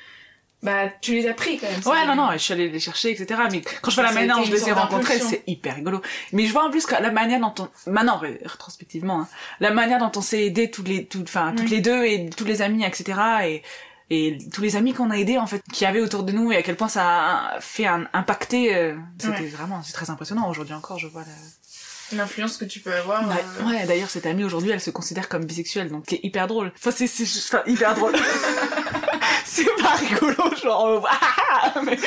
bah 0.63 0.89
tu 1.01 1.15
les 1.15 1.27
as 1.27 1.33
pris 1.33 1.59
quand 1.59 1.69
même. 1.71 1.81
Ouais, 1.87 2.07
non, 2.07 2.15
non, 2.15 2.31
je 2.33 2.39
suis 2.39 2.53
allée 2.53 2.69
les 2.69 2.81
chercher, 2.81 3.11
etc. 3.11 3.41
Mais 3.51 3.63
quand 3.81 3.91
je 3.91 3.97
vois 3.97 4.05
la 4.05 4.13
manière 4.13 4.37
dont 4.37 4.45
je 4.45 4.53
les 4.53 4.69
ai 4.69 4.73
rencontrés, 4.73 5.19
c'est 5.19 5.43
hyper 5.47 5.75
rigolo. 5.75 6.03
Mais 6.33 6.45
je 6.45 6.53
vois 6.53 6.65
en 6.65 6.71
plus 6.71 6.85
que 6.85 6.95
la 6.95 7.11
manière 7.11 7.41
dont 7.41 7.55
on, 7.59 7.91
maintenant, 7.91 8.19
rétrospectivement, 8.19 9.23
hein, 9.23 9.29
la 9.61 9.71
manière 9.71 9.99
dont 9.99 10.13
on 10.15 10.21
s'est 10.21 10.45
aidé 10.45 10.71
toutes 10.71 10.89
les, 10.89 11.07
toutes, 11.07 11.29
enfin, 11.29 11.55
toutes 11.57 11.71
les 11.71 11.81
deux 11.81 12.05
et 12.05 12.29
tous 12.29 12.45
les 12.45 12.63
amis, 12.63 12.85
etc. 12.85 13.19
Et, 13.45 13.63
et 14.11 14.39
tous 14.53 14.61
les 14.61 14.77
amis 14.77 14.93
qu'on 14.93 15.11
a 15.11 15.17
aidés, 15.17 15.39
en 15.39 15.47
fait, 15.47 15.63
qui 15.73 15.87
avaient 15.87 16.01
autour 16.01 16.25
de 16.25 16.33
nous 16.33 16.51
et 16.51 16.57
à 16.57 16.63
quel 16.63 16.77
point 16.77 16.89
ça 16.89 17.55
a 17.55 17.61
fait 17.61 17.87
un, 17.87 18.09
impacter, 18.13 18.75
euh, 18.75 18.97
c'était 19.19 19.47
vraiment, 19.47 19.83
c'est 19.83 19.93
très 19.93 20.11
impressionnant. 20.11 20.49
Aujourd'hui 20.49 20.75
encore, 20.75 20.99
je 20.99 21.07
vois 21.07 21.23
la, 21.23 22.17
l'influence 22.17 22.57
que 22.57 22.65
tu 22.65 22.81
peux 22.81 22.93
avoir. 22.93 23.23
Euh... 23.31 23.67
ouais 23.67 23.87
d'ailleurs 23.87 24.11
cette 24.11 24.27
amie 24.27 24.45
aujourd'hui 24.45 24.71
elle 24.71 24.81
se 24.81 24.91
considère 24.91 25.29
comme 25.29 25.45
bisexuelle 25.45 25.91
donc 25.91 26.05
c'est 26.09 26.21
hyper 26.23 26.47
drôle. 26.47 26.73
Enfin 26.77 26.91
c'est 26.91 27.07
c'est 27.07 27.25
enfin, 27.25 27.63
hyper 27.67 27.95
drôle. 27.95 28.15
c'est 29.45 29.65
pas 29.81 29.95
rigolo 29.95 30.57
genre 30.63 30.87
euh, 30.87 31.81
mais... 31.85 31.99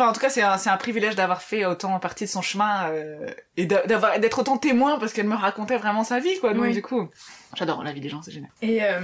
Enfin, 0.00 0.08
en 0.08 0.14
tout 0.14 0.20
cas, 0.20 0.30
c'est 0.30 0.40
un, 0.40 0.76
privilège 0.78 1.14
d'avoir 1.14 1.42
fait 1.42 1.66
autant 1.66 2.00
partie 2.00 2.24
de 2.24 2.30
son 2.30 2.40
chemin 2.40 2.88
euh, 2.88 3.26
et 3.58 3.66
d'avoir 3.66 4.18
d'être 4.18 4.38
autant 4.38 4.56
témoin 4.56 4.98
parce 4.98 5.12
qu'elle 5.12 5.28
me 5.28 5.34
racontait 5.34 5.76
vraiment 5.76 6.04
sa 6.04 6.20
vie, 6.20 6.38
quoi. 6.40 6.54
Donc 6.54 6.62
oui. 6.62 6.72
du 6.72 6.80
coup, 6.80 7.10
j'adore 7.54 7.84
la 7.84 7.92
vie 7.92 8.00
des 8.00 8.08
gens, 8.08 8.22
c'est 8.22 8.30
génial. 8.30 8.50
Et 8.62 8.82
euh, 8.82 8.98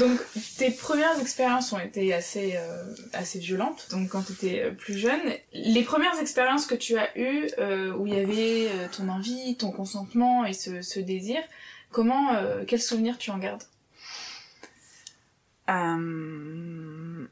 donc, 0.00 0.18
tes 0.58 0.72
premières 0.72 1.16
expériences 1.20 1.72
ont 1.72 1.78
été 1.78 2.12
assez 2.12 2.56
euh, 2.56 2.82
assez 3.12 3.38
violentes. 3.38 3.86
Donc, 3.92 4.08
quand 4.08 4.22
tu 4.22 4.32
étais 4.32 4.72
plus 4.72 4.98
jeune, 4.98 5.20
les 5.52 5.84
premières 5.84 6.18
expériences 6.20 6.66
que 6.66 6.74
tu 6.74 6.98
as 6.98 7.16
eues 7.16 7.48
où 7.96 8.08
il 8.08 8.14
y 8.14 8.18
avait 8.18 8.68
ton 8.96 9.08
envie, 9.10 9.56
ton 9.56 9.70
consentement 9.70 10.44
et 10.44 10.54
ce, 10.54 10.82
ce 10.82 10.98
désir, 10.98 11.38
comment, 11.92 12.30
quels 12.66 12.82
souvenirs 12.82 13.16
tu 13.16 13.30
en 13.30 13.38
gardes? 13.38 13.62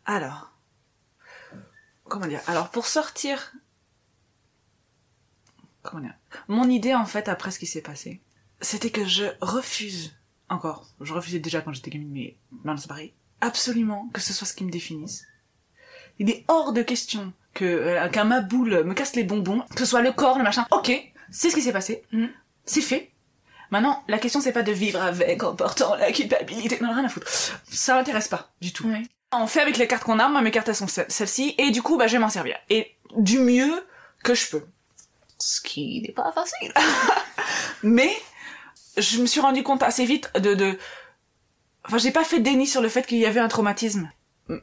Alors 0.07 0.50
comment 2.11 2.27
dire? 2.27 2.43
Alors 2.47 2.71
pour 2.71 2.87
sortir, 2.87 3.53
comment 5.83 6.03
dire? 6.03 6.15
Mon 6.49 6.69
idée 6.69 6.95
en 6.95 7.07
fait 7.07 7.29
après 7.29 7.51
ce 7.51 7.59
qui 7.59 7.67
s'est 7.67 7.81
passé, 7.81 8.21
c'était 8.61 8.91
que 8.91 9.07
je 9.07 9.25
refuse 9.41 10.15
encore. 10.51 10.89
Je 11.01 11.15
refusais 11.15 11.39
déjà 11.39 11.63
quand 11.63 11.73
j'étais 11.73 11.91
gamine, 11.91 12.11
mais 12.13 12.37
maintenant 12.51 12.77
c'est 12.77 12.89
pareil. 12.89 13.15
Absolument 13.41 14.11
que 14.13 14.21
ce 14.21 14.35
soit 14.35 14.47
ce 14.47 14.55
qui 14.55 14.65
me 14.65 14.71
définisse. 14.71 15.25
Il 16.19 16.29
est 16.29 16.45
hors 16.49 16.75
de 16.75 16.83
question 16.83 17.33
que 17.55 17.65
euh, 17.65 18.09
qu'un 18.11 18.25
maboule 18.25 18.85
me 18.85 18.93
casse 18.93 19.17
les 19.17 19.25
bonbons, 19.25 19.65
que 19.75 19.79
ce 19.79 19.87
soit 19.87 20.03
le 20.03 20.13
corps, 20.13 20.37
le 20.37 20.45
machin. 20.45 20.67
Ok, 20.71 20.93
c'est 21.31 21.49
ce 21.49 21.55
qui 21.55 21.63
s'est 21.63 21.73
passé, 21.73 22.05
mm. 22.13 22.27
c'est 22.67 22.83
fait. 22.83 23.13
Maintenant, 23.71 24.03
la 24.09 24.19
question 24.19 24.41
c'est 24.41 24.53
pas 24.53 24.65
de 24.65 24.73
vivre 24.73 25.01
avec 25.01 25.43
en 25.45 25.55
portant 25.55 25.95
la 25.95 26.13
culpabilité. 26.13 26.79
Non, 26.83 26.93
rien 26.93 27.05
à 27.05 27.09
foutre. 27.09 27.29
Ça 27.71 27.95
m'intéresse 27.95 28.29
pas 28.29 28.53
du 28.61 28.73
tout. 28.73 28.91
On 29.33 29.47
fait 29.47 29.61
avec 29.61 29.77
les 29.77 29.87
cartes 29.87 30.05
qu'on 30.05 30.19
a, 30.19 30.29
moi 30.29 30.41
mes 30.41 30.51
cartes 30.51 30.69
elles 30.69 30.77
sont 30.77 30.89
celles-ci, 30.89 31.55
et 31.59 31.71
du 31.71 31.83
coup 31.83 31.97
bah 31.97 32.07
je 32.07 32.13
vais 32.13 32.19
m'en 32.19 32.29
servir. 32.29 32.57
Et 32.69 32.97
du 33.17 33.39
mieux 33.39 33.87
que 34.25 34.35
je 34.35 34.51
peux. 34.51 34.67
Ce 35.39 35.61
qui 35.61 36.03
n'est 36.03 36.13
pas 36.13 36.33
facile. 36.33 36.73
Mais 37.83 38.13
je 38.97 39.21
me 39.21 39.27
suis 39.27 39.41
rendu 39.41 39.63
compte 39.63 39.83
assez 39.83 40.05
vite 40.05 40.31
de... 40.35 40.55
de... 40.55 40.79
Enfin 41.87 41.99
j'ai 41.99 42.11
pas 42.11 42.25
fait 42.25 42.41
déni 42.41 42.67
sur 42.67 42.83
le 42.83 42.89
fait 42.89 43.07
qu'il 43.07 43.19
y 43.19 43.27
avait 43.27 43.41
un 43.41 43.49
traumatisme. 43.49 44.11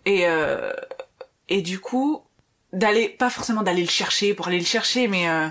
Et, 0.06 0.28
euh... 0.28 0.74
et 1.50 1.62
du 1.62 1.80
coup, 1.80 2.24
d'aller, 2.74 3.10
pas 3.10 3.30
forcément 3.30 3.64
d'aller 3.64 3.84
le 3.84 3.90
chercher 3.90 4.34
pour 4.34 4.48
aller 4.48 4.60
le 4.60 4.66
chercher, 4.66 5.08
mais... 5.08 5.30
Euh... 5.30 5.48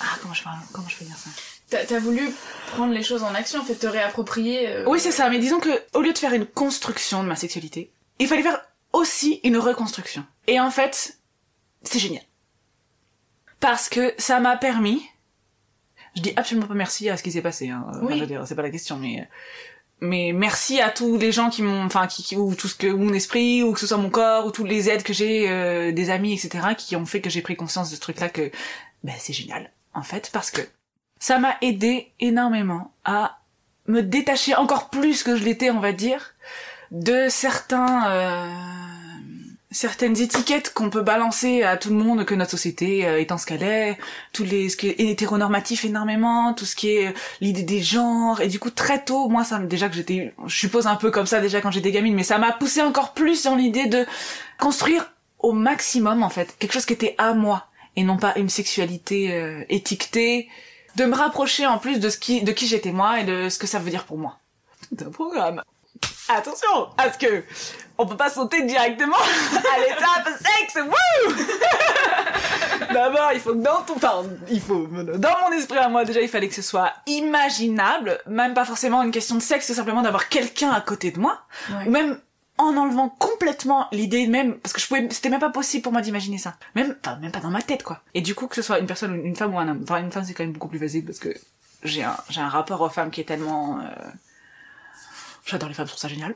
Ah 0.00 0.16
comment 0.22 0.34
je, 0.34 0.42
comment 0.72 0.88
je 0.88 0.98
peux 0.98 1.04
dire 1.04 1.16
ça? 1.16 1.30
T'as 1.70 1.96
as 1.96 1.98
voulu 2.00 2.30
prendre 2.72 2.92
les 2.92 3.02
choses 3.02 3.22
en 3.22 3.34
action, 3.34 3.60
en 3.60 3.64
fait, 3.64 3.76
te 3.76 3.86
réapproprier. 3.86 4.68
Euh... 4.68 4.84
Oui, 4.86 5.00
c'est 5.00 5.12
ça. 5.12 5.30
Mais 5.30 5.38
disons 5.38 5.60
que 5.60 5.70
au 5.94 6.02
lieu 6.02 6.12
de 6.12 6.18
faire 6.18 6.34
une 6.34 6.46
construction 6.46 7.22
de 7.22 7.28
ma 7.28 7.36
sexualité, 7.36 7.92
il 8.18 8.26
fallait 8.26 8.42
faire 8.42 8.60
aussi 8.92 9.40
une 9.44 9.56
reconstruction. 9.56 10.24
Et 10.46 10.60
en 10.60 10.70
fait, 10.70 11.18
c'est 11.82 11.98
génial 11.98 12.22
parce 13.60 13.88
que 13.88 14.14
ça 14.18 14.40
m'a 14.40 14.56
permis. 14.56 15.02
Je 16.16 16.22
dis 16.22 16.32
absolument 16.34 16.66
pas 16.66 16.74
merci 16.74 17.08
à 17.08 17.16
ce 17.16 17.22
qui 17.22 17.30
s'est 17.30 17.42
passé. 17.42 17.68
Hein. 17.68 17.84
Oui. 18.02 18.02
Enfin, 18.04 18.14
je 18.14 18.20
veux 18.20 18.26
dire, 18.26 18.46
c'est 18.46 18.56
pas 18.56 18.62
la 18.62 18.70
question, 18.70 18.96
mais 18.96 19.28
mais 20.00 20.32
merci 20.32 20.80
à 20.80 20.90
tous 20.90 21.18
les 21.18 21.30
gens 21.30 21.50
qui 21.50 21.62
m'ont, 21.62 21.84
enfin, 21.84 22.06
qui, 22.06 22.22
qui, 22.22 22.36
ou 22.36 22.54
tout 22.54 22.68
ce 22.68 22.74
que 22.74 22.86
mon 22.86 23.12
esprit, 23.12 23.62
ou 23.62 23.72
que 23.72 23.80
ce 23.80 23.86
soit 23.86 23.98
mon 23.98 24.10
corps, 24.10 24.46
ou 24.46 24.50
toutes 24.50 24.68
les 24.68 24.88
aides 24.88 25.02
que 25.02 25.12
j'ai, 25.12 25.48
euh, 25.50 25.92
des 25.92 26.08
amis, 26.08 26.32
etc., 26.32 26.68
qui 26.76 26.96
ont 26.96 27.04
fait 27.04 27.20
que 27.20 27.28
j'ai 27.28 27.42
pris 27.42 27.54
conscience 27.54 27.90
de 27.90 27.96
ce 27.96 28.00
truc-là 28.00 28.30
que, 28.30 28.50
ben, 29.04 29.14
c'est 29.18 29.34
génial, 29.34 29.70
en 29.92 30.02
fait, 30.02 30.30
parce 30.32 30.50
que 30.50 30.62
ça 31.20 31.38
m'a 31.38 31.56
aidé 31.60 32.10
énormément 32.18 32.92
à 33.04 33.38
me 33.86 34.02
détacher 34.02 34.56
encore 34.56 34.90
plus 34.90 35.22
que 35.22 35.36
je 35.36 35.44
l'étais, 35.44 35.70
on 35.70 35.78
va 35.78 35.92
dire, 35.92 36.34
de 36.90 37.26
certains, 37.28 38.10
euh, 38.10 38.48
certaines 39.70 40.18
étiquettes 40.18 40.72
qu'on 40.72 40.88
peut 40.90 41.02
balancer 41.02 41.62
à 41.62 41.76
tout 41.76 41.90
le 41.90 41.96
monde, 41.96 42.24
que 42.24 42.34
notre 42.34 42.52
société 42.52 43.06
euh, 43.06 43.20
étant 43.20 43.36
ce 43.36 43.46
qu'elle 43.46 43.62
est, 43.62 43.98
les, 44.38 44.70
ce 44.70 44.76
qui 44.76 44.88
est 44.88 44.98
hétéronormatif 44.98 45.84
énormément, 45.84 46.54
tout 46.54 46.64
ce 46.64 46.74
qui 46.74 46.88
est 46.88 47.14
l'idée 47.40 47.62
des 47.62 47.82
genres, 47.82 48.40
et 48.40 48.48
du 48.48 48.58
coup 48.58 48.70
très 48.70 49.04
tôt, 49.04 49.28
moi 49.28 49.44
ça 49.44 49.58
déjà 49.58 49.88
que 49.88 49.94
j'étais, 49.94 50.34
je 50.46 50.56
suppose 50.56 50.86
un 50.86 50.96
peu 50.96 51.10
comme 51.10 51.26
ça 51.26 51.40
déjà 51.40 51.60
quand 51.60 51.70
j'étais 51.70 51.92
gamine, 51.92 52.14
mais 52.14 52.24
ça 52.24 52.38
m'a 52.38 52.52
poussé 52.52 52.80
encore 52.80 53.12
plus 53.12 53.44
dans 53.44 53.56
l'idée 53.56 53.86
de 53.86 54.06
construire 54.58 55.12
au 55.38 55.52
maximum 55.52 56.22
en 56.22 56.30
fait 56.30 56.56
quelque 56.58 56.72
chose 56.72 56.86
qui 56.86 56.92
était 56.94 57.14
à 57.18 57.34
moi 57.34 57.66
et 57.96 58.04
non 58.04 58.16
pas 58.16 58.32
une 58.36 58.48
sexualité 58.48 59.32
euh, 59.32 59.64
étiquetée, 59.68 60.48
de 60.96 61.04
me 61.04 61.14
rapprocher 61.14 61.66
en 61.66 61.78
plus 61.78 61.98
de 62.00 62.08
ce 62.10 62.18
qui, 62.18 62.42
de 62.42 62.52
qui 62.52 62.66
j'étais 62.66 62.92
moi 62.92 63.20
et 63.20 63.24
de 63.24 63.48
ce 63.48 63.58
que 63.58 63.66
ça 63.66 63.78
veut 63.78 63.90
dire 63.90 64.04
pour 64.04 64.18
moi. 64.18 64.38
C'est 64.96 65.06
un 65.06 65.10
programme. 65.10 65.62
Attention, 66.28 66.88
à 66.96 67.12
ce 67.12 67.18
que 67.18 67.44
on 67.98 68.06
peut 68.06 68.16
pas 68.16 68.30
sauter 68.30 68.62
directement 68.62 69.16
à 69.16 69.80
l'étape 69.80 70.28
sexe. 70.38 70.76
Wouh 70.76 71.34
D'abord, 72.92 73.30
il 73.34 73.40
faut 73.40 73.52
que 73.52 73.58
dans 73.62 73.82
ton, 73.82 73.96
enfin, 73.96 74.22
il 74.48 74.60
faut 74.60 74.86
dans 74.86 75.36
mon 75.42 75.52
esprit 75.56 75.78
à 75.78 75.88
moi 75.88 76.04
déjà, 76.04 76.20
il 76.20 76.28
fallait 76.28 76.48
que 76.48 76.54
ce 76.54 76.62
soit 76.62 76.92
imaginable, 77.06 78.20
même 78.26 78.54
pas 78.54 78.64
forcément 78.64 79.02
une 79.02 79.10
question 79.10 79.36
de 79.36 79.42
sexe, 79.42 79.72
simplement 79.72 80.02
d'avoir 80.02 80.28
quelqu'un 80.28 80.70
à 80.70 80.80
côté 80.80 81.10
de 81.10 81.18
moi, 81.20 81.40
Ouais. 81.70 81.86
ou 81.86 81.90
même 81.90 82.18
en 82.60 82.76
enlevant 82.76 83.08
complètement 83.08 83.88
l'idée 83.92 84.26
même 84.26 84.58
parce 84.58 84.72
que 84.72 84.80
je 84.80 84.86
pouvais 84.86 85.08
c'était 85.10 85.30
même 85.30 85.40
pas 85.40 85.50
possible 85.50 85.82
pour 85.82 85.92
moi 85.92 86.02
d'imaginer 86.02 86.38
ça. 86.38 86.56
Même 86.74 86.96
enfin 87.02 87.16
même 87.16 87.32
pas 87.32 87.40
dans 87.40 87.50
ma 87.50 87.62
tête 87.62 87.82
quoi. 87.82 88.02
Et 88.14 88.20
du 88.20 88.34
coup 88.34 88.46
que 88.46 88.56
ce 88.56 88.62
soit 88.62 88.78
une 88.78 88.86
personne 88.86 89.24
une 89.24 89.36
femme 89.36 89.54
ou 89.54 89.58
un 89.58 89.68
homme. 89.68 89.80
Enfin 89.82 89.98
une 89.98 90.12
femme 90.12 90.24
c'est 90.24 90.34
quand 90.34 90.44
même 90.44 90.52
beaucoup 90.52 90.68
plus 90.68 90.78
facile 90.78 91.04
parce 91.04 91.18
que 91.18 91.34
j'ai 91.82 92.02
un 92.02 92.16
j'ai 92.28 92.40
un 92.40 92.48
rapport 92.48 92.80
aux 92.82 92.90
femmes 92.90 93.10
qui 93.10 93.20
est 93.20 93.24
tellement 93.24 93.80
euh... 93.80 93.84
j'adore 95.46 95.68
les 95.68 95.74
femmes 95.74 95.86
je 95.86 95.92
trouve 95.92 96.00
ça 96.00 96.08
génial. 96.08 96.34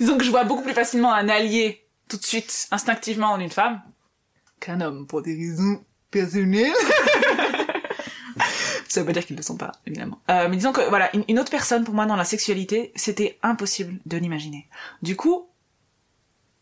Disons 0.00 0.16
que 0.16 0.24
je 0.24 0.30
vois 0.30 0.44
beaucoup 0.44 0.62
plus 0.62 0.74
facilement 0.74 1.12
un 1.12 1.28
allié 1.28 1.84
tout 2.08 2.16
de 2.16 2.24
suite 2.24 2.68
instinctivement 2.70 3.32
en 3.32 3.40
une 3.40 3.50
femme 3.50 3.82
qu'un 4.60 4.80
homme 4.80 5.06
pour 5.06 5.22
des 5.22 5.34
raisons 5.34 5.84
personnelles. 6.10 6.72
Ça 8.88 9.00
veut 9.00 9.06
pas 9.06 9.12
dire 9.12 9.26
qu'ils 9.26 9.36
le 9.36 9.42
sont 9.42 9.58
pas 9.58 9.72
évidemment. 9.86 10.18
Euh, 10.30 10.48
mais 10.48 10.56
disons 10.56 10.72
que 10.72 10.80
voilà 10.88 11.10
une 11.28 11.38
autre 11.38 11.50
personne 11.50 11.84
pour 11.84 11.92
moi 11.92 12.06
dans 12.06 12.16
la 12.16 12.24
sexualité 12.24 12.90
c'était 12.96 13.38
impossible 13.42 14.00
de 14.06 14.16
l'imaginer. 14.16 14.66
Du 15.02 15.14
coup 15.14 15.46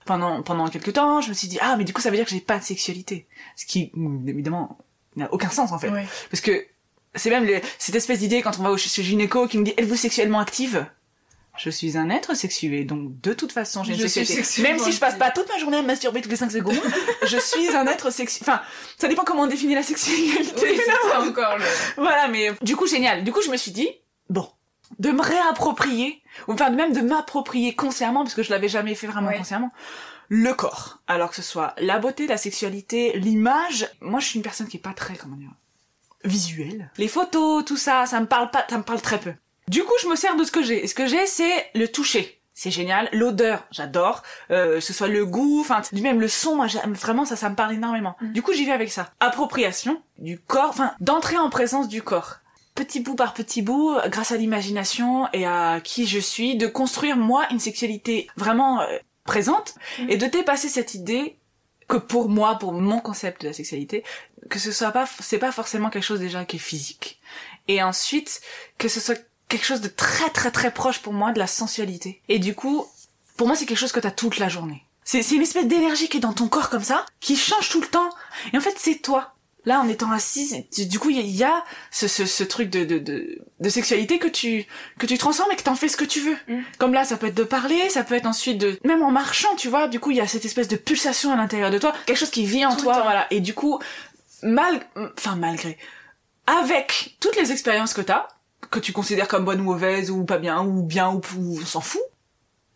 pendant 0.07 0.43
pendant 0.43 0.69
quelques 0.69 0.93
temps, 0.95 1.21
je 1.21 1.29
me 1.29 1.35
suis 1.35 1.49
dit 1.49 1.59
ah 1.61 1.77
mais 1.77 1.85
du 1.85 1.93
coup 1.93 2.01
ça 2.01 2.11
veut 2.11 2.17
dire 2.17 2.25
que 2.25 2.31
j'ai 2.31 2.41
pas 2.41 2.59
de 2.59 2.65
sexualité, 2.65 3.27
ce 3.57 3.67
qui 3.67 3.91
mm, 3.95 4.29
évidemment 4.29 4.79
n'a 5.17 5.33
aucun 5.33 5.51
sens 5.51 5.73
en 5.73 5.79
fait, 5.79 5.91
Ouais. 5.91 6.07
parce 6.31 6.41
que 6.41 6.65
c'est 7.15 7.31
même 7.31 7.45
les- 7.45 7.63
cette 7.79 7.95
espèce 7.95 8.19
d'idée 8.21 8.43
quand 8.43 8.59
on 8.59 8.63
va 8.63 8.71
au 8.71 8.77
chez 8.77 9.03
gynéco 9.03 9.47
qui 9.49 9.59
me 9.59 9.65
dit 9.65 9.75
êtes-vous 9.77 9.97
sexuellement 9.97 10.39
active? 10.41 10.87
Je 11.59 11.71
suis 11.71 11.97
un 11.97 12.11
être 12.11 12.37
sexué, 12.37 12.85
donc 12.85 13.19
de 13.23 13.33
toute 13.33 13.51
façon 13.51 13.83
j'ai 13.83 13.95
une 13.95 13.99
Je 14.01 14.07
suis 14.07 14.27
sexualité. 14.27 14.63
Même 14.63 14.79
si 14.79 14.93
je 14.93 15.01
passe 15.01 15.15
pas 15.17 15.31
toute 15.31 15.49
ma 15.49 15.57
journée 15.57 15.79
à 15.79 15.83
me 15.83 15.87
masturber 15.87 16.21
toutes 16.21 16.31
les 16.31 16.37
5 16.37 16.51
secondes, 16.53 16.77
je 17.27 17.39
suis 17.39 17.69
un 17.75 17.87
être 17.87 18.11
sexué. 18.13 18.41
Enfin, 18.43 18.61
ça 18.99 19.09
dépend 19.09 19.25
comment 19.25 19.45
on 19.45 19.47
définit 19.47 19.75
la 19.75 19.83
sexualité. 19.83 20.53
Oui, 20.63 20.77
c'est 20.77 21.09
ça 21.11 21.21
encore 21.27 21.57
le. 21.57 21.65
Voilà, 21.97 22.29
mais 22.29 22.51
du 22.61 22.77
coup, 22.77 22.87
génial. 22.87 23.25
Du 23.25 23.33
coup, 23.33 23.41
je 23.41 23.49
me 23.51 23.57
suis 23.57 23.71
dit, 23.71 23.89
de 24.99 25.11
me 25.11 25.21
réapproprier, 25.23 26.23
ou 26.49 26.53
enfin 26.53 26.71
même 26.71 26.93
de 26.93 27.01
m'approprier 27.01 27.75
consciemment, 27.75 28.23
parce 28.23 28.35
que 28.35 28.43
je 28.43 28.51
l'avais 28.51 28.69
jamais 28.69 28.95
fait 28.95 29.07
vraiment 29.07 29.29
Ouais. 29.29 29.39
consciemment, 29.39 29.71
le 30.29 30.53
corps. 30.55 30.99
Alors 31.07 31.31
que 31.31 31.37
ce 31.37 31.43
soit 31.43 31.75
la 31.79 31.99
beauté, 31.99 32.27
la 32.27 32.37
sexualité, 32.37 33.19
l'image. 33.19 33.89
Moi, 34.01 34.21
je 34.21 34.27
suis 34.27 34.37
une 34.39 34.43
personne 34.43 34.67
qui 34.69 34.77
est 34.77 34.81
pas 34.81 34.93
très, 34.95 35.17
comment 35.17 35.37
dire, 35.37 35.51
visuelle. 36.25 36.91
Les 36.97 37.09
photos, 37.09 37.65
tout 37.65 37.77
ça, 37.77 38.07
ça 38.07 38.21
me 38.21 38.27
parle 38.27 38.51
pas, 38.51 38.65
ça 38.69 38.79
me 38.79 38.83
parle 38.83 39.01
très 39.01 39.19
peu. 39.19 39.35
Du 39.69 39.83
coup, 39.85 39.95
je 40.03 40.09
me 40.09 40.17
sers 40.17 40.37
de 40.37 40.45
ce 40.45 40.53
que 40.53 40.63
j'ai. 40.63 40.85
Et 40.85 40.87
ce 40.87 40.95
que 40.95 41.07
j'ai, 41.07 41.27
c'est 41.27 41.71
le 41.75 41.89
toucher. 41.89 42.41
C'est 42.55 42.71
génial. 42.71 43.09
L'odeur, 43.13 43.67
j'adore. 43.71 44.23
Euh, 44.51 44.81
ce 44.81 44.93
soit 44.93 45.09
le 45.09 45.27
goût, 45.27 45.61
enfin, 45.61 45.83
du 45.93 46.01
même 46.01 46.21
le 46.21 46.29
son, 46.29 46.57
moi, 46.57 46.67
vraiment, 46.87 47.25
ça, 47.25 47.37
ça 47.37 47.51
me 47.51 47.55
parle 47.55 47.75
énormément. 47.75 48.17
Mm. 48.21 48.33
Du 48.33 48.43
coup, 48.43 48.53
j'y 48.55 48.65
vais 48.65 48.73
avec 48.73 48.91
ça. 48.91 49.11
Appropriation 49.21 50.01
du 50.19 50.39
corps, 50.39 50.71
enfin, 50.71 50.93
d'entrer 51.01 51.37
en 51.37 51.51
présence 51.51 51.89
du 51.89 52.01
corps. 52.03 52.37
Petit 52.77 53.01
bout 53.01 53.17
par 53.17 53.35
petit 53.35 53.63
bout, 53.63 53.95
euh, 53.95 54.09
grâce 54.09 54.31
à 54.31 54.37
l'imagination 54.37 55.27
et 55.33 55.45
à 55.45 55.81
qui 55.83 56.07
je 56.07 56.21
suis, 56.21 56.57
de 56.57 56.69
construire, 56.69 57.17
moi, 57.17 57.47
une 57.51 57.59
sexualité 57.59 58.29
vraiment 58.37 58.81
euh, 58.83 58.99
présente 59.25 59.75
Mm. 59.99 60.11
et 60.11 60.17
de 60.17 60.27
dépasser 60.27 60.69
cette 60.69 60.95
idée 60.95 61.37
que 61.89 61.97
pour 61.97 62.29
moi, 62.29 62.57
pour 62.59 62.73
mon 62.73 63.01
concept 63.01 63.43
de 63.43 63.49
la 63.49 63.53
sexualité, 63.53 64.03
que 64.51 64.59
ce 64.59 64.73
soit 64.73 64.91
pas, 64.91 65.09
c'est 65.21 65.39
pas 65.39 65.53
forcément 65.53 65.91
quelque 65.91 66.03
chose 66.05 66.21
déjà 66.21 66.45
qui 66.45 66.57
est 66.57 66.61
physique. 66.61 67.21
Et 67.69 67.83
ensuite, 67.83 68.41
que 68.79 68.89
ce 68.89 69.01
soit 69.01 69.21
quelque 69.49 69.65
chose 69.65 69.81
de 69.81 69.89
très 69.89 70.31
très 70.31 70.51
très 70.51 70.73
proche 70.73 71.01
pour 71.01 71.13
moi 71.13 71.33
de 71.33 71.39
la 71.39 71.47
sensualité. 71.47 72.23
Et 72.29 72.39
du 72.39 72.55
coup, 72.55 72.87
pour 73.37 73.47
moi, 73.47 73.55
c'est 73.55 73.67
quelque 73.67 73.79
chose 73.79 73.93
que 73.93 74.01
t'as 74.01 74.11
toute 74.11 74.39
la 74.39 74.49
journée. 74.49 74.85
C'est, 75.05 75.23
c'est 75.23 75.37
une 75.37 75.43
espèce 75.43 75.67
d'énergie 75.67 76.09
qui 76.09 76.17
est 76.17 76.21
dans 76.21 76.33
ton 76.33 76.49
corps 76.49 76.69
comme 76.69 76.83
ça, 76.83 77.07
qui 77.21 77.37
change 77.37 77.69
tout 77.69 77.81
le 77.81 77.87
temps. 77.87 78.11
Et 78.53 78.57
en 78.57 78.61
fait, 78.61 78.75
c'est 78.77 78.97
toi. 78.97 79.36
Là, 79.67 79.81
en 79.81 79.89
étant 79.89 80.13
assise, 80.13 80.65
tu- 80.73 80.87
du 80.87 80.99
coup, 81.01 81.11
il 81.11 81.27
y 81.27 81.43
a, 81.45 81.65
ce, 81.91 82.07
ce, 82.09 82.25
ce 82.25 82.45
truc 82.45 82.71
de, 82.71 82.85
de, 82.85 82.99
de, 82.99 83.39
de 83.59 83.69
sexualité 83.69 84.19
que 84.21 84.29
tu, 84.29 84.65
que 84.99 85.07
tu 85.07 85.19
transformes 85.19 85.51
et 85.51 85.57
que 85.57 85.65
t'en 85.65 85.75
fais 85.75 85.89
ce 85.89 85.97
que 85.97 86.05
tu 86.05 86.21
veux. 86.21 86.37
Mm. 86.49 86.63
Comme 86.79 86.93
là, 86.95 87.05
ça 87.05 87.17
peut 87.17 87.27
être 87.27 87.35
de 87.35 87.43
parler, 87.43 87.91
ça 87.91 88.05
peut 88.05 88.15
être 88.15 88.27
ensuite 88.27 88.59
de, 88.59 88.79
même 88.85 89.03
en 89.03 89.11
marchant, 89.11 89.55
tu 89.57 89.69
vois, 89.69 89.89
du 89.89 89.99
coup, 89.99 90.13
il 90.13 90.19
y 90.19 90.21
a 90.21 90.29
cette 90.29 90.45
espèce 90.45 90.69
de 90.69 90.77
pulsation 90.77 91.33
à 91.33 91.37
l'intérieur 91.37 91.71
de 91.73 91.79
toi, 91.79 91.93
quelque 92.07 92.17
chose 92.17 92.31
qui 92.31 92.47
vit 92.47 92.65
en 92.65 92.77
Tout 92.77 92.85
toi, 92.85 93.03
voilà. 93.03 93.27
Et 93.31 93.41
du 93.41 93.55
coup, 93.55 93.81
mal, 94.43 94.81
enfin, 95.19 95.35
malgré, 95.35 95.77
avec 96.47 97.17
toutes 97.19 97.35
les 97.37 97.51
expériences 97.51 97.93
que 97.93 98.03
t'as, 98.03 98.29
que 98.71 98.79
tu 98.79 98.93
considères 98.93 99.27
comme 99.29 99.45
bonnes 99.45 99.61
ou 99.61 99.65
mauvaises, 99.65 100.11
ou 100.13 100.25
pas 100.25 100.39
bien, 100.39 100.63
ou 100.65 100.83
bien, 100.85 101.11
ou, 101.11 101.21
ou 101.39 101.59
on 101.61 101.67
s'en 101.67 101.81
fout, 101.81 102.01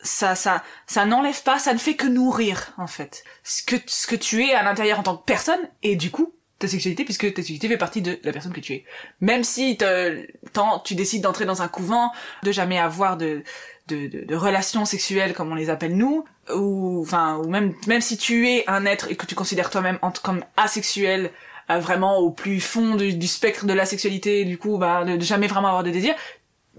ça, 0.02 0.34
ça, 0.34 0.64
ça 0.86 1.04
n'enlève 1.04 1.42
pas, 1.44 1.58
ça 1.60 1.72
ne 1.72 1.78
fait 1.78 1.94
que 1.94 2.06
nourrir, 2.06 2.72
en 2.78 2.86
fait. 2.88 3.22
Ce 3.44 3.62
que, 3.62 3.76
ce 3.86 4.08
que 4.08 4.16
tu 4.16 4.44
es 4.44 4.54
à 4.54 4.62
l'intérieur 4.64 4.98
en 4.98 5.02
tant 5.04 5.16
que 5.16 5.24
personne, 5.24 5.60
et 5.84 5.94
du 5.94 6.10
coup, 6.10 6.32
ta 6.60 6.68
sexualité, 6.68 7.04
puisque 7.04 7.26
ta 7.32 7.36
sexualité 7.42 7.66
fait 7.68 7.76
partie 7.78 8.02
de 8.02 8.20
la 8.22 8.32
personne 8.32 8.52
que 8.52 8.60
tu 8.60 8.74
es. 8.74 8.84
Même 9.20 9.42
si 9.42 9.76
te- 9.76 10.24
tant 10.52 10.78
tu 10.78 10.94
décides 10.94 11.22
d'entrer 11.22 11.44
dans 11.46 11.62
un 11.62 11.68
couvent, 11.68 12.12
de 12.44 12.52
jamais 12.52 12.78
avoir 12.78 13.16
de, 13.16 13.42
de, 13.88 14.06
de, 14.06 14.24
de 14.24 14.34
relations 14.36 14.84
sexuelles, 14.84 15.32
comme 15.34 15.50
on 15.50 15.56
les 15.56 15.70
appelle 15.70 15.96
nous, 15.96 16.24
ou, 16.54 17.00
enfin, 17.02 17.38
ou 17.38 17.48
même, 17.48 17.74
même 17.88 18.00
si 18.00 18.16
tu 18.16 18.48
es 18.48 18.64
un 18.68 18.84
être 18.86 19.10
et 19.10 19.16
que 19.16 19.26
tu 19.26 19.34
considères 19.34 19.70
toi-même 19.70 19.98
comme 20.22 20.44
asexuel, 20.56 21.30
euh, 21.70 21.78
vraiment 21.78 22.18
au 22.18 22.30
plus 22.30 22.60
fond 22.60 22.94
du, 22.94 23.14
du 23.14 23.26
spectre 23.26 23.64
de 23.66 23.72
la 23.72 23.86
sexualité, 23.86 24.44
du 24.44 24.58
coup, 24.58 24.78
bah, 24.78 25.04
de, 25.04 25.16
de 25.16 25.24
jamais 25.24 25.46
vraiment 25.48 25.68
avoir 25.68 25.82
de 25.84 25.90
désir, 25.90 26.14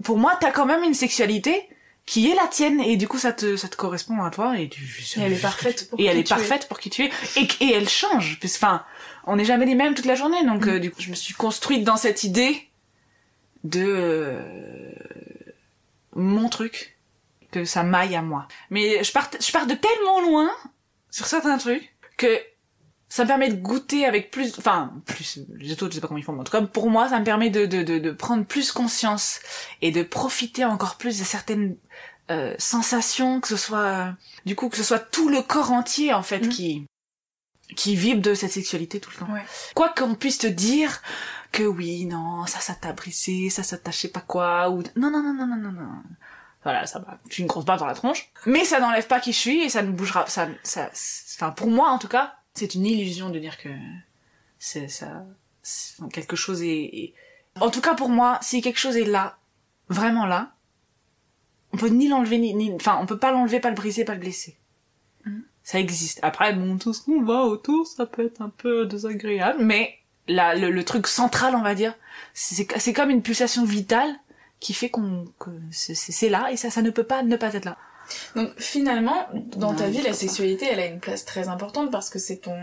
pour 0.04 0.16
moi, 0.18 0.36
t'as 0.40 0.50
quand 0.52 0.66
même 0.66 0.82
une 0.84 0.94
sexualité 0.94 1.68
qui 2.04 2.28
est 2.30 2.34
la 2.34 2.48
tienne 2.48 2.80
et 2.80 2.96
du 2.96 3.06
coup 3.06 3.16
ça 3.18 3.32
te 3.32 3.54
ça 3.56 3.68
te 3.68 3.76
correspond 3.76 4.20
à 4.24 4.30
toi 4.30 4.58
et 4.58 4.68
tu 4.68 4.82
Et 5.16 5.20
elle 5.20 5.32
est 5.34 5.40
parfaite 5.40 5.88
pour 5.88 6.00
et 6.00 6.06
elle 6.06 6.14
qui 6.14 6.20
est 6.20 6.24
tu 6.24 6.32
es. 6.32 6.36
parfaite 6.36 6.66
pour 6.66 6.80
qui 6.80 6.90
tu 6.90 7.04
es 7.04 7.10
et, 7.36 7.46
et 7.60 7.72
elle 7.74 7.88
change 7.88 8.40
enfin 8.44 8.82
on 9.26 9.36
n'est 9.36 9.44
jamais 9.44 9.66
les 9.66 9.74
mêmes 9.74 9.94
toute 9.94 10.06
la 10.06 10.14
journée. 10.14 10.44
Donc 10.44 10.66
euh, 10.66 10.78
du 10.78 10.90
coup 10.90 11.00
je 11.00 11.10
me 11.10 11.14
suis 11.14 11.34
construite 11.34 11.84
dans 11.84 11.96
cette 11.96 12.24
idée 12.24 12.68
de 13.64 13.84
euh, 13.86 14.92
mon 16.14 16.48
truc 16.48 16.98
que 17.50 17.64
ça 17.64 17.82
maille 17.82 18.16
à 18.16 18.22
moi. 18.22 18.48
Mais 18.70 19.02
je 19.04 19.12
pars 19.12 19.30
je 19.38 19.52
pars 19.52 19.66
de 19.66 19.74
tellement 19.74 20.20
loin 20.22 20.50
sur 21.10 21.26
certains 21.26 21.58
trucs 21.58 21.94
que 22.16 22.38
ça 23.08 23.24
me 23.24 23.28
permet 23.28 23.50
de 23.50 23.56
goûter 23.60 24.06
avec 24.06 24.30
plus, 24.30 24.56
enfin, 24.58 24.90
plus, 25.04 25.38
les 25.58 25.72
autres, 25.74 25.90
je 25.90 25.96
sais 25.96 26.00
pas 26.00 26.08
comment 26.08 26.16
ils 26.16 26.22
font, 26.24 26.32
mais 26.32 26.40
en 26.40 26.44
tout 26.44 26.52
cas, 26.52 26.62
pour 26.62 26.88
moi, 26.88 27.10
ça 27.10 27.18
me 27.18 27.24
permet 27.26 27.50
de, 27.50 27.66
de, 27.66 27.82
de, 27.82 27.98
de 27.98 28.10
prendre 28.10 28.46
plus 28.46 28.72
conscience 28.72 29.40
et 29.82 29.90
de 29.90 30.02
profiter 30.02 30.64
encore 30.64 30.96
plus 30.96 31.18
de 31.18 31.24
certaines 31.24 31.76
euh, 32.30 32.54
sensations, 32.56 33.42
que 33.42 33.48
ce 33.48 33.58
soit, 33.58 34.14
du 34.46 34.56
coup, 34.56 34.70
que 34.70 34.78
ce 34.78 34.82
soit 34.82 34.98
tout 34.98 35.28
le 35.28 35.42
corps 35.42 35.72
entier, 35.72 36.14
en 36.14 36.22
fait, 36.22 36.40
Mhm. 36.40 36.48
qui, 36.48 36.86
qui 37.74 37.96
vibre 37.96 38.22
de 38.22 38.34
cette 38.34 38.52
sexualité 38.52 39.00
tout 39.00 39.10
le 39.10 39.16
temps. 39.26 39.32
Ouais. 39.32 39.44
Quoi 39.74 39.88
qu'on 39.90 40.14
puisse 40.14 40.38
te 40.38 40.46
dire 40.46 41.00
que 41.52 41.62
oui, 41.64 42.06
non, 42.06 42.46
ça, 42.46 42.60
ça 42.60 42.74
t'a 42.74 42.92
brisé, 42.92 43.50
ça, 43.50 43.62
ça 43.62 43.76
t'a 43.78 43.90
je 43.90 43.98
sais 43.98 44.08
pas 44.08 44.20
quoi, 44.20 44.70
ou, 44.70 44.82
non, 44.96 45.10
non, 45.10 45.22
non, 45.22 45.34
non, 45.34 45.46
non, 45.46 45.56
non, 45.56 45.72
non. 45.72 45.88
Voilà, 46.62 46.86
ça 46.86 47.00
va. 47.00 47.18
Suis 47.28 47.42
une 47.42 47.48
grosse 47.48 47.64
barre 47.64 47.78
dans 47.78 47.86
la 47.86 47.94
tronche. 47.94 48.30
Mais 48.46 48.64
ça 48.64 48.78
n'enlève 48.80 49.06
pas 49.08 49.20
qui 49.20 49.32
je 49.32 49.38
suis 49.38 49.62
et 49.62 49.68
ça 49.68 49.82
ne 49.82 49.90
bougera, 49.90 50.26
ça, 50.28 50.48
ça, 50.62 50.88
enfin, 51.34 51.50
pour 51.50 51.68
moi, 51.68 51.90
en 51.90 51.98
tout 51.98 52.08
cas, 52.08 52.34
c'est 52.54 52.74
une 52.74 52.86
illusion 52.86 53.30
de 53.30 53.38
dire 53.38 53.58
que 53.58 53.68
c'est 54.58 54.88
ça, 54.88 55.24
quelque 56.12 56.36
chose 56.36 56.62
est, 56.62 56.68
est- 56.84 57.14
en 57.60 57.70
tout 57.70 57.80
cas 57.80 57.94
pour 57.94 58.08
moi, 58.08 58.38
si 58.42 58.60
quelque 58.62 58.78
chose 58.78 58.96
est 58.96 59.04
là, 59.04 59.36
vraiment 59.88 60.24
là, 60.24 60.52
on 61.72 61.76
peut 61.78 61.88
ni 61.88 62.08
l'enlever 62.08 62.38
ni, 62.38 62.54
ni, 62.54 62.72
enfin, 62.74 62.98
on 63.00 63.06
peut 63.06 63.18
pas 63.18 63.32
l'enlever, 63.32 63.58
pas 63.60 63.70
le 63.70 63.74
briser, 63.74 64.04
pas 64.04 64.14
le 64.14 64.20
blesser. 64.20 64.56
Ça 65.64 65.78
existe. 65.78 66.18
Après, 66.22 66.52
bon, 66.52 66.76
tout 66.76 66.92
ce 66.92 67.02
qu'on 67.02 67.22
voit 67.22 67.46
autour, 67.46 67.86
ça 67.86 68.06
peut 68.06 68.26
être 68.26 68.42
un 68.42 68.48
peu 68.48 68.86
désagréable, 68.86 69.62
mais 69.62 69.94
la, 70.28 70.54
le, 70.54 70.70
le 70.70 70.84
truc 70.84 71.06
central, 71.06 71.54
on 71.54 71.62
va 71.62 71.74
dire, 71.74 71.94
c'est, 72.34 72.92
comme 72.92 73.10
une 73.10 73.22
pulsation 73.22 73.64
vitale 73.64 74.14
qui 74.60 74.74
fait 74.74 74.90
qu'on, 74.90 75.26
que 75.38 75.50
c'est, 75.70 76.28
là 76.28 76.50
et 76.52 76.56
ça, 76.56 76.70
ça 76.70 76.82
ne 76.82 76.90
peut 76.90 77.04
pas 77.04 77.22
ne 77.22 77.36
pas 77.36 77.54
être 77.54 77.64
là. 77.64 77.76
Donc 78.36 78.50
finalement, 78.58 79.26
dans 79.56 79.74
ta 79.74 79.88
vie, 79.88 80.02
la 80.02 80.12
sexualité, 80.12 80.66
elle 80.70 80.80
a 80.80 80.86
une 80.86 81.00
place 81.00 81.24
très 81.24 81.48
importante 81.48 81.90
parce 81.90 82.10
que 82.10 82.18
c'est 82.18 82.38
ton... 82.38 82.56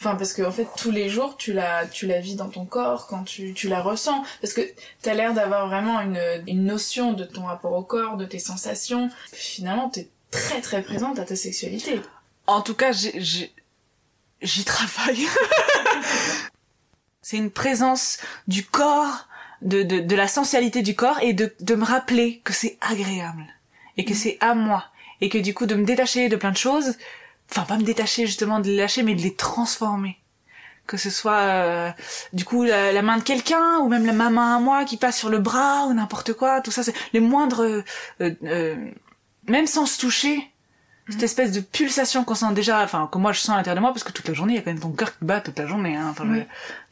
Enfin, 0.00 0.16
parce 0.16 0.32
que 0.32 0.42
en 0.42 0.50
fait, 0.50 0.66
tous 0.76 0.90
les 0.90 1.08
jours, 1.08 1.36
tu 1.36 1.52
la, 1.52 1.86
tu 1.86 2.06
la 2.06 2.20
vis 2.20 2.34
dans 2.34 2.48
ton 2.48 2.66
corps, 2.66 3.06
quand 3.06 3.22
tu, 3.22 3.54
tu 3.54 3.68
la 3.68 3.80
ressens. 3.80 4.24
Parce 4.40 4.52
que 4.52 4.60
t'as 5.02 5.14
l'air 5.14 5.34
d'avoir 5.34 5.68
vraiment 5.68 6.00
une, 6.00 6.20
une 6.48 6.64
notion 6.64 7.12
de 7.12 7.24
ton 7.24 7.44
rapport 7.44 7.72
au 7.72 7.84
corps, 7.84 8.16
de 8.16 8.24
tes 8.24 8.40
sensations. 8.40 9.08
Finalement, 9.32 9.88
t'es 9.88 10.08
très 10.32 10.60
très 10.60 10.82
présente 10.82 11.20
à 11.20 11.24
ta 11.24 11.36
sexualité. 11.36 12.00
En 12.46 12.60
tout 12.62 12.74
cas, 12.74 12.92
j'y 12.92 14.64
travaille. 14.64 15.26
c'est 17.22 17.36
une 17.38 17.50
présence 17.50 18.18
du 18.48 18.64
corps, 18.64 19.26
de, 19.62 19.82
de, 19.82 20.00
de 20.00 20.16
la 20.16 20.28
sensualité 20.28 20.82
du 20.82 20.94
corps 20.94 21.18
et 21.22 21.32
de, 21.32 21.54
de 21.60 21.74
me 21.74 21.84
rappeler 21.84 22.40
que 22.44 22.52
c'est 22.52 22.76
agréable 22.80 23.46
et 23.96 24.04
que 24.04 24.10
Mhm. 24.12 24.16
c'est 24.18 24.36
à 24.40 24.54
moi 24.54 24.84
et 25.20 25.28
que 25.28 25.38
du 25.38 25.54
coup 25.54 25.66
de 25.66 25.74
me 25.74 25.84
détacher 25.84 26.28
de 26.28 26.36
plein 26.36 26.50
de 26.50 26.56
choses, 26.56 26.96
enfin 27.50 27.62
pas 27.62 27.78
me 27.78 27.82
détacher 27.84 28.26
justement 28.26 28.60
de 28.60 28.66
les 28.68 28.76
lâcher 28.76 29.02
mais 29.02 29.14
de 29.14 29.22
les 29.22 29.34
transformer. 29.34 30.18
Que 30.86 30.98
ce 30.98 31.08
soit 31.08 31.38
euh, 31.40 31.90
du 32.34 32.44
coup 32.44 32.62
la, 32.64 32.92
la 32.92 33.00
main 33.00 33.16
de 33.16 33.22
quelqu'un 33.22 33.78
ou 33.78 33.88
même 33.88 34.04
la, 34.04 34.12
ma 34.12 34.28
main 34.28 34.56
à 34.56 34.60
moi 34.60 34.84
qui 34.84 34.98
passe 34.98 35.16
sur 35.18 35.30
le 35.30 35.38
bras 35.38 35.86
ou 35.86 35.94
n'importe 35.94 36.34
quoi, 36.34 36.60
tout 36.60 36.70
ça 36.72 36.82
c'est 36.82 36.94
les 37.14 37.20
moindres, 37.20 37.62
euh, 37.62 37.82
euh, 38.20 38.76
même 39.48 39.66
sans 39.66 39.86
se 39.86 39.98
toucher, 39.98 40.50
cette 41.08 41.22
espèce 41.22 41.52
de 41.52 41.60
pulsation 41.60 42.24
qu'on 42.24 42.34
sent 42.34 42.52
déjà, 42.52 42.80
enfin 42.82 43.08
que 43.12 43.18
moi 43.18 43.32
je 43.32 43.40
sens 43.40 43.50
à 43.50 43.56
l'intérieur 43.58 43.76
de 43.76 43.80
moi 43.82 43.92
parce 43.92 44.04
que 44.04 44.12
toute 44.12 44.26
la 44.28 44.34
journée 44.34 44.54
il 44.54 44.56
y 44.56 44.58
a 44.58 44.62
quand 44.62 44.70
même 44.70 44.80
ton 44.80 44.90
cœur 44.92 45.10
qui 45.10 45.24
bat 45.24 45.40
toute 45.40 45.58
la 45.58 45.66
journée, 45.66 45.96
hein, 45.96 46.14
Oui. 46.20 46.38
je- 46.40 46.44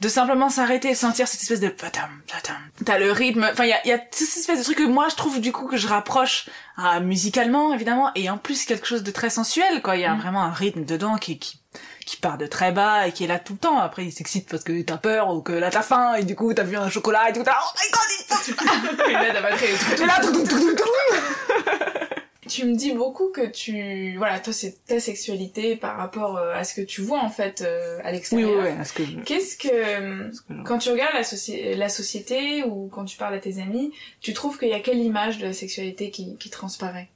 de 0.04 0.08
simplement 0.08 0.50
s'arrêter 0.50 0.90
et 0.90 0.94
sentir 0.94 1.26
cette 1.28 1.40
espèce 1.42 1.60
de 1.60 1.68
patam 1.68 2.10
patam. 2.30 2.56
T'as 2.84 2.98
le 2.98 3.10
rythme, 3.12 3.48
enfin 3.52 3.64
il 3.64 3.70
y 3.70 3.72
a, 3.72 3.86
y 3.86 3.92
a 3.92 3.98
cette 4.10 4.36
espèce 4.36 4.58
de 4.58 4.64
truc 4.64 4.76
que 4.78 4.82
moi 4.82 5.08
je 5.10 5.14
trouve 5.16 5.40
du 5.40 5.52
coup 5.52 5.66
que 5.66 5.76
je 5.76 5.88
rapproche 5.88 6.48
ah, 6.76 7.00
musicalement 7.00 7.72
évidemment 7.74 8.10
et 8.14 8.28
en 8.28 8.36
plus 8.38 8.64
quelque 8.66 8.86
chose 8.86 9.02
de 9.02 9.10
très 9.10 9.30
sensuel 9.30 9.80
quoi. 9.82 9.96
Il 9.96 10.02
y 10.02 10.04
a 10.04 10.14
Mm. 10.14 10.20
vraiment 10.20 10.42
un 10.42 10.52
rythme 10.52 10.84
dedans 10.84 11.16
qui 11.16 11.38
qui 11.38 11.58
qui 12.04 12.16
part 12.16 12.36
de 12.36 12.46
très 12.46 12.72
bas 12.72 13.06
et 13.06 13.12
qui 13.12 13.22
est 13.24 13.28
là 13.28 13.38
tout 13.38 13.52
le 13.52 13.58
temps. 13.60 13.78
Après, 13.78 14.04
il 14.04 14.10
s'excite 14.12 14.48
parce 14.48 14.64
que 14.64 14.82
t'as 14.82 14.96
peur 14.98 15.30
ou 15.32 15.40
que 15.40 15.52
là 15.52 15.70
t'as 15.70 15.82
faim 15.82 16.14
et 16.16 16.24
du 16.24 16.34
coup 16.34 16.52
t'as 16.52 16.64
vu 16.64 16.76
un 16.76 16.90
chocolat 16.90 17.30
et 17.30 17.32
tout. 17.32 17.42
T'as 17.44 17.54
oh 17.62 17.78
my 17.78 17.90
god, 17.92 18.02
il 18.48 18.54
faut 18.54 19.08
Et 19.08 19.12
là, 19.12 19.32
ta 19.32 19.40
batterie 19.40 19.66
est 19.66 20.00
Et 20.00 20.04
là, 20.06 20.18
tout, 20.20 20.32
tout, 20.32 20.44
tout, 20.46 20.58
tout, 20.58 20.74
tout. 20.74 20.84
Tu 22.52 22.64
me 22.66 22.74
dis 22.76 22.92
beaucoup 22.92 23.30
que 23.30 23.46
tu... 23.46 24.16
Voilà, 24.18 24.38
toi, 24.38 24.52
c'est 24.52 24.84
ta 24.84 25.00
sexualité 25.00 25.74
par 25.76 25.96
rapport 25.96 26.36
euh, 26.36 26.52
à 26.54 26.64
ce 26.64 26.74
que 26.74 26.82
tu 26.82 27.00
vois, 27.00 27.20
en 27.22 27.30
fait, 27.30 27.62
euh, 27.62 27.98
à 28.02 28.06
Oui, 28.08 28.12
l'extérieur. 28.12 28.62
oui, 28.62 28.70
oui. 28.78 28.84
Que 28.94 29.04
je- 29.06 29.20
Qu'est-ce 29.20 29.56
que... 29.56 30.62
Quand 30.64 30.76
tu 30.78 30.90
regardes 30.90 31.14
la, 31.14 31.22
soci- 31.22 31.74
la 31.74 31.88
société 31.88 32.62
ou 32.64 32.88
quand 32.92 33.06
tu 33.06 33.16
parles 33.16 33.34
à 33.34 33.38
tes 33.38 33.58
amis, 33.62 33.92
tu 34.20 34.34
trouves 34.34 34.58
qu'il 34.58 34.68
y 34.68 34.74
a 34.74 34.80
quelle 34.80 34.98
image 34.98 35.38
de 35.38 35.46
la 35.46 35.54
sexualité 35.54 36.10
qui, 36.10 36.36
qui 36.36 36.50
transparaît? 36.50 37.08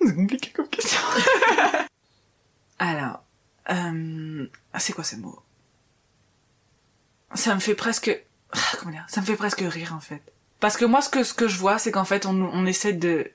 C'est 0.00 0.14
compliqué 0.14 0.50
comme 0.50 0.68
question. 0.68 1.00
Alors, 2.78 3.22
euh, 3.70 4.46
ah, 4.74 4.78
c'est 4.78 4.92
quoi 4.92 5.04
ce 5.04 5.16
mot? 5.16 5.38
Ça 7.34 7.54
me 7.54 7.60
fait 7.60 7.74
presque, 7.74 8.24
ah, 8.52 8.58
comment 8.78 8.92
dire? 8.92 9.06
Ça 9.08 9.20
me 9.22 9.26
fait 9.26 9.36
presque 9.36 9.60
rire 9.66 9.94
en 9.96 10.00
fait. 10.00 10.20
Parce 10.64 10.78
que 10.78 10.86
moi, 10.86 11.02
ce 11.02 11.10
que 11.10 11.24
ce 11.24 11.34
que 11.34 11.46
je 11.46 11.58
vois, 11.58 11.78
c'est 11.78 11.92
qu'en 11.92 12.06
fait, 12.06 12.24
on, 12.24 12.30
on 12.40 12.64
essaie 12.64 12.94
de 12.94 13.30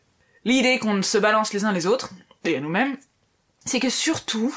l'idée 0.46 0.80
qu'on 0.80 1.04
se 1.04 1.20
balance 1.20 1.54
les 1.54 1.64
uns 1.64 1.72
les 1.72 1.86
autres 1.86 2.10
et 2.44 2.56
à 2.56 2.60
nous-mêmes, 2.60 2.98
c'est 3.66 3.80
que 3.80 3.92
surtout, 3.92 4.52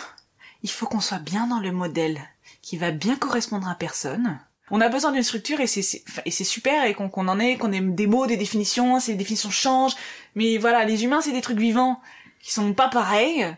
il 0.63 0.71
faut 0.71 0.87
qu'on 0.87 1.01
soit 1.03 1.19
bien 1.19 1.47
dans 1.47 1.61
le 1.61 1.71
modèle 1.71 2.19
qui 2.63 2.79
va 2.79 2.91
bien 2.91 3.17
correspondre 3.17 3.69
à 3.69 3.75
personne. 3.75 4.39
On 4.71 4.81
a 4.81 4.89
besoin 4.89 5.13
d'une 5.13 5.23
structure 5.23 5.61
et 5.61 5.67
c'est 5.67 6.45
super 6.45 6.87
et 6.87 6.95
qu'on 6.95 7.29
en 7.29 7.39
ait, 7.39 7.59
qu'on 7.59 7.73
ait 7.73 7.81
des 7.83 8.07
mots, 8.07 8.27
des 8.27 8.39
définitions, 8.39 9.01
ces 9.01 9.17
définitions 9.17 9.51
changent. 9.51 9.97
Mais 10.35 10.57
voilà, 10.57 10.87
les 10.87 11.05
humains, 11.05 11.21
c'est 11.21 11.33
des 11.33 11.43
trucs 11.43 11.59
vivants 11.59 12.01
qui 12.41 12.55
sont 12.55 12.73
pas 12.73 12.89
pareils. 12.89 13.55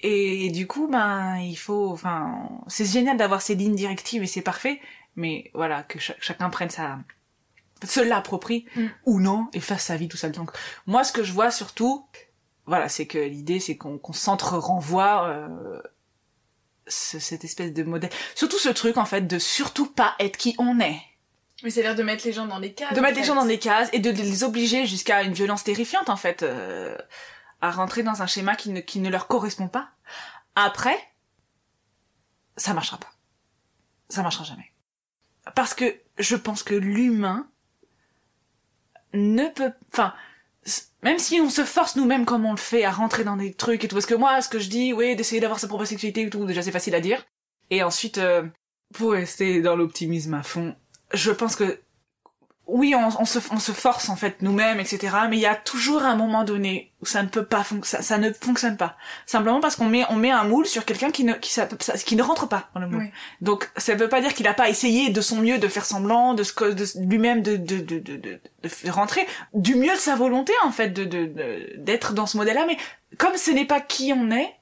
Et, 0.00 0.50
du 0.50 0.66
coup, 0.66 0.88
ben, 0.88 1.36
il 1.36 1.54
faut, 1.54 1.92
enfin, 1.92 2.48
c'est 2.66 2.86
génial 2.92 3.16
d'avoir 3.16 3.40
ces 3.40 3.54
lignes 3.54 3.76
directives 3.76 4.24
et 4.24 4.26
c'est 4.26 4.42
parfait. 4.42 4.80
Mais 5.14 5.52
voilà, 5.54 5.84
que 5.84 6.00
cha- 6.00 6.16
chacun 6.18 6.50
prenne 6.50 6.70
sa, 6.70 6.98
se 7.86 8.00
l'approprie 8.00 8.64
Mm. 8.76 8.86
ou 9.06 9.20
non 9.20 9.48
et 9.52 9.60
fasse 9.60 9.84
sa 9.84 9.96
vie 9.96 10.08
tout 10.08 10.16
seul. 10.16 10.32
Donc, 10.32 10.50
moi, 10.86 11.04
ce 11.04 11.12
que 11.12 11.22
je 11.24 11.32
vois 11.32 11.50
surtout, 11.50 12.06
voilà, 12.66 12.88
c'est 12.88 13.06
que 13.06 13.18
l'idée, 13.18 13.60
c'est 13.60 13.76
qu'on 13.76 13.98
qu'on 13.98 14.12
s'entre-renvoie 14.12 15.28
euh, 15.28 15.80
ce- 16.86 17.18
cette 17.18 17.44
espèce 17.44 17.72
de 17.72 17.82
modèle. 17.82 18.10
Surtout 18.34 18.58
ce 18.58 18.68
truc, 18.68 18.96
en 18.96 19.04
fait, 19.04 19.22
de 19.22 19.38
surtout 19.38 19.86
pas 19.86 20.14
être 20.18 20.36
qui 20.36 20.54
on 20.58 20.80
est 20.80 21.00
Mais 21.62 21.70
c'est 21.70 21.82
l'air 21.82 21.94
de 21.94 22.02
mettre 22.02 22.24
les 22.26 22.32
gens 22.32 22.46
dans 22.46 22.60
des 22.60 22.72
cases. 22.72 22.94
de 22.94 23.00
mettre 23.00 23.18
les 23.18 23.24
gens 23.24 23.34
dans 23.34 23.44
des 23.46 23.58
cases 23.58 23.88
et 23.92 23.98
de 24.00 24.10
les 24.10 24.44
obliger 24.44 24.86
jusqu'à 24.86 25.22
une 25.22 25.32
violence 25.32 25.64
terrifiante 25.64 26.08
en 26.08 26.16
fait 26.16 26.42
euh, 26.42 26.96
à 27.60 27.70
rentrer 27.70 28.02
dans 28.02 28.22
un 28.22 28.26
schéma 28.26 28.54
qui 28.56 28.70
ne, 28.70 28.80
qui 28.80 29.00
ne 29.00 29.10
leur 29.10 29.26
correspond 29.26 29.68
pas. 29.68 29.88
Après, 30.54 30.96
ça 32.56 32.74
marchera 32.74 32.98
pas. 32.98 33.10
Ça 34.08 34.22
marchera 34.22 34.44
jamais. 34.44 34.72
Parce 35.54 35.74
que 35.74 35.96
je 36.18 36.36
pense 36.36 36.62
que 36.62 36.74
l'humain 36.74 37.48
ne 39.14 39.48
peut, 39.48 39.72
enfin, 39.92 40.14
même 41.02 41.18
si 41.18 41.40
on 41.40 41.50
se 41.50 41.64
force 41.64 41.96
nous-mêmes 41.96 42.24
comme 42.24 42.44
on 42.44 42.52
le 42.52 42.58
fait 42.58 42.84
à 42.84 42.90
rentrer 42.90 43.24
dans 43.24 43.36
des 43.36 43.54
trucs 43.54 43.84
et 43.84 43.88
tout, 43.88 43.96
parce 43.96 44.06
que 44.06 44.14
moi, 44.14 44.40
ce 44.40 44.48
que 44.48 44.58
je 44.58 44.68
dis, 44.68 44.92
oui, 44.92 45.16
d'essayer 45.16 45.40
d'avoir 45.40 45.60
sa 45.60 45.68
propre 45.68 45.84
sexualité 45.84 46.22
et 46.22 46.30
tout, 46.30 46.44
déjà 46.44 46.62
c'est 46.62 46.72
facile 46.72 46.94
à 46.94 47.00
dire. 47.00 47.24
Et 47.70 47.82
ensuite, 47.82 48.18
euh, 48.18 48.42
pour 48.92 49.12
rester 49.12 49.60
dans 49.60 49.76
l'optimisme 49.76 50.34
à 50.34 50.42
fond, 50.42 50.74
je 51.12 51.30
pense 51.30 51.56
que 51.56 51.80
oui, 52.68 52.94
on, 52.94 53.08
on, 53.20 53.24
se, 53.24 53.38
on 53.50 53.58
se 53.58 53.72
force 53.72 54.10
en 54.10 54.16
fait 54.16 54.42
nous-mêmes, 54.42 54.78
etc. 54.78 55.16
Mais 55.30 55.38
il 55.38 55.40
y 55.40 55.46
a 55.46 55.56
toujours 55.56 56.02
un 56.02 56.14
moment 56.14 56.44
donné 56.44 56.92
où 57.00 57.06
ça 57.06 57.22
ne 57.22 57.28
peut 57.28 57.44
pas, 57.44 57.64
ça, 57.82 58.02
ça 58.02 58.18
ne 58.18 58.30
fonctionne 58.30 58.76
pas. 58.76 58.96
Simplement 59.24 59.60
parce 59.60 59.74
qu'on 59.74 59.86
met, 59.86 60.04
on 60.10 60.16
met 60.16 60.30
un 60.30 60.44
moule 60.44 60.66
sur 60.66 60.84
quelqu'un 60.84 61.10
qui 61.10 61.24
ne, 61.24 61.32
qui, 61.32 61.50
ça, 61.50 61.66
qui 61.66 62.14
ne 62.14 62.22
rentre 62.22 62.46
pas 62.46 62.68
dans 62.74 62.80
le 62.80 62.86
moule. 62.86 63.08
Donc 63.40 63.70
ça 63.78 63.94
ne 63.94 63.98
veut 63.98 64.10
pas 64.10 64.20
dire 64.20 64.34
qu'il 64.34 64.44
n'a 64.44 64.52
pas 64.52 64.68
essayé 64.68 65.08
de 65.08 65.20
son 65.22 65.36
mieux 65.36 65.58
de 65.58 65.66
faire 65.66 65.86
semblant, 65.86 66.34
de, 66.34 66.42
ce, 66.42 66.52
de 66.62 67.08
lui-même 67.08 67.42
de, 67.42 67.56
de, 67.56 67.78
de, 67.78 67.98
de, 67.98 68.16
de, 68.16 68.90
rentrer 68.90 69.26
du 69.54 69.74
mieux 69.74 69.94
de 69.94 69.98
sa 70.00 70.14
volonté 70.14 70.52
en 70.62 70.70
fait, 70.70 70.90
de 70.90 71.04
d'être 71.78 72.12
dans 72.12 72.26
ce 72.26 72.36
modèle-là. 72.36 72.66
Mais 72.66 72.76
comme 73.16 73.36
ce 73.36 73.50
n'est 73.50 73.64
pas 73.64 73.80
qui 73.80 74.12
on 74.14 74.30
est, 74.30 74.54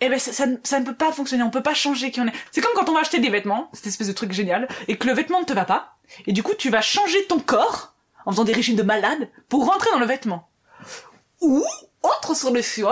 eh 0.00 0.08
ben 0.08 0.20
ça, 0.20 0.32
ça, 0.32 0.46
ça, 0.62 0.78
ne 0.78 0.84
peut 0.84 0.94
pas 0.94 1.10
fonctionner, 1.10 1.42
on 1.42 1.50
peut 1.50 1.62
pas 1.64 1.74
changer 1.74 2.12
qui 2.12 2.20
on 2.20 2.28
est. 2.28 2.32
C'est 2.52 2.60
comme 2.60 2.72
quand 2.76 2.88
on 2.88 2.94
va 2.94 3.00
acheter 3.00 3.18
des 3.18 3.30
vêtements, 3.30 3.70
cette 3.72 3.88
espèce 3.88 4.06
de 4.06 4.12
truc 4.12 4.30
génial, 4.30 4.68
et 4.86 4.96
que 4.96 5.08
le 5.08 5.14
vêtement 5.14 5.40
ne 5.40 5.44
te 5.44 5.52
va 5.52 5.64
pas, 5.64 5.97
et 6.26 6.32
du 6.32 6.42
coup 6.42 6.54
tu 6.58 6.70
vas 6.70 6.80
changer 6.80 7.24
ton 7.26 7.38
corps 7.38 7.94
en 8.26 8.32
faisant 8.32 8.44
des 8.44 8.52
régimes 8.52 8.76
de 8.76 8.82
malade 8.82 9.28
pour 9.48 9.66
rentrer 9.66 9.90
dans 9.92 9.98
le 9.98 10.06
vêtement. 10.06 10.48
Ou, 11.40 11.64
autre 12.02 12.34
solution, 12.34 12.88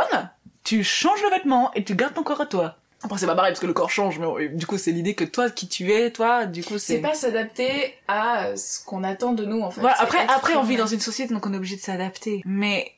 tu 0.64 0.82
changes 0.82 1.22
le 1.22 1.30
vêtement 1.30 1.72
et 1.74 1.84
tu 1.84 1.94
gardes 1.94 2.14
ton 2.14 2.22
corps 2.22 2.40
à 2.40 2.46
toi. 2.46 2.76
Après 3.02 3.18
c'est 3.18 3.26
pas 3.26 3.34
pareil 3.34 3.52
parce 3.52 3.60
que 3.60 3.66
le 3.66 3.74
corps 3.74 3.90
change, 3.90 4.18
mais 4.18 4.48
du 4.48 4.66
coup 4.66 4.78
c'est 4.78 4.90
l'idée 4.90 5.14
que 5.14 5.24
toi 5.24 5.50
qui 5.50 5.68
tu 5.68 5.92
es, 5.92 6.10
toi, 6.10 6.46
du 6.46 6.64
coup 6.64 6.78
c'est. 6.78 6.94
C'est 6.94 7.00
pas 7.00 7.14
s'adapter 7.14 7.94
à 8.08 8.56
ce 8.56 8.82
qu'on 8.84 9.04
attend 9.04 9.32
de 9.32 9.44
nous 9.44 9.60
en 9.60 9.70
fait. 9.70 9.80
Voilà, 9.80 10.00
après 10.00 10.26
après 10.28 10.56
on 10.56 10.62
vit 10.62 10.76
dans 10.76 10.86
une 10.86 11.00
société 11.00 11.32
donc 11.32 11.46
on 11.46 11.52
est 11.52 11.56
obligé 11.56 11.76
de 11.76 11.82
s'adapter, 11.82 12.42
mais 12.46 12.95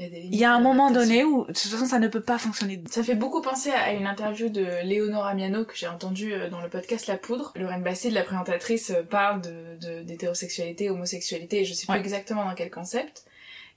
il 0.00 0.34
y 0.34 0.44
a, 0.44 0.54
un 0.54 0.60
moment 0.60 0.90
donné 0.90 1.24
où, 1.24 1.42
de 1.42 1.46
toute 1.48 1.58
façon, 1.58 1.84
ça 1.84 1.98
ne 1.98 2.08
peut 2.08 2.22
pas 2.22 2.38
fonctionner. 2.38 2.82
Ça 2.88 3.02
fait 3.02 3.14
beaucoup 3.14 3.42
penser 3.42 3.70
à 3.70 3.92
une 3.92 4.06
interview 4.06 4.48
de 4.48 4.82
Léonore 4.82 5.34
Miano 5.34 5.64
que 5.64 5.76
j'ai 5.76 5.88
entendue 5.88 6.32
euh, 6.32 6.48
dans 6.48 6.62
le 6.62 6.70
podcast 6.70 7.06
La 7.06 7.18
Poudre. 7.18 7.52
Lorraine 7.54 7.82
Basset, 7.82 8.10
la 8.10 8.22
présentatrice, 8.22 8.90
euh, 8.90 9.02
parle 9.02 9.42
de 9.42 10.02
d'hétérosexualité, 10.02 10.88
homosexualité, 10.88 11.60
et 11.60 11.64
je 11.64 11.74
sais 11.74 11.86
plus 11.86 11.98
exactement 11.98 12.44
dans 12.44 12.54
quel 12.54 12.70
concept. 12.70 13.24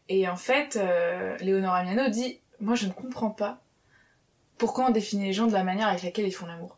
Et 0.08 0.28
en 0.28 0.36
fait, 0.38 0.78
euh, 0.78 1.36
Léonore 1.40 1.74
Miano 1.84 2.10
dit, 2.10 2.40
moi 2.60 2.76
je 2.76 2.88
ne 2.88 2.92
comprends 2.92 3.30
pas 3.30 3.62
pourquoi 4.58 4.88
on 4.88 4.92
définit 4.92 5.26
les 5.26 5.34
gens 5.34 5.48
de 5.48 5.54
la 5.54 5.64
manière 5.64 5.88
avec 5.88 6.04
laquelle 6.04 6.28
ils 6.28 6.34
font 6.34 6.46
l'amour. 6.46 6.78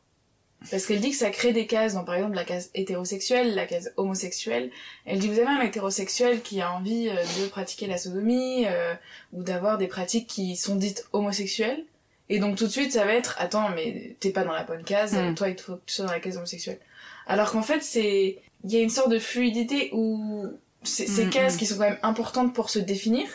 Parce 0.71 0.85
qu'elle 0.85 0.99
dit 0.99 1.11
que 1.11 1.17
ça 1.17 1.29
crée 1.29 1.53
des 1.53 1.67
cases, 1.67 1.93
donc 1.93 2.05
par 2.05 2.15
exemple 2.15 2.35
la 2.35 2.43
case 2.43 2.69
hétérosexuelle, 2.73 3.55
la 3.55 3.65
case 3.65 3.93
homosexuelle. 3.97 4.71
Elle 5.05 5.19
dit 5.19 5.27
vous 5.27 5.39
avez 5.39 5.47
un 5.47 5.61
hétérosexuel 5.61 6.41
qui 6.41 6.61
a 6.61 6.71
envie 6.71 7.09
euh, 7.09 7.23
de 7.39 7.47
pratiquer 7.47 7.87
la 7.87 7.97
sodomie 7.97 8.65
euh, 8.67 8.93
ou 9.33 9.43
d'avoir 9.43 9.77
des 9.77 9.87
pratiques 9.87 10.27
qui 10.27 10.55
sont 10.55 10.75
dites 10.75 11.07
homosexuelles. 11.13 11.83
Et 12.29 12.39
donc 12.39 12.57
tout 12.57 12.65
de 12.65 12.71
suite 12.71 12.91
ça 12.91 13.05
va 13.05 13.13
être 13.13 13.35
attends 13.39 13.69
mais 13.69 14.15
t'es 14.19 14.31
pas 14.31 14.43
dans 14.43 14.53
la 14.53 14.63
bonne 14.63 14.83
case, 14.83 15.13
hmm. 15.13 15.35
toi 15.35 15.49
il 15.49 15.59
faut 15.59 15.75
que 15.75 15.81
tu 15.85 15.93
sois 15.93 16.05
dans 16.05 16.11
la 16.11 16.19
case 16.19 16.37
homosexuelle. 16.37 16.79
Alors 17.27 17.51
qu'en 17.51 17.61
fait 17.63 17.83
c'est 17.83 18.39
il 18.63 18.71
y 18.71 18.77
a 18.77 18.81
une 18.81 18.89
sorte 18.89 19.09
de 19.09 19.19
fluidité 19.19 19.89
où 19.93 20.47
ces 20.83 21.25
hmm, 21.25 21.29
cases 21.29 21.55
hmm. 21.55 21.57
qui 21.57 21.65
sont 21.65 21.75
quand 21.75 21.89
même 21.89 21.99
importantes 22.01 22.53
pour 22.53 22.69
se 22.69 22.79
définir, 22.79 23.27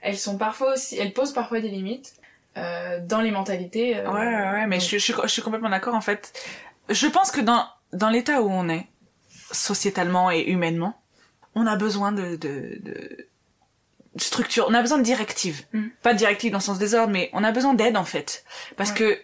elles 0.00 0.18
sont 0.18 0.38
parfois 0.38 0.74
aussi 0.74 0.96
elles 0.98 1.12
posent 1.12 1.32
parfois 1.32 1.60
des 1.60 1.68
limites. 1.68 2.14
Euh, 2.56 2.98
dans 3.00 3.20
les 3.20 3.30
mentalités. 3.30 3.94
ouais, 3.94 4.04
ouais, 4.04 4.50
ouais, 4.50 4.66
mais 4.66 4.80
je, 4.80 4.98
je, 4.98 5.12
je, 5.22 5.28
suis 5.28 5.42
complètement 5.42 5.68
d'accord 5.68 5.94
en 5.94 6.00
fait 6.00 6.32
je 6.88 7.06
pense 7.06 7.30
que 7.30 7.40
dans, 7.40 7.66
dans 7.92 8.08
l'état 8.08 8.42
où 8.42 8.50
on 8.50 8.68
est, 8.68 8.86
sociétalement 9.50 10.30
et 10.30 10.42
humainement, 10.42 11.00
on 11.54 11.66
a 11.66 11.76
besoin 11.76 12.12
de, 12.12 12.36
de, 12.36 12.78
de 12.82 13.28
structure, 14.16 14.66
on 14.68 14.74
a 14.74 14.82
besoin 14.82 14.98
de 14.98 15.02
directives. 15.02 15.64
Mm. 15.72 15.86
Pas 16.02 16.12
de 16.12 16.18
directives 16.18 16.52
dans 16.52 16.58
le 16.58 16.62
sens 16.62 16.78
des 16.78 16.94
ordres, 16.94 17.12
mais 17.12 17.30
on 17.32 17.44
a 17.44 17.52
besoin 17.52 17.74
d'aide 17.74 17.96
en 17.96 18.04
fait. 18.04 18.44
Parce 18.76 18.92
que 18.92 19.18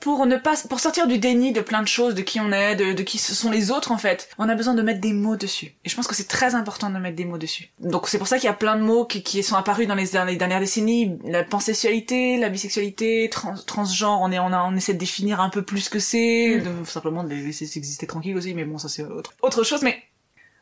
pour 0.00 0.24
ne 0.24 0.36
pas, 0.36 0.54
pour 0.68 0.80
sortir 0.80 1.06
du 1.06 1.18
déni 1.18 1.52
de 1.52 1.60
plein 1.60 1.82
de 1.82 1.88
choses, 1.88 2.14
de 2.14 2.22
qui 2.22 2.40
on 2.40 2.50
est, 2.52 2.74
de, 2.74 2.94
de 2.94 3.02
qui 3.02 3.18
ce 3.18 3.34
sont 3.34 3.50
les 3.50 3.70
autres 3.70 3.92
en 3.92 3.98
fait, 3.98 4.30
on 4.38 4.48
a 4.48 4.54
besoin 4.54 4.74
de 4.74 4.82
mettre 4.82 5.00
des 5.00 5.12
mots 5.12 5.36
dessus. 5.36 5.74
Et 5.84 5.90
je 5.90 5.94
pense 5.94 6.06
que 6.06 6.14
c'est 6.14 6.26
très 6.26 6.54
important 6.54 6.88
de 6.90 6.98
mettre 6.98 7.16
des 7.16 7.26
mots 7.26 7.38
dessus. 7.38 7.70
Donc 7.78 8.08
c'est 8.08 8.18
pour 8.18 8.26
ça 8.26 8.38
qu'il 8.38 8.46
y 8.46 8.50
a 8.50 8.54
plein 8.54 8.76
de 8.76 8.82
mots 8.82 9.04
qui, 9.04 9.22
qui 9.22 9.42
sont 9.42 9.56
apparus 9.56 9.86
dans 9.86 9.94
les, 9.94 10.36
dernières 10.36 10.60
décennies. 10.60 11.18
La 11.24 11.44
pansexualité, 11.44 12.38
la 12.38 12.48
bisexualité, 12.48 13.28
trans, 13.30 13.54
transgenre, 13.66 14.20
on 14.22 14.32
est, 14.32 14.38
on 14.38 14.52
a, 14.52 14.62
on 14.62 14.74
essaie 14.74 14.94
de 14.94 14.98
définir 14.98 15.40
un 15.40 15.50
peu 15.50 15.62
plus 15.62 15.80
ce 15.80 15.90
que 15.90 15.98
c'est, 15.98 16.56
mm. 16.56 16.62
de, 16.62 16.84
simplement 16.86 17.22
de 17.22 17.28
les 17.28 17.42
laisser 17.42 17.64
exister 17.76 18.06
tranquille 18.06 18.36
aussi, 18.36 18.54
mais 18.54 18.64
bon 18.64 18.78
ça 18.78 18.88
c'est 18.88 19.04
autre, 19.04 19.34
autre 19.42 19.64
chose. 19.64 19.82
Mais 19.82 20.02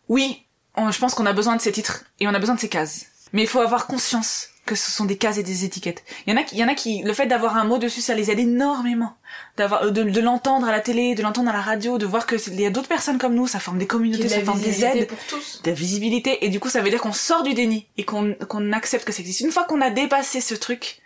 oui, 0.09 0.45
je 0.77 0.99
pense 0.99 1.15
qu'on 1.15 1.27
a 1.27 1.33
besoin 1.33 1.55
de 1.57 1.61
ces 1.61 1.73
titres 1.73 2.05
et 2.19 2.27
on 2.27 2.35
a 2.35 2.39
besoin 2.39 2.57
de 2.57 2.61
ces 2.61 2.69
cases. 2.69 3.07
Mais 3.33 3.43
il 3.43 3.49
faut 3.49 3.61
avoir 3.61 3.87
conscience 3.87 4.49
que 4.69 4.75
ce 4.75 4.91
sont 4.91 5.07
des 5.07 5.17
cases 5.17 5.39
et 5.39 5.43
des 5.43 5.65
étiquettes. 5.65 6.05
Il 6.27 6.31
y 6.31 6.37
en 6.37 6.37
a 6.37 6.43
qui, 6.45 6.55
il 6.57 6.59
y 6.59 6.65
en 6.65 6.69
a 6.69 6.75
qui, 6.75 7.03
le 7.03 7.15
fait 7.15 7.27
d'avoir 7.27 7.57
un 7.57 7.65
mot 7.65 7.79
dessus, 7.79 8.03
ça 8.03 8.15
les 8.15 8.31
aide 8.31 8.39
énormément. 8.39 9.17
D'avoir, 9.57 9.85
euh, 9.85 9.91
de, 9.91 10.03
de 10.03 10.21
l'entendre 10.21 10.69
à 10.69 10.73
la 10.73 10.81
télé, 10.81 11.15
de 11.15 11.23
l'entendre 11.23 11.49
à 11.49 11.55
la 11.55 11.63
radio, 11.63 11.97
de 11.97 12.05
voir 12.05 12.27
que 12.27 12.37
il 12.51 12.61
y 12.61 12.67
a 12.67 12.71
d'autres 12.71 12.89
personnes 12.89 13.17
comme 13.19 13.35
nous, 13.35 13.47
ça 13.47 13.61
forme 13.61 13.79
des 13.79 13.87
communautés, 13.87 14.29
ça 14.29 14.43
forme 14.43 14.61
des 14.61 14.85
aides, 14.85 15.07
pour 15.09 15.19
tous. 15.27 15.63
de 15.63 15.71
la 15.71 15.75
visibilité, 15.75 16.45
et 16.45 16.51
du 16.51 16.61
coup, 16.61 16.69
ça 16.69 16.83
veut 16.83 16.91
dire 16.91 17.01
qu'on 17.01 17.15
sort 17.15 17.43
du 17.43 17.55
déni 17.55 17.87
et 17.97 18.05
qu'on 18.05 18.35
qu'on 18.47 18.73
accepte 18.73 19.07
que 19.07 19.13
ça 19.13 19.21
existe. 19.21 19.41
Une 19.41 19.51
fois 19.51 19.65
qu'on 19.65 19.81
a 19.81 19.89
dépassé 19.91 20.43
ce 20.43 20.55
truc, 20.55 21.01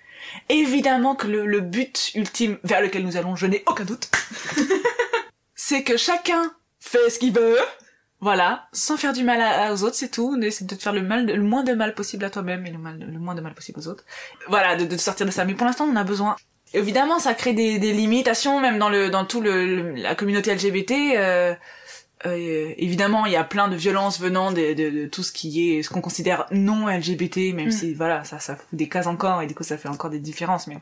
évidemment 0.49 1.15
que 1.15 1.29
le, 1.29 1.47
le 1.47 1.61
but 1.61 2.11
ultime 2.17 2.59
vers 2.65 2.81
lequel 2.83 3.05
nous 3.05 3.17
allons, 3.17 3.37
je 3.37 3.47
n'ai 3.47 3.63
aucun 3.67 3.85
doute, 3.85 4.11
c'est 5.55 5.85
que 5.85 5.97
chacun 5.97 6.53
fait 6.81 7.11
ce 7.11 7.21
qu'il 7.21 7.33
veut, 7.33 7.59
voilà, 8.23 8.69
sans 8.73 8.97
faire 8.97 9.13
du 9.13 9.25
mal 9.25 9.73
aux 9.73 9.83
autres, 9.83 9.97
c'est 9.97 10.09
tout. 10.09 10.41
Essaie 10.41 10.65
de 10.65 10.77
te 10.77 10.81
faire 10.81 10.93
le 10.93 11.03
mal, 11.03 11.27
le 11.27 11.43
moins 11.43 11.65
de 11.65 11.73
mal 11.73 11.93
possible 11.93 12.25
à 12.25 12.31
toi-même 12.31 12.65
et 12.65 12.71
le, 12.71 12.79
mal, 12.79 12.97
le 13.01 13.19
moins 13.19 13.35
de 13.35 13.41
mal 13.41 13.53
possible 13.53 13.81
aux 13.81 13.89
autres. 13.89 14.05
Voilà, 14.49 14.77
de, 14.77 14.85
de 14.85 14.97
sortir 14.97 15.27
de 15.27 15.33
ça. 15.33 15.45
Mais 15.45 15.55
pour 15.55 15.67
l'instant, 15.67 15.89
on 15.93 15.97
a 15.97 16.05
besoin. 16.05 16.37
Évidemment, 16.73 17.19
ça 17.19 17.35
crée 17.35 17.53
des, 17.53 17.81
des 17.81 17.93
limitations, 17.93 18.61
même 18.61 18.79
dans 18.79 18.89
le 18.89 19.11
dans 19.11 19.25
tout 19.25 19.41
le, 19.41 19.97
la 19.97 20.15
communauté 20.15 20.55
LGBT. 20.55 20.93
Euh, 21.17 21.55
euh, 22.25 22.73
évidemment, 22.77 23.27
il 23.27 23.33
y 23.33 23.37
a 23.37 23.43
plein 23.43 23.67
de 23.67 23.75
violences 23.75 24.21
venant 24.21 24.53
de, 24.53 24.73
de, 24.73 24.91
de 24.91 25.07
tout 25.07 25.25
ce 25.25 25.33
qui 25.33 25.73
est 25.73 25.83
ce 25.83 25.91
qu'on 25.91 26.01
considère 26.01 26.47
non 26.53 26.87
LGBT, 26.87 27.53
même 27.53 27.69
mm. 27.69 27.73
si 27.73 27.93
voilà, 27.93 28.23
ça 28.23 28.39
ça 28.39 28.55
fout 28.55 28.69
des 28.73 28.89
cases 28.89 29.09
encore 29.09 29.43
et 29.43 29.49
du 29.49 29.57
coup 29.57 29.65
ça 29.65 29.77
fait 29.77 29.89
encore 29.89 30.11
des 30.11 30.21
différences. 30.21 30.69
Mais 30.69 30.79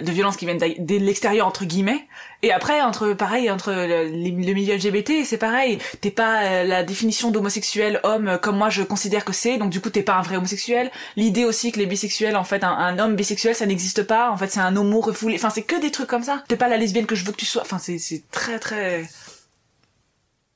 de 0.00 0.10
violences 0.10 0.36
qui 0.36 0.46
viennent 0.46 0.58
de 0.58 0.96
l'extérieur 0.96 1.46
entre 1.46 1.64
guillemets. 1.64 2.06
Et 2.42 2.52
après 2.52 2.80
entre 2.82 3.12
pareil 3.12 3.50
entre 3.50 3.72
le, 3.72 4.10
milieu 4.10 4.74
LGBT 4.74 5.24
c'est 5.24 5.38
pareil. 5.38 5.78
T'es 6.00 6.10
pas 6.10 6.42
euh, 6.42 6.64
la 6.64 6.82
définition 6.82 7.30
d'homosexuel 7.30 8.00
homme 8.02 8.38
comme 8.42 8.56
moi 8.56 8.68
je 8.68 8.82
considère 8.82 9.24
que 9.24 9.32
c'est. 9.32 9.56
Donc 9.56 9.70
du 9.70 9.80
coup 9.80 9.90
t'es 9.90 10.02
pas 10.02 10.14
un 10.14 10.22
vrai 10.22 10.36
homosexuel. 10.36 10.90
L'idée 11.16 11.44
aussi 11.44 11.72
que 11.72 11.78
les 11.78 11.86
bisexuels 11.86 12.36
en 12.36 12.44
fait 12.44 12.64
un, 12.64 12.98
homme 12.98 13.16
bisexuel 13.16 13.54
ça 13.54 13.66
n'existe 13.66 14.02
pas. 14.02 14.30
En 14.30 14.36
fait 14.36 14.50
c'est 14.50 14.60
un 14.60 14.76
homo 14.76 15.00
refoulé. 15.00 15.36
Enfin 15.36 15.50
c'est 15.50 15.62
que 15.62 15.80
des 15.80 15.90
trucs 15.90 16.08
comme 16.08 16.24
ça. 16.24 16.42
T'es 16.48 16.56
pas 16.56 16.68
la 16.68 16.76
lesbienne 16.76 17.06
que 17.06 17.14
je 17.14 17.24
veux 17.24 17.32
que 17.32 17.38
tu 17.38 17.46
sois. 17.46 17.62
Enfin 17.62 17.78
c'est 17.78 17.98
c'est 17.98 18.24
très 18.30 18.58
très 18.58 19.04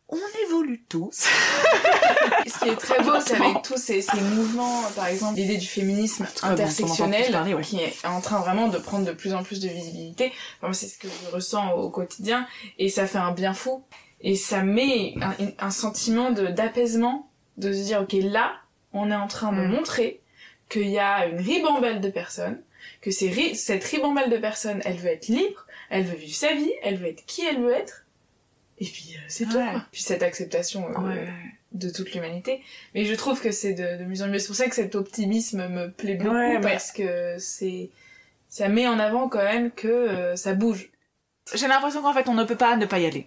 on 0.08 0.18
évolue 0.46 0.82
tous. 0.88 1.10
Ce 2.46 2.58
qui 2.58 2.68
est 2.70 2.76
très 2.76 3.02
beau, 3.02 3.20
c'est 3.20 3.36
avec 3.36 3.62
tous 3.62 3.76
ces, 3.76 4.00
ces, 4.00 4.20
mouvements, 4.20 4.82
par 4.96 5.06
exemple 5.06 5.36
l'idée 5.36 5.58
du 5.58 5.66
féminisme 5.66 6.26
ah, 6.42 6.50
intersectionnel, 6.50 7.36
qui 7.62 7.78
est 7.78 8.06
en 8.06 8.20
train 8.20 8.40
vraiment 8.40 8.68
de 8.68 8.78
prendre 8.78 9.04
de 9.04 9.12
plus 9.12 9.34
en 9.34 9.42
plus 9.42 9.60
de 9.60 9.68
visibilité. 9.68 10.32
C'est 10.72 10.88
ce 10.88 10.98
que 10.98 11.08
je 11.08 11.34
ressens 11.34 11.72
au 11.72 11.90
quotidien, 11.90 12.46
et 12.78 12.88
ça 12.88 13.06
fait 13.06 13.18
un 13.18 13.32
bien 13.32 13.54
fou. 13.54 13.84
Et 14.20 14.34
ça 14.34 14.62
met 14.62 15.14
un, 15.20 15.34
un 15.58 15.70
sentiment 15.70 16.30
d'apaisement, 16.32 17.30
de, 17.56 17.72
se 17.72 17.84
dire, 17.84 18.00
ok, 18.00 18.14
là, 18.14 18.56
on 18.92 19.10
est 19.10 19.16
en 19.16 19.28
train 19.28 19.52
de 19.52 19.60
mm. 19.60 19.70
montrer 19.70 20.20
qu'il 20.68 20.88
y 20.88 20.98
a 20.98 21.26
une 21.26 21.38
ribambelle 21.38 22.00
de 22.00 22.08
personnes, 22.08 22.60
que 23.00 23.10
cette 23.10 23.84
ribambelle 23.84 24.30
de 24.30 24.38
personnes, 24.38 24.80
elle 24.84 24.96
veut 24.96 25.10
être 25.10 25.28
libre, 25.28 25.66
elle 25.90 26.04
veut 26.04 26.16
vivre 26.16 26.34
sa 26.34 26.54
vie, 26.54 26.72
elle 26.82 26.96
veut 26.96 27.08
être 27.08 27.24
qui 27.26 27.44
elle 27.46 27.60
veut 27.60 27.72
être, 27.72 28.04
et 28.80 28.84
puis 28.84 29.14
euh, 29.16 29.20
c'est 29.28 29.46
tout 29.46 29.58
puis 29.90 30.02
cette 30.02 30.22
acceptation 30.22 30.86
euh, 30.88 31.26
de 31.72 31.90
toute 31.90 32.12
l'humanité. 32.12 32.62
Mais 32.94 33.04
je 33.04 33.14
trouve 33.14 33.40
que 33.40 33.50
c'est 33.50 33.72
de, 33.72 33.98
de 33.98 34.04
mieux 34.04 34.22
en 34.22 34.28
mieux. 34.28 34.38
C'est 34.38 34.46
pour 34.46 34.56
ça 34.56 34.68
que 34.68 34.74
cet 34.74 34.94
optimisme 34.94 35.68
me 35.68 35.90
plaît 35.90 36.14
beaucoup 36.14 36.60
parce 36.62 36.92
que 36.92 37.36
c'est 37.38 37.90
ça 38.48 38.68
met 38.68 38.86
en 38.86 38.98
avant 38.98 39.28
quand 39.28 39.42
même 39.42 39.70
que 39.70 39.88
euh, 39.88 40.36
ça 40.36 40.54
bouge. 40.54 40.90
J'ai 41.54 41.66
l'impression 41.66 42.02
qu'en 42.02 42.12
fait 42.12 42.28
on 42.28 42.34
ne 42.34 42.44
peut 42.44 42.56
pas 42.56 42.76
ne 42.76 42.86
pas 42.86 42.98
y 42.98 43.06
aller. 43.06 43.26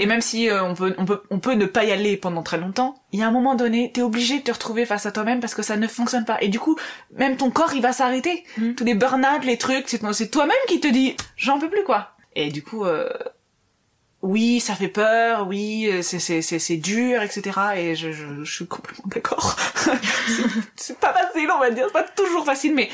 Et 0.00 0.06
même 0.06 0.20
si 0.20 0.48
on 0.50 0.74
peut 0.74 0.94
on 0.96 1.04
peut 1.04 1.22
on 1.28 1.40
peut 1.40 1.54
ne 1.54 1.66
pas 1.66 1.84
y 1.84 1.90
aller 1.90 2.16
pendant 2.16 2.44
très 2.44 2.56
longtemps 2.56 2.94
il 3.10 3.18
y 3.18 3.22
a 3.24 3.26
un 3.26 3.32
moment 3.32 3.56
donné 3.56 3.90
t'es 3.92 4.00
obligé 4.00 4.38
de 4.38 4.44
te 4.44 4.52
retrouver 4.52 4.86
face 4.86 5.06
à 5.06 5.12
toi-même 5.12 5.40
parce 5.40 5.56
que 5.56 5.62
ça 5.62 5.76
ne 5.76 5.88
fonctionne 5.88 6.24
pas. 6.24 6.38
Et 6.40 6.48
du 6.48 6.60
coup 6.60 6.78
même 7.16 7.36
ton 7.36 7.50
corps 7.50 7.74
il 7.74 7.82
va 7.82 7.92
s'arrêter. 7.92 8.44
Mm. 8.56 8.74
tous 8.74 8.84
les 8.84 8.94
burn-out 8.94 9.44
les 9.44 9.58
trucs 9.58 9.88
c'est 9.88 10.30
toi-même 10.30 10.56
qui 10.68 10.80
te 10.80 10.88
dis 10.88 11.16
j'en 11.36 11.58
peux 11.58 11.68
plus 11.68 11.82
quoi. 11.84 12.12
Et 12.36 12.50
du 12.50 12.62
coup 12.62 12.84
oui, 14.22 14.58
ça 14.58 14.74
fait 14.74 14.88
peur, 14.88 15.46
oui, 15.46 15.88
euh, 15.88 16.02
c'est 16.02 16.18
c'est 16.18 16.42
c'est 16.42 16.76
dur, 16.76 17.22
etc. 17.22 17.60
Et 17.76 17.94
je, 17.94 18.10
je, 18.10 18.42
je 18.42 18.52
suis 18.52 18.66
complètement 18.66 19.06
d'accord. 19.06 19.56
c'est 20.76 20.98
pas 20.98 21.12
facile, 21.12 21.48
on 21.54 21.60
va 21.60 21.70
dire, 21.70 21.84
c'est 21.86 21.92
pas 21.92 22.02
toujours 22.02 22.44
facile, 22.44 22.74
mais 22.74 22.88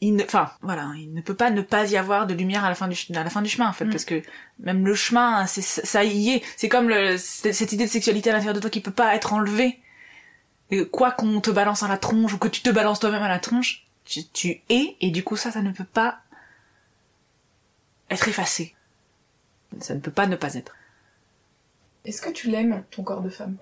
il 0.00 0.14
ne, 0.14 0.22
enfin 0.24 0.52
voilà, 0.62 0.92
il 0.96 1.12
ne 1.12 1.20
peut 1.20 1.34
pas 1.34 1.50
ne 1.50 1.62
pas 1.62 1.90
y 1.90 1.96
avoir 1.96 2.28
de 2.28 2.34
lumière 2.34 2.64
à 2.64 2.68
la 2.68 2.76
fin 2.76 2.86
du 2.86 2.96
à 3.14 3.24
la 3.24 3.30
fin 3.30 3.42
du 3.42 3.48
chemin 3.48 3.68
en 3.68 3.72
fait, 3.72 3.86
mm. 3.86 3.90
parce 3.90 4.04
que 4.04 4.22
même 4.60 4.86
le 4.86 4.94
chemin, 4.94 5.46
c'est 5.46 5.62
ça 5.62 6.04
y 6.04 6.30
est, 6.30 6.42
c'est 6.56 6.68
comme 6.68 6.88
le, 6.88 7.16
cette 7.18 7.72
idée 7.72 7.86
de 7.86 7.90
sexualité 7.90 8.30
à 8.30 8.32
l'intérieur 8.32 8.54
de 8.54 8.60
toi 8.60 8.70
qui 8.70 8.80
peut 8.80 8.92
pas 8.92 9.14
être 9.16 9.32
enlevée. 9.32 9.80
Et 10.70 10.86
quoi 10.86 11.10
qu'on 11.10 11.40
te 11.40 11.50
balance 11.50 11.82
à 11.82 11.88
la 11.88 11.98
tronche 11.98 12.32
ou 12.32 12.38
que 12.38 12.48
tu 12.48 12.62
te 12.62 12.70
balances 12.70 13.00
toi-même 13.00 13.22
à 13.22 13.28
la 13.28 13.38
tronche, 13.38 13.86
tu, 14.04 14.24
tu 14.28 14.60
es 14.70 14.96
et 15.00 15.10
du 15.10 15.22
coup 15.22 15.36
ça, 15.36 15.50
ça 15.50 15.60
ne 15.60 15.72
peut 15.72 15.84
pas 15.84 16.18
être 18.10 18.28
effacé. 18.28 18.74
Ça 19.80 19.94
ne 19.94 20.00
peut 20.00 20.10
pas 20.10 20.26
ne 20.26 20.36
pas 20.36 20.54
être. 20.54 20.74
Est-ce 22.04 22.20
que 22.20 22.30
tu 22.30 22.48
l'aimes, 22.50 22.84
ton 22.90 23.02
corps 23.02 23.20
de 23.22 23.30
femme? 23.30 23.56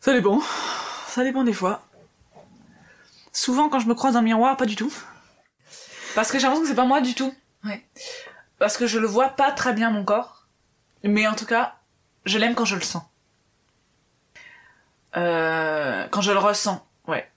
Ça 0.00 0.12
dépend. 0.12 0.40
Ça 1.06 1.24
dépend 1.24 1.44
des 1.44 1.52
fois. 1.52 1.86
Souvent, 3.32 3.68
quand 3.68 3.78
je 3.80 3.86
me 3.88 3.94
croise 3.94 4.14
dans 4.14 4.20
un 4.20 4.22
miroir, 4.22 4.56
pas 4.56 4.66
du 4.66 4.76
tout. 4.76 4.92
Parce 6.14 6.30
que 6.30 6.38
j'ai 6.38 6.42
l'impression 6.44 6.62
que 6.62 6.68
c'est 6.68 6.74
pas 6.74 6.84
moi 6.84 7.00
du 7.00 7.14
tout. 7.14 7.34
Ouais. 7.64 7.84
Parce 8.58 8.76
que 8.76 8.86
je 8.86 8.98
le 8.98 9.06
vois 9.06 9.30
pas 9.30 9.50
très 9.52 9.72
bien, 9.72 9.90
mon 9.90 10.04
corps. 10.04 10.46
Mais 11.04 11.26
en 11.26 11.34
tout 11.34 11.46
cas, 11.46 11.76
je 12.26 12.38
l'aime 12.38 12.54
quand 12.54 12.64
je 12.66 12.74
le 12.76 12.82
sens. 12.82 13.02
Euh, 15.16 16.06
quand 16.10 16.20
je 16.20 16.32
le 16.32 16.38
ressens, 16.38 16.86
ouais. 17.06 17.28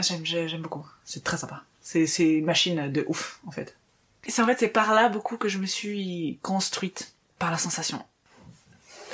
J'aime, 0.00 0.24
j'ai- 0.24 0.48
j'aime 0.48 0.62
beaucoup. 0.62 0.86
C'est 1.04 1.22
très 1.24 1.36
sympa. 1.36 1.62
C'est, 1.80 2.06
c'est 2.06 2.28
une 2.28 2.44
machine 2.44 2.90
de 2.92 3.04
ouf, 3.08 3.40
en 3.46 3.50
fait. 3.50 3.76
Et 4.24 4.30
c'est 4.30 4.42
en 4.42 4.46
fait, 4.46 4.58
c'est 4.58 4.68
par 4.68 4.94
là 4.94 5.08
beaucoup 5.08 5.36
que 5.36 5.48
je 5.48 5.58
me 5.58 5.66
suis 5.66 6.38
construite. 6.42 7.14
Par 7.38 7.50
la 7.52 7.58
sensation. 7.58 8.02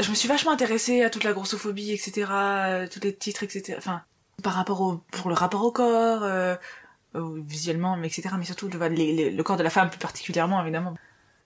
Je 0.01 0.09
me 0.09 0.15
suis 0.15 0.29
vachement 0.29 0.51
intéressée 0.53 1.03
à 1.03 1.11
toute 1.11 1.25
la 1.25 1.33
grossophobie, 1.35 1.93
etc., 1.93 2.27
euh, 2.31 2.87
tous 2.91 3.01
les 3.01 3.15
titres, 3.15 3.43
etc. 3.43 3.75
Enfin, 3.77 4.03
par 4.43 4.55
rapport 4.55 4.81
au, 4.81 5.03
pour 5.13 5.29
le 5.29 5.35
rapport 5.35 5.63
au 5.63 5.71
corps, 5.71 6.23
euh, 6.23 6.57
euh, 7.17 7.43
visuellement, 7.47 7.97
mais 7.97 8.07
etc., 8.09 8.31
mais 8.39 8.45
surtout 8.47 8.69
le, 8.69 8.79
les- 8.89 9.31
le 9.31 9.43
corps 9.43 9.59
de 9.59 9.63
la 9.63 9.71
femme 9.71 9.91
plus 9.91 9.99
particulièrement, 9.99 10.61
évidemment. 10.63 10.95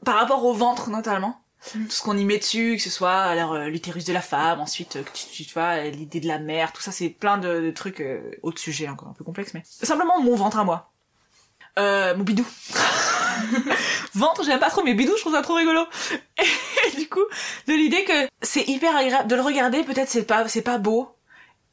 Par 0.04 0.14
rapport 0.14 0.44
au 0.44 0.54
ventre, 0.54 0.88
notamment. 0.88 1.40
Mm. 1.74 1.84
Tout 1.86 1.90
ce 1.90 2.02
qu'on 2.02 2.16
y 2.16 2.24
met 2.24 2.38
dessus, 2.38 2.76
que 2.76 2.82
ce 2.82 2.90
soit 2.90 3.20
alors 3.22 3.54
euh, 3.54 3.66
l'utérus 3.66 4.04
de 4.04 4.12
la 4.12 4.20
femme, 4.22 4.60
ensuite 4.60 4.94
euh, 4.96 5.02
que 5.02 5.10
tu, 5.12 5.44
tu 5.44 5.52
vois 5.52 5.80
l'idée 5.82 6.20
de 6.20 6.28
la 6.28 6.38
mère, 6.38 6.72
tout 6.72 6.80
ça 6.80 6.92
c'est 6.92 7.08
plein 7.08 7.36
de, 7.38 7.60
de 7.60 7.70
trucs 7.72 8.00
euh, 8.00 8.30
autres 8.44 8.60
sujets 8.60 8.88
encore 8.88 9.08
un 9.08 9.12
peu 9.14 9.24
complexes, 9.24 9.52
mais 9.54 9.62
simplement 9.64 10.22
mon 10.22 10.36
ventre 10.36 10.58
à 10.60 10.64
moi, 10.64 10.92
euh, 11.78 12.14
mon 12.16 12.24
bidou. 12.24 12.46
ventre 14.14 14.44
j'aime 14.44 14.58
pas 14.60 14.70
trop, 14.70 14.82
mais 14.82 14.94
bidou 14.94 15.12
je 15.16 15.20
trouve 15.20 15.34
ça 15.34 15.42
trop 15.42 15.54
rigolo. 15.54 15.84
Et 16.92 16.96
du 16.96 17.08
coup 17.08 17.24
de 17.66 17.72
l'idée 17.74 18.04
que 18.04 18.28
c'est 18.42 18.66
hyper 18.68 18.96
agréable 18.96 19.28
de 19.28 19.34
le 19.34 19.42
regarder, 19.42 19.82
peut-être 19.84 20.08
c'est 20.08 20.24
pas 20.24 20.46
c'est 20.48 20.62
pas 20.62 20.78
beau. 20.78 21.14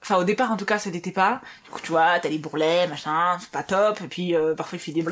Enfin, 0.02 0.18
au 0.18 0.24
départ, 0.24 0.52
en 0.52 0.56
tout 0.58 0.65
cas, 0.65 0.78
ça 0.78 0.91
l'était 0.91 1.12
pas. 1.12 1.41
Du 1.63 1.72
coup, 1.72 1.80
tu 1.82 1.89
vois, 1.89 2.20
t'as 2.20 2.30
les 2.30 2.38
bourrelets, 2.38 2.86
machin, 2.86 3.38
c'est 3.39 3.50
pas 3.50 3.63
top. 3.63 4.00
Et 4.04 4.08
puis, 4.08 4.36
euh, 4.36 4.54
parfois, 4.54 4.78
il 4.78 4.80
fait 4.80 4.91
des. 4.91 5.04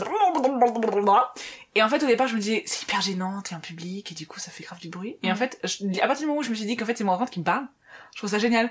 Et 1.74 1.82
en 1.82 1.90
fait, 1.90 2.04
au 2.04 2.06
départ, 2.06 2.28
je 2.28 2.36
me 2.36 2.40
disais, 2.40 2.62
c'est 2.68 2.84
hyper 2.84 3.02
gênant, 3.02 3.42
t'es 3.42 3.56
en 3.56 3.60
public, 3.60 4.12
et 4.12 4.14
du 4.14 4.28
coup, 4.28 4.40
ça 4.40 4.52
fait 4.52 4.64
grave 4.64 4.78
du 4.80 4.90
bruit. 4.90 5.18
Et 5.24 5.30
en 5.30 5.32
Mhm. 5.32 5.38
fait, 5.38 5.60
je- 5.64 6.00
à 6.00 6.06
partir 6.06 6.20
du 6.20 6.28
moment 6.28 6.42
où 6.42 6.44
je 6.44 6.52
me 6.52 6.56
suis 6.56 6.68
dit 6.68 6.76
qu'en 6.78 6.86
fait, 6.86 6.96
c'est 6.96 7.04
mon 7.04 7.18
ventre 7.18 7.32
qui 7.32 7.40
me 7.40 7.44
parle, 7.44 7.66
je 8.14 8.20
trouve 8.20 8.30
ça 8.30 8.38
génial. 8.38 8.70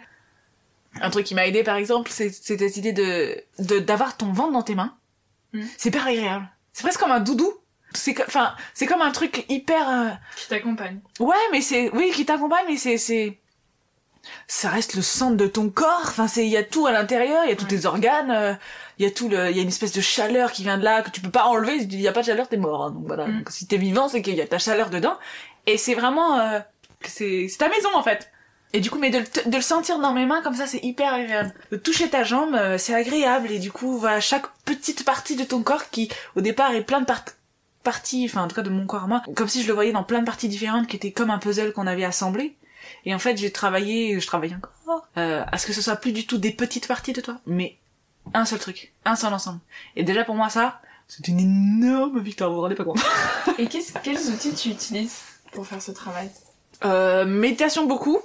Un 1.00 1.10
truc 1.10 1.26
qui 1.26 1.34
m'a 1.34 1.44
aidé, 1.48 1.64
par 1.64 1.74
exemple, 1.74 2.08
c'est 2.12 2.30
cette 2.30 2.76
idée 2.76 2.92
de 2.92 3.42
de- 3.58 3.80
d'avoir 3.80 4.16
ton 4.16 4.32
ventre 4.32 4.52
dans 4.52 4.62
tes 4.62 4.76
mains. 4.76 4.96
Mhm. 5.52 5.68
C'est 5.76 5.88
hyper 5.90 6.06
agréable. 6.06 6.48
C'est 6.72 6.82
presque 6.82 7.00
comme 7.00 7.12
un 7.12 7.20
doudou. 7.20 7.52
C'est 7.94 8.18
enfin, 8.26 8.54
c'est 8.72 8.86
comme 8.86 9.02
un 9.02 9.10
truc 9.10 9.44
hyper... 9.50 9.88
euh, 9.88 10.08
Qui 10.36 10.48
t'accompagne. 10.48 11.00
Ouais, 11.20 11.36
mais 11.52 11.60
c'est 11.60 11.90
oui 11.90 12.10
qui 12.14 12.24
t'accompagne, 12.24 12.64
mais 12.68 12.76
c'est 12.76 12.96
c'est 12.96 13.38
ça 14.46 14.68
reste 14.68 14.94
le 14.94 15.02
centre 15.02 15.36
de 15.36 15.46
ton 15.46 15.68
corps. 15.68 16.00
Enfin, 16.04 16.28
c'est 16.28 16.44
il 16.46 16.50
y 16.50 16.56
a 16.56 16.62
tout 16.62 16.86
à 16.86 16.92
l'intérieur, 16.92 17.42
il 17.44 17.50
y 17.50 17.52
a 17.52 17.56
tous 17.56 17.64
Ouais. 17.64 17.70
tes 17.70 17.86
organes, 17.86 18.30
euh, 18.30 18.54
il 18.98 19.04
y 19.04 19.08
a 19.08 19.10
tout 19.10 19.28
le, 19.28 19.50
il 19.50 19.56
y 19.56 19.58
a 19.58 19.62
une 19.62 19.68
espèce 19.68 19.92
de 19.92 20.00
chaleur 20.00 20.52
qui 20.52 20.62
vient 20.62 20.78
de 20.78 20.84
là 20.84 21.02
que 21.02 21.10
tu 21.10 21.20
peux 21.20 21.30
pas 21.30 21.44
enlever. 21.46 21.76
Il 21.82 22.00
y 22.00 22.08
a 22.08 22.12
pas 22.12 22.20
de 22.20 22.26
chaleur, 22.26 22.48
t'es 22.48 22.56
mort. 22.56 22.84
hein. 22.84 22.90
donc 22.92 23.06
voilà. 23.06 23.26
Mm. 23.26 23.38
Donc, 23.38 23.50
si 23.50 23.66
t'es 23.66 23.76
vivant, 23.78 24.08
c'est 24.08 24.22
qu'il 24.22 24.34
y 24.36 24.40
a 24.40 24.46
ta 24.46 24.58
chaleur 24.58 24.90
dedans. 24.90 25.18
Et 25.66 25.76
c'est 25.76 25.94
vraiment, 25.94 26.38
euh, 26.38 26.60
c'est 27.04 27.48
c'est 27.48 27.58
ta 27.58 27.68
maison 27.68 27.88
en 27.94 28.02
fait. 28.02 28.30
Et 28.74 28.80
du 28.80 28.90
coup, 28.90 28.98
mais 28.98 29.10
de, 29.10 29.18
de 29.50 29.56
le 29.56 29.62
sentir 29.62 29.98
dans 29.98 30.12
mes 30.14 30.24
mains 30.24 30.40
comme 30.42 30.54
ça, 30.54 30.66
c'est 30.66 30.82
hyper 30.82 31.12
agréable. 31.12 31.52
De 31.70 31.76
toucher 31.76 32.08
ta 32.08 32.24
jambe, 32.24 32.54
euh, 32.54 32.78
c'est 32.78 32.94
agréable. 32.94 33.50
Et 33.50 33.58
du 33.58 33.70
coup, 33.70 33.98
voilà, 33.98 34.18
chaque 34.20 34.46
petite 34.64 35.04
partie 35.04 35.36
de 35.36 35.44
ton 35.44 35.62
corps 35.62 35.90
qui, 35.90 36.08
au 36.36 36.40
départ, 36.40 36.72
est 36.72 36.82
plein 36.82 37.00
de 37.00 37.04
par- 37.06 37.24
parties, 37.82 38.26
enfin 38.30 38.44
en 38.44 38.48
tout 38.48 38.54
cas 38.54 38.62
de 38.62 38.70
mon 38.70 38.86
corps 38.86 39.04
à 39.04 39.06
moi, 39.06 39.22
comme 39.34 39.48
si 39.48 39.62
je 39.62 39.66
le 39.68 39.74
voyais 39.74 39.92
dans 39.92 40.04
plein 40.04 40.20
de 40.20 40.24
parties 40.24 40.48
différentes 40.48 40.86
qui 40.86 40.96
étaient 40.96 41.10
comme 41.12 41.30
un 41.30 41.38
puzzle 41.38 41.72
qu'on 41.72 41.86
avait 41.86 42.04
assemblé. 42.04 42.56
Et 43.04 43.14
en 43.14 43.18
fait, 43.18 43.36
j'ai 43.36 43.50
travaillé, 43.52 44.18
je 44.20 44.26
travaille 44.26 44.54
encore, 44.54 45.06
euh, 45.18 45.44
à 45.50 45.58
ce 45.58 45.66
que 45.66 45.72
ce 45.72 45.82
soit 45.82 45.96
plus 45.96 46.12
du 46.12 46.26
tout 46.26 46.38
des 46.38 46.52
petites 46.52 46.86
parties 46.88 47.12
de 47.12 47.20
toi, 47.20 47.38
mais 47.46 47.76
un 48.34 48.44
seul 48.44 48.58
truc, 48.60 48.92
un 49.04 49.16
seul 49.16 49.34
ensemble. 49.34 49.58
Et 49.96 50.02
déjà 50.04 50.24
pour 50.24 50.34
moi, 50.36 50.48
ça, 50.48 50.80
c'est 51.08 51.26
une 51.28 51.40
énorme 51.40 52.20
victoire, 52.20 52.50
vous 52.50 52.56
vous 52.56 52.62
rendez 52.62 52.74
pas 52.76 52.84
compte. 52.84 53.00
Et 53.58 53.66
qu'est-ce- 53.66 53.92
quels 54.02 54.18
outils 54.30 54.54
tu 54.54 54.68
utilises 54.70 55.18
pour 55.52 55.66
faire 55.66 55.82
ce 55.82 55.90
travail? 55.90 56.30
Euh, 56.84 57.24
méditation 57.24 57.86
beaucoup. 57.86 58.18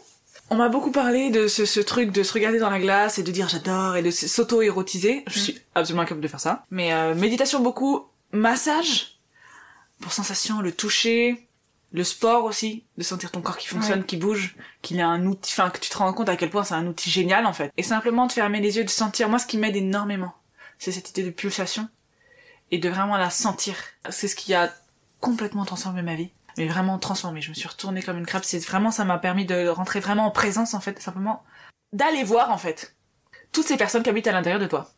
On 0.49 0.55
m'a 0.55 0.69
beaucoup 0.69 0.91
parlé 0.91 1.29
de 1.29 1.47
ce, 1.47 1.65
ce 1.65 1.79
truc 1.81 2.11
de 2.11 2.23
se 2.23 2.31
regarder 2.33 2.57
dans 2.59 2.69
la 2.69 2.79
glace 2.79 3.17
et 3.19 3.23
de 3.23 3.31
dire 3.31 3.49
j'adore 3.49 3.97
et 3.97 4.01
de 4.03 4.11
s'auto-érotiser. 4.11 5.23
Je 5.27 5.39
Mm. 5.39 5.41
suis 5.43 5.61
absolument 5.75 6.03
incapable 6.03 6.21
de 6.21 6.27
faire 6.27 6.39
ça. 6.39 6.63
Mais 6.71 6.93
euh, 6.93 7.15
méditation 7.15 7.59
beaucoup, 7.59 8.05
massage 8.31 9.19
pour 9.99 10.13
sensation, 10.13 10.61
le 10.61 10.71
toucher, 10.71 11.47
le 11.91 12.03
sport 12.03 12.45
aussi, 12.45 12.85
de 12.97 13.03
sentir 13.03 13.31
ton 13.31 13.41
corps 13.41 13.57
qui 13.57 13.67
fonctionne, 13.67 13.99
Ouais. 14.01 14.05
qui 14.05 14.15
bouge, 14.17 14.55
qu'il 14.81 14.99
est 14.99 15.03
un 15.03 15.25
outil, 15.25 15.51
enfin 15.53 15.69
que 15.69 15.79
tu 15.79 15.89
te 15.89 15.97
rends 15.97 16.13
compte 16.13 16.29
à 16.29 16.35
quel 16.37 16.49
point 16.49 16.63
c'est 16.63 16.75
un 16.75 16.85
outil 16.87 17.09
génial 17.09 17.45
en 17.45 17.53
fait. 17.53 17.71
Et 17.77 17.83
simplement 17.83 18.25
de 18.27 18.31
fermer 18.31 18.61
les 18.61 18.77
yeux, 18.77 18.83
de 18.85 18.89
sentir. 18.89 19.27
Moi, 19.29 19.39
ce 19.39 19.47
qui 19.47 19.57
m'aide 19.57 19.75
énormément, 19.75 20.33
c'est 20.79 20.91
cette 20.91 21.09
idée 21.09 21.23
de 21.23 21.29
pulsation 21.31 21.89
et 22.71 22.77
de 22.77 22.87
vraiment 22.89 23.17
la 23.17 23.29
sentir. 23.29 23.75
C'est 24.09 24.27
ce 24.27 24.35
qui 24.35 24.53
a 24.53 24.73
complètement 25.19 25.65
transformé 25.65 26.01
ma 26.03 26.15
vie 26.15 26.29
mais 26.57 26.67
vraiment 26.67 26.97
transformé. 26.97 27.41
Je 27.41 27.49
me 27.49 27.55
suis 27.55 27.67
retournée 27.67 28.01
comme 28.01 28.17
une 28.17 28.25
crabe. 28.25 28.43
C'est 28.43 28.59
vraiment, 28.65 28.91
ça 28.91 29.05
m'a 29.05 29.17
permis 29.17 29.45
de 29.45 29.67
rentrer 29.67 29.99
vraiment 29.99 30.25
en 30.25 30.31
présence, 30.31 30.73
en 30.73 30.79
fait, 30.79 30.99
simplement 31.01 31.43
d'aller 31.93 32.23
voir, 32.23 32.51
en 32.51 32.57
fait, 32.57 32.95
toutes 33.51 33.65
ces 33.65 33.77
personnes 33.77 34.03
qui 34.03 34.09
habitent 34.09 34.27
à 34.27 34.31
l'intérieur 34.31 34.59
de 34.61 34.65
toi. 34.67 34.89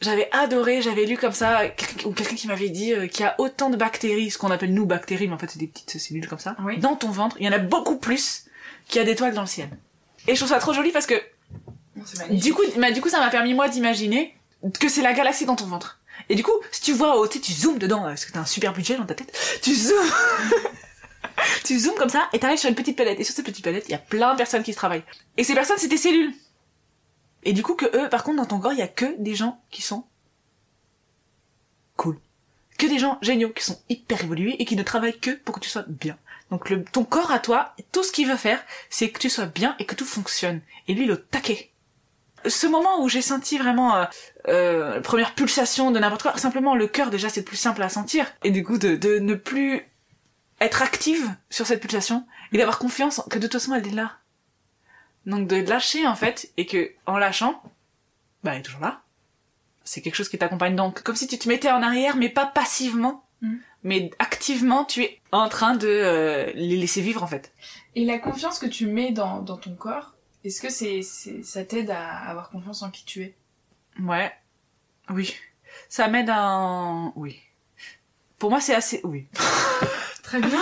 J'avais 0.00 0.28
adoré, 0.32 0.80
j'avais 0.80 1.04
lu 1.04 1.16
comme 1.18 1.32
ça, 1.32 1.68
quelqu'un- 1.68 2.08
ou 2.08 2.12
quelqu'un 2.12 2.34
qui 2.34 2.46
m'avait 2.48 2.70
dit 2.70 2.94
euh, 2.94 3.06
qu'il 3.06 3.20
y 3.20 3.28
a 3.28 3.34
autant 3.38 3.68
de 3.68 3.76
bactéries, 3.76 4.30
ce 4.30 4.38
qu'on 4.38 4.50
appelle 4.50 4.72
nous 4.72 4.86
bactéries, 4.86 5.28
mais 5.28 5.34
en 5.34 5.38
fait 5.38 5.50
c'est 5.50 5.58
des 5.58 5.66
petites 5.66 5.98
cellules 6.00 6.26
comme 6.26 6.38
ça, 6.38 6.56
Oui. 6.64 6.78
dans 6.78 6.96
ton 6.96 7.10
ventre. 7.10 7.36
Il 7.38 7.44
y 7.44 7.48
en 7.48 7.52
a 7.52 7.58
beaucoup 7.58 7.98
plus 7.98 8.46
qu'il 8.88 8.96
y 8.96 9.02
a 9.02 9.04
d'étoiles 9.04 9.34
dans 9.34 9.42
le 9.42 9.46
ciel. 9.46 9.68
Et 10.26 10.34
je 10.34 10.40
trouve 10.40 10.48
ça 10.54 10.58
trop 10.58 10.72
joli 10.72 10.90
parce 10.90 11.04
que 11.06 11.14
du 12.30 12.54
coup, 12.54 12.62
bah, 12.78 12.90
du 12.92 13.00
coup, 13.02 13.10
ça 13.10 13.20
m'a 13.20 13.28
permis 13.28 13.52
moi 13.52 13.68
d'imaginer 13.68 14.34
que 14.78 14.88
c'est 14.88 15.02
la 15.02 15.12
galaxie 15.12 15.44
dans 15.44 15.56
ton 15.56 15.66
ventre. 15.66 15.99
Et 16.28 16.34
du 16.34 16.42
coup, 16.42 16.52
si 16.70 16.80
tu 16.80 16.92
vois, 16.92 17.18
oh, 17.18 17.26
tu 17.26 17.38
sais, 17.38 17.44
tu 17.44 17.52
zoomes 17.52 17.78
dedans, 17.78 18.02
parce 18.02 18.24
que 18.24 18.32
t'as 18.32 18.40
un 18.40 18.46
super 18.46 18.72
budget 18.72 18.96
dans 18.96 19.06
ta 19.06 19.14
tête, 19.14 19.36
tu 19.62 19.74
zoomes, 19.74 20.12
tu 21.64 21.78
zoomes 21.78 21.96
comme 21.96 22.08
ça, 22.08 22.28
et 22.32 22.38
t'arrives 22.38 22.58
sur 22.58 22.68
une 22.68 22.74
petite 22.74 22.96
planète. 22.96 23.18
Et 23.20 23.24
sur 23.24 23.34
cette 23.34 23.46
petite 23.46 23.62
planète, 23.62 23.84
il 23.88 23.92
y 23.92 23.94
a 23.94 23.98
plein 23.98 24.32
de 24.32 24.38
personnes 24.38 24.62
qui 24.62 24.74
travaillent. 24.74 25.04
Et 25.36 25.44
ces 25.44 25.54
personnes, 25.54 25.78
c'est 25.78 25.88
tes 25.88 25.96
cellules. 25.96 26.32
Et 27.42 27.52
du 27.52 27.62
coup, 27.62 27.74
que 27.74 27.86
eux, 27.96 28.08
par 28.08 28.22
contre, 28.22 28.38
dans 28.38 28.46
ton 28.46 28.60
corps, 28.60 28.72
il 28.72 28.78
y 28.78 28.82
a 28.82 28.88
que 28.88 29.16
des 29.18 29.34
gens 29.34 29.60
qui 29.70 29.82
sont 29.82 30.04
cool. 31.96 32.18
Que 32.78 32.86
des 32.86 32.98
gens 32.98 33.18
géniaux, 33.22 33.50
qui 33.50 33.64
sont 33.64 33.80
hyper 33.88 34.24
évolués 34.24 34.56
et 34.58 34.64
qui 34.64 34.76
ne 34.76 34.82
travaillent 34.82 35.18
que 35.18 35.30
pour 35.30 35.54
que 35.54 35.60
tu 35.60 35.68
sois 35.68 35.84
bien. 35.88 36.18
Donc 36.50 36.72
ton 36.92 37.04
corps 37.04 37.30
à 37.30 37.38
toi, 37.38 37.74
tout 37.92 38.02
ce 38.02 38.10
qu'il 38.10 38.26
veut 38.26 38.36
faire, 38.36 38.62
c'est 38.88 39.10
que 39.10 39.18
tu 39.18 39.30
sois 39.30 39.46
bien 39.46 39.76
et 39.78 39.84
que 39.84 39.94
tout 39.94 40.04
fonctionne. 40.04 40.60
Et 40.88 40.94
lui, 40.94 41.04
il 41.04 41.10
est 41.10 41.14
au 41.14 41.16
taquet 41.16 41.70
ce 42.46 42.66
moment 42.66 43.02
où 43.02 43.08
j'ai 43.08 43.22
senti 43.22 43.58
vraiment 43.58 43.96
euh, 43.96 44.04
euh, 44.48 45.00
première 45.00 45.34
pulsation 45.34 45.90
de 45.90 45.98
n'importe 45.98 46.22
quoi, 46.22 46.36
simplement 46.36 46.74
le 46.74 46.86
cœur 46.86 47.10
déjà 47.10 47.28
c'est 47.28 47.42
plus 47.42 47.56
simple 47.56 47.82
à 47.82 47.88
sentir 47.88 48.26
et 48.44 48.50
du 48.50 48.64
coup 48.64 48.78
de, 48.78 48.96
de 48.96 49.18
ne 49.18 49.34
plus 49.34 49.82
être 50.60 50.82
active 50.82 51.28
sur 51.50 51.66
cette 51.66 51.80
pulsation 51.80 52.26
et 52.52 52.58
d'avoir 52.58 52.78
confiance 52.78 53.22
que 53.30 53.38
de 53.38 53.46
toute 53.46 53.60
façon 53.60 53.74
elle 53.74 53.86
est 53.86 53.94
là. 53.94 54.18
Donc 55.26 55.48
de 55.48 55.56
lâcher 55.56 56.06
en 56.06 56.16
fait 56.16 56.50
et 56.56 56.66
que 56.66 56.90
en 57.06 57.18
lâchant, 57.18 57.62
bah 58.42 58.52
elle 58.54 58.60
est 58.60 58.62
toujours 58.62 58.80
là. 58.80 59.02
C'est 59.84 60.02
quelque 60.02 60.14
chose 60.14 60.28
qui 60.28 60.38
t'accompagne 60.38 60.76
donc 60.76 61.02
comme 61.02 61.16
si 61.16 61.26
tu 61.26 61.38
te 61.38 61.48
mettais 61.48 61.70
en 61.70 61.82
arrière 61.82 62.16
mais 62.16 62.28
pas 62.28 62.46
passivement, 62.46 63.24
Mm. 63.42 63.56
mais 63.84 64.10
activement 64.18 64.84
tu 64.84 65.02
es 65.02 65.18
en 65.32 65.48
train 65.48 65.74
de 65.74 65.88
euh, 65.88 66.52
les 66.54 66.76
laisser 66.76 67.00
vivre 67.00 67.22
en 67.22 67.26
fait. 67.26 67.52
Et 67.94 68.04
la 68.04 68.18
confiance 68.18 68.58
que 68.58 68.66
tu 68.66 68.86
mets 68.86 69.12
dans, 69.12 69.40
dans 69.40 69.56
ton 69.56 69.74
corps, 69.74 70.14
est-ce 70.44 70.60
que 70.60 70.70
c'est, 70.70 71.02
c'est, 71.02 71.42
ça 71.44 71.64
t'aide 71.64 71.90
à 71.90 72.08
avoir 72.28 72.50
confiance 72.50 72.82
en 72.82 72.90
qui 72.90 73.04
tu 73.04 73.22
es? 73.22 73.34
Ouais. 74.00 74.32
Oui. 75.10 75.34
Ça 75.88 76.08
m'aide 76.08 76.30
à... 76.30 77.12
Oui. 77.16 77.38
Pour 78.38 78.50
moi, 78.50 78.60
c'est 78.60 78.74
assez... 78.74 79.00
Oui. 79.04 79.26
Très 80.22 80.40
bien. 80.40 80.60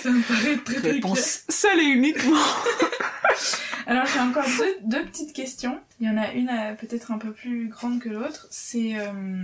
ça 0.00 0.10
me 0.10 0.22
paraît 0.22 0.56
très 0.58 0.80
très. 0.80 0.90
Réponse 0.92 1.42
seule 1.48 1.80
et 1.80 1.84
uniquement. 1.86 2.36
Alors 3.86 4.06
j'ai 4.06 4.20
encore 4.20 4.44
deux, 4.44 4.76
deux 4.82 5.04
petites 5.06 5.32
questions. 5.32 5.80
Il 6.00 6.06
y 6.06 6.10
en 6.10 6.16
a 6.16 6.30
une 6.32 6.48
euh, 6.48 6.74
peut-être 6.74 7.10
un 7.10 7.18
peu 7.18 7.32
plus 7.32 7.68
grande 7.68 7.98
que 8.00 8.08
l'autre. 8.08 8.46
C'est 8.50 8.96
euh, 8.96 9.42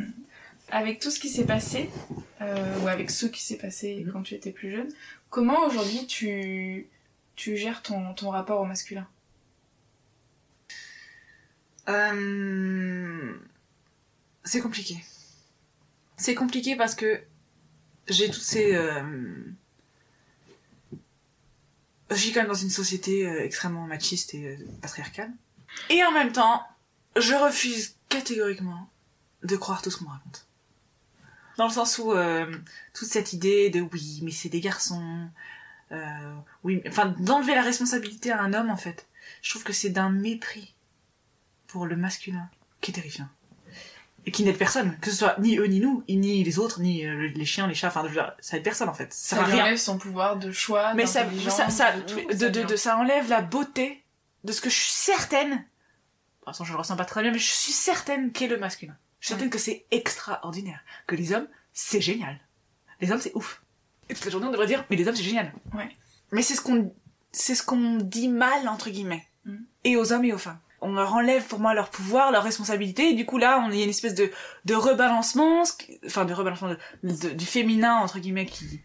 avec 0.70 1.00
tout 1.00 1.11
ce 1.11 1.18
qui 1.18 1.28
s'est 1.28 1.44
passé, 1.44 1.90
euh, 2.40 2.78
ou 2.80 2.86
avec 2.88 3.11
ce 3.11 3.26
qui 3.26 3.43
s'est 3.43 3.57
passé 3.57 4.05
Mhm. 4.07 4.12
quand 4.12 4.22
tu 4.22 4.34
étais 4.34 4.53
plus 4.53 4.70
jeune, 4.70 4.88
comment 5.28 5.64
aujourd'hui 5.66 6.07
tu, 6.07 6.86
tu 7.34 7.57
gères 7.57 7.82
ton, 7.82 8.14
ton 8.14 8.30
rapport 8.30 8.61
au 8.61 8.64
masculin? 8.64 9.09
Euh, 11.89 13.34
C'est 14.45 14.61
compliqué. 14.61 15.03
C'est 16.16 16.34
compliqué 16.34 16.76
parce 16.76 16.95
que 16.95 17.22
j'ai 18.09 18.26
toutes 18.30 18.43
ces... 18.43 18.74
euh, 18.74 19.03
Je 22.11 22.16
suis 22.16 22.32
quand 22.32 22.41
même 22.41 22.49
dans 22.49 22.55
une 22.55 22.70
société 22.70 23.26
euh, 23.26 23.45
extrêmement 23.45 23.86
machiste 23.86 24.34
et 24.34 24.59
patriarcale. 24.82 25.30
Et 25.91 26.03
en 26.05 26.12
même 26.12 26.32
temps, 26.32 26.66
je 27.16 27.34
refuse 27.34 27.97
catégoriquement 28.09 28.89
de 29.43 29.57
croire 29.57 29.82
tout 29.82 29.91
ce 29.91 29.99
qu'on 29.99 30.07
raconte. 30.11 30.47
Dans 31.57 31.66
le 31.66 31.72
sens 31.72 31.99
où 31.99 32.12
toute 32.95 33.09
cette 33.09 33.32
idée 33.32 33.68
de 33.68 33.80
oui, 33.80 34.20
mais 34.22 34.30
c'est 34.30 34.49
des 34.49 34.61
garçons, 34.61 35.28
oui, 36.62 36.80
enfin 36.86 37.07
d'enlever 37.18 37.55
la 37.57 37.62
responsabilité 37.62 38.30
à 38.30 38.41
un 38.41 38.55
homme 38.55 38.70
en 38.70 38.76
fait. 38.76 39.07
Je 39.43 39.51
trouve 39.51 39.64
que 39.64 39.72
c'est 39.72 39.91
d'un 39.91 40.09
mépris 40.09 40.72
pour 41.69 41.87
le 41.87 41.97
masculin 41.97 42.49
qui 42.81 42.91
est 42.91 42.95
terrifiant 42.95 43.29
et 44.27 44.31
qui 44.33 44.43
n'aide 44.45 44.59
personne, 44.59 44.99
que 45.01 45.11
ce 45.11 45.16
soit 45.16 45.39
ni 45.39 45.57
eux 45.59 45.66
ni 45.66 45.81
nous, 45.81 46.03
ni 46.09 46.43
les 46.45 46.59
autres, 46.59 46.81
ni 46.81 47.07
euh, 47.07 47.29
les 47.35 47.45
chiens, 47.47 47.66
les 47.66 47.75
chats, 47.75 47.89
enfin 47.89 48.05
ça 48.41 48.57
aide 48.57 48.62
personne 48.64 48.89
en 48.89 48.95
fait. 48.95 49.12
Ça, 49.14 49.37
ça 49.37 49.47
lui 49.47 49.61
enlève 49.61 49.77
son 49.79 49.97
pouvoir 49.97 50.37
de 50.37 50.51
choix, 50.53 50.93
mais 50.95 51.07
ça, 51.07 51.25
ça, 51.49 51.71
ça, 51.71 51.93
de, 51.97 52.49
de, 52.49 52.62
de, 52.64 52.77
ça 52.77 52.99
enlève 52.99 53.29
la 53.31 53.41
beauté 53.41 54.05
de 54.45 54.53
ce 54.53 54.61
que 54.61 54.69
je 54.69 54.75
suis 54.75 54.93
certaine. 54.93 55.51
De 55.51 55.57
toute 55.57 56.45
façon, 56.47 56.64
je 56.64 56.73
le 56.73 56.79
ressens 56.79 56.97
pas 56.97 57.05
très 57.05 57.23
bien, 57.23 57.31
mais 57.31 57.39
je 57.39 57.51
suis 57.51 57.73
certaine 57.73 58.33
qu'est 58.33 58.49
le 58.49 58.59
masculin. 58.59 58.97
Je 59.21 59.27
suis 59.27 59.35
certaine 59.35 59.51
que 59.51 59.59
c'est 59.59 59.87
extraordinaire, 59.91 60.81
que 61.07 61.14
les 61.14 61.33
hommes, 61.33 61.49
c'est 61.73 62.01
génial. 62.01 62.39
Les 63.01 63.11
hommes, 63.12 63.21
c'est 63.21 63.35
ouf. 63.35 63.62
Et 64.09 64.14
toute 64.14 64.25
la 64.25 64.31
journée, 64.31 64.47
on 64.47 64.53
devrait 64.53 64.66
dire, 64.66 64.85
mais 64.91 64.97
les 64.97 65.07
hommes, 65.09 65.16
c'est 65.16 65.23
génial. 65.23 65.53
Ouais. 65.75 65.89
Mais 66.33 66.43
c'est 66.43 66.55
ce 66.55 66.61
qu'on, 66.61 66.95
c'est 67.33 67.55
ce 67.55 67.62
qu'on 67.62 67.97
dit 67.97 68.29
mal 68.29 68.69
entre 68.69 68.91
guillemets, 68.91 69.25
Mm. 69.45 69.57
et 69.85 69.97
aux 69.97 70.12
hommes 70.12 70.25
et 70.25 70.33
aux 70.33 70.39
femmes 70.39 70.59
on 70.81 70.93
leur 70.93 71.14
enlève 71.14 71.45
pour 71.47 71.59
moi 71.61 71.74
leur 71.74 71.91
pouvoir, 71.91 72.31
leur 72.33 72.43
responsabilité, 72.45 73.11
et 73.11 73.14
du 73.14 73.26
coup 73.26 73.39
là, 73.39 73.64
on 73.66 73.70
y 73.72 73.81
a 73.81 73.85
une 73.85 73.91
espèce 73.91 74.14
de, 74.14 74.31
de 74.64 74.74
rebalancement, 74.74 75.62
enfin 76.07 76.24
de 76.24 76.33
rebalancement 76.33 76.70
de, 76.70 76.79
de, 77.03 77.31
du 77.31 77.47
féminin 77.47 77.95
entre 77.97 78.18
guillemets 78.18 78.47
qui 78.47 78.81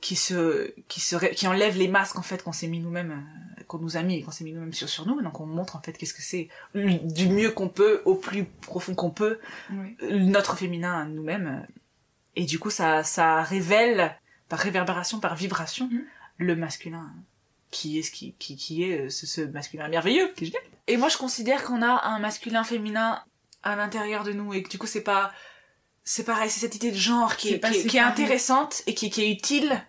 qui 0.00 0.16
se 0.16 0.72
qui 0.88 0.98
se 1.00 1.16
qui 1.34 1.46
enlève 1.46 1.76
les 1.76 1.88
masques 1.88 2.18
en 2.18 2.22
fait 2.22 2.42
qu'on 2.42 2.52
s'est 2.52 2.68
mis 2.68 2.80
nous-mêmes, 2.80 3.22
euh, 3.58 3.62
qu'on 3.64 3.78
nous 3.78 3.96
a 3.98 4.02
mis 4.02 4.16
et 4.16 4.22
qu'on 4.22 4.30
s'est 4.30 4.44
mis 4.44 4.52
nous-mêmes 4.52 4.72
sur 4.72 4.88
sur 4.88 5.06
nous, 5.06 5.20
donc 5.20 5.38
on 5.40 5.46
montre 5.46 5.76
en 5.76 5.80
fait 5.82 5.92
qu'est-ce 5.92 6.14
que 6.14 6.22
c'est 6.22 6.48
du 6.74 7.28
mieux 7.28 7.50
qu'on 7.50 7.68
peut, 7.68 8.00
au 8.06 8.14
plus 8.14 8.44
profond 8.44 8.94
qu'on 8.94 9.10
peut, 9.10 9.38
Oui. 9.70 9.96
notre 10.10 10.56
féminin 10.56 11.04
nous-mêmes, 11.04 11.66
et 12.34 12.44
du 12.46 12.58
coup 12.58 12.70
ça 12.70 13.04
ça 13.04 13.42
révèle 13.42 14.16
par 14.48 14.58
réverbération, 14.58 15.20
par 15.20 15.36
vibration, 15.36 15.88
Mhm. 15.92 16.04
le 16.38 16.56
masculin 16.56 17.12
qui 17.70 17.98
est 17.98 18.02
ce 18.02 18.10
qui, 18.10 18.34
qui, 18.38 18.56
qui 18.56 18.82
est 18.82 19.10
ce, 19.10 19.26
ce 19.26 19.42
masculin 19.42 19.86
merveilleux 19.88 20.32
qui 20.34 20.44
est 20.44 20.46
génial. 20.48 20.62
Et 20.86 20.96
moi 20.96 21.08
je 21.08 21.16
considère 21.16 21.64
qu'on 21.64 21.82
a 21.82 22.06
un 22.06 22.18
masculin 22.18 22.64
féminin 22.64 23.22
à 23.62 23.76
l'intérieur 23.76 24.24
de 24.24 24.32
nous 24.32 24.54
et 24.54 24.62
que 24.62 24.68
du 24.68 24.78
coup 24.78 24.86
c'est 24.86 25.02
pas 25.02 25.32
c'est 26.02 26.24
pareil 26.24 26.50
c'est 26.50 26.60
cette 26.60 26.74
idée 26.74 26.90
de 26.90 26.96
genre 26.96 27.36
qui 27.36 27.54
est, 27.54 27.60
qui, 27.60 27.78
est, 27.78 27.86
qui 27.86 27.96
est 27.98 28.00
intéressante 28.00 28.82
et 28.86 28.94
qui, 28.94 29.10
qui 29.10 29.22
est 29.22 29.30
utile 29.30 29.84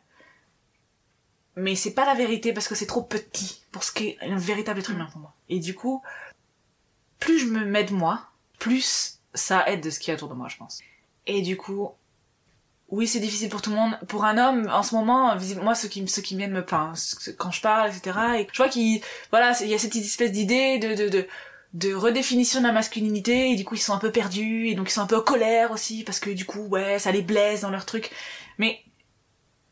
mais 1.56 1.76
c'est 1.76 1.94
pas 1.94 2.06
la 2.06 2.14
vérité 2.14 2.54
parce 2.54 2.68
que 2.68 2.76
c'est 2.76 2.86
trop 2.86 3.04
petit 3.04 3.66
pour 3.72 3.84
ce 3.84 3.92
qu'est 3.92 4.18
un 4.22 4.38
véritable 4.38 4.80
être 4.80 4.92
humain 4.92 5.08
pour 5.12 5.22
moi. 5.22 5.34
Et 5.50 5.60
du 5.60 5.76
coup 5.76 6.02
plus 7.20 7.40
je 7.40 7.46
me 7.46 7.66
mets 7.66 7.84
de 7.84 7.94
moi 7.94 8.28
plus 8.60 9.20
ça 9.34 9.68
aide 9.68 9.82
de 9.82 9.90
ce 9.90 10.00
qu'il 10.00 10.10
y 10.10 10.12
a 10.12 10.16
autour 10.16 10.30
de 10.30 10.36
moi 10.36 10.48
je 10.50 10.58
pense. 10.58 10.80
Et 11.28 11.42
du 11.42 11.58
coup 11.58 11.92
oui, 12.92 13.08
c'est 13.08 13.20
difficile 13.20 13.50
pour 13.50 13.62
tout 13.62 13.70
le 13.72 13.78
monde. 13.78 13.98
Pour 14.08 14.26
un 14.26 14.38
homme, 14.38 14.70
en 14.72 14.84
ce 14.84 14.94
moment, 14.94 15.36
moi, 15.64 15.76
ceux 15.76 15.88
qui, 15.88 16.08
ceux 16.08 16.22
qui 16.22 16.36
viennent 16.36 16.52
me, 16.52 16.62
enfin, 16.64 16.94
quand 17.38 17.52
je 17.52 17.62
parle, 17.62 17.90
etc., 17.90 18.18
et 18.40 18.48
je 18.52 18.58
vois 18.58 18.70
qu'il, 18.70 19.02
voilà, 19.32 19.54
il 19.62 19.68
y 19.68 19.74
a 19.74 19.80
cette 19.80 19.96
espèce 19.96 20.32
d'idée 20.32 20.78
de, 20.78 20.94
de, 20.96 21.10
de, 21.10 21.28
de 21.74 21.94
redéfinition 21.94 22.60
de 22.62 22.68
la 22.68 22.74
masculinité, 22.74 23.52
et 23.52 23.56
du 23.56 23.64
coup, 23.66 23.76
ils 23.76 23.80
sont 23.82 23.94
un 23.94 23.98
peu 24.00 24.12
perdus, 24.12 24.68
et 24.68 24.76
donc 24.76 24.90
ils 24.90 24.94
sont 24.94 25.02
un 25.02 25.08
peu 25.08 25.18
en 25.18 25.22
colère 25.22 25.72
aussi, 25.72 26.04
parce 26.04 26.20
que 26.20 26.30
du 26.30 26.46
coup, 26.46 26.68
ouais, 26.68 27.00
ça 27.00 27.12
les 27.12 27.22
blesse 27.22 27.62
dans 27.62 27.70
leur 27.72 27.86
truc. 27.86 28.12
Mais, 28.58 28.82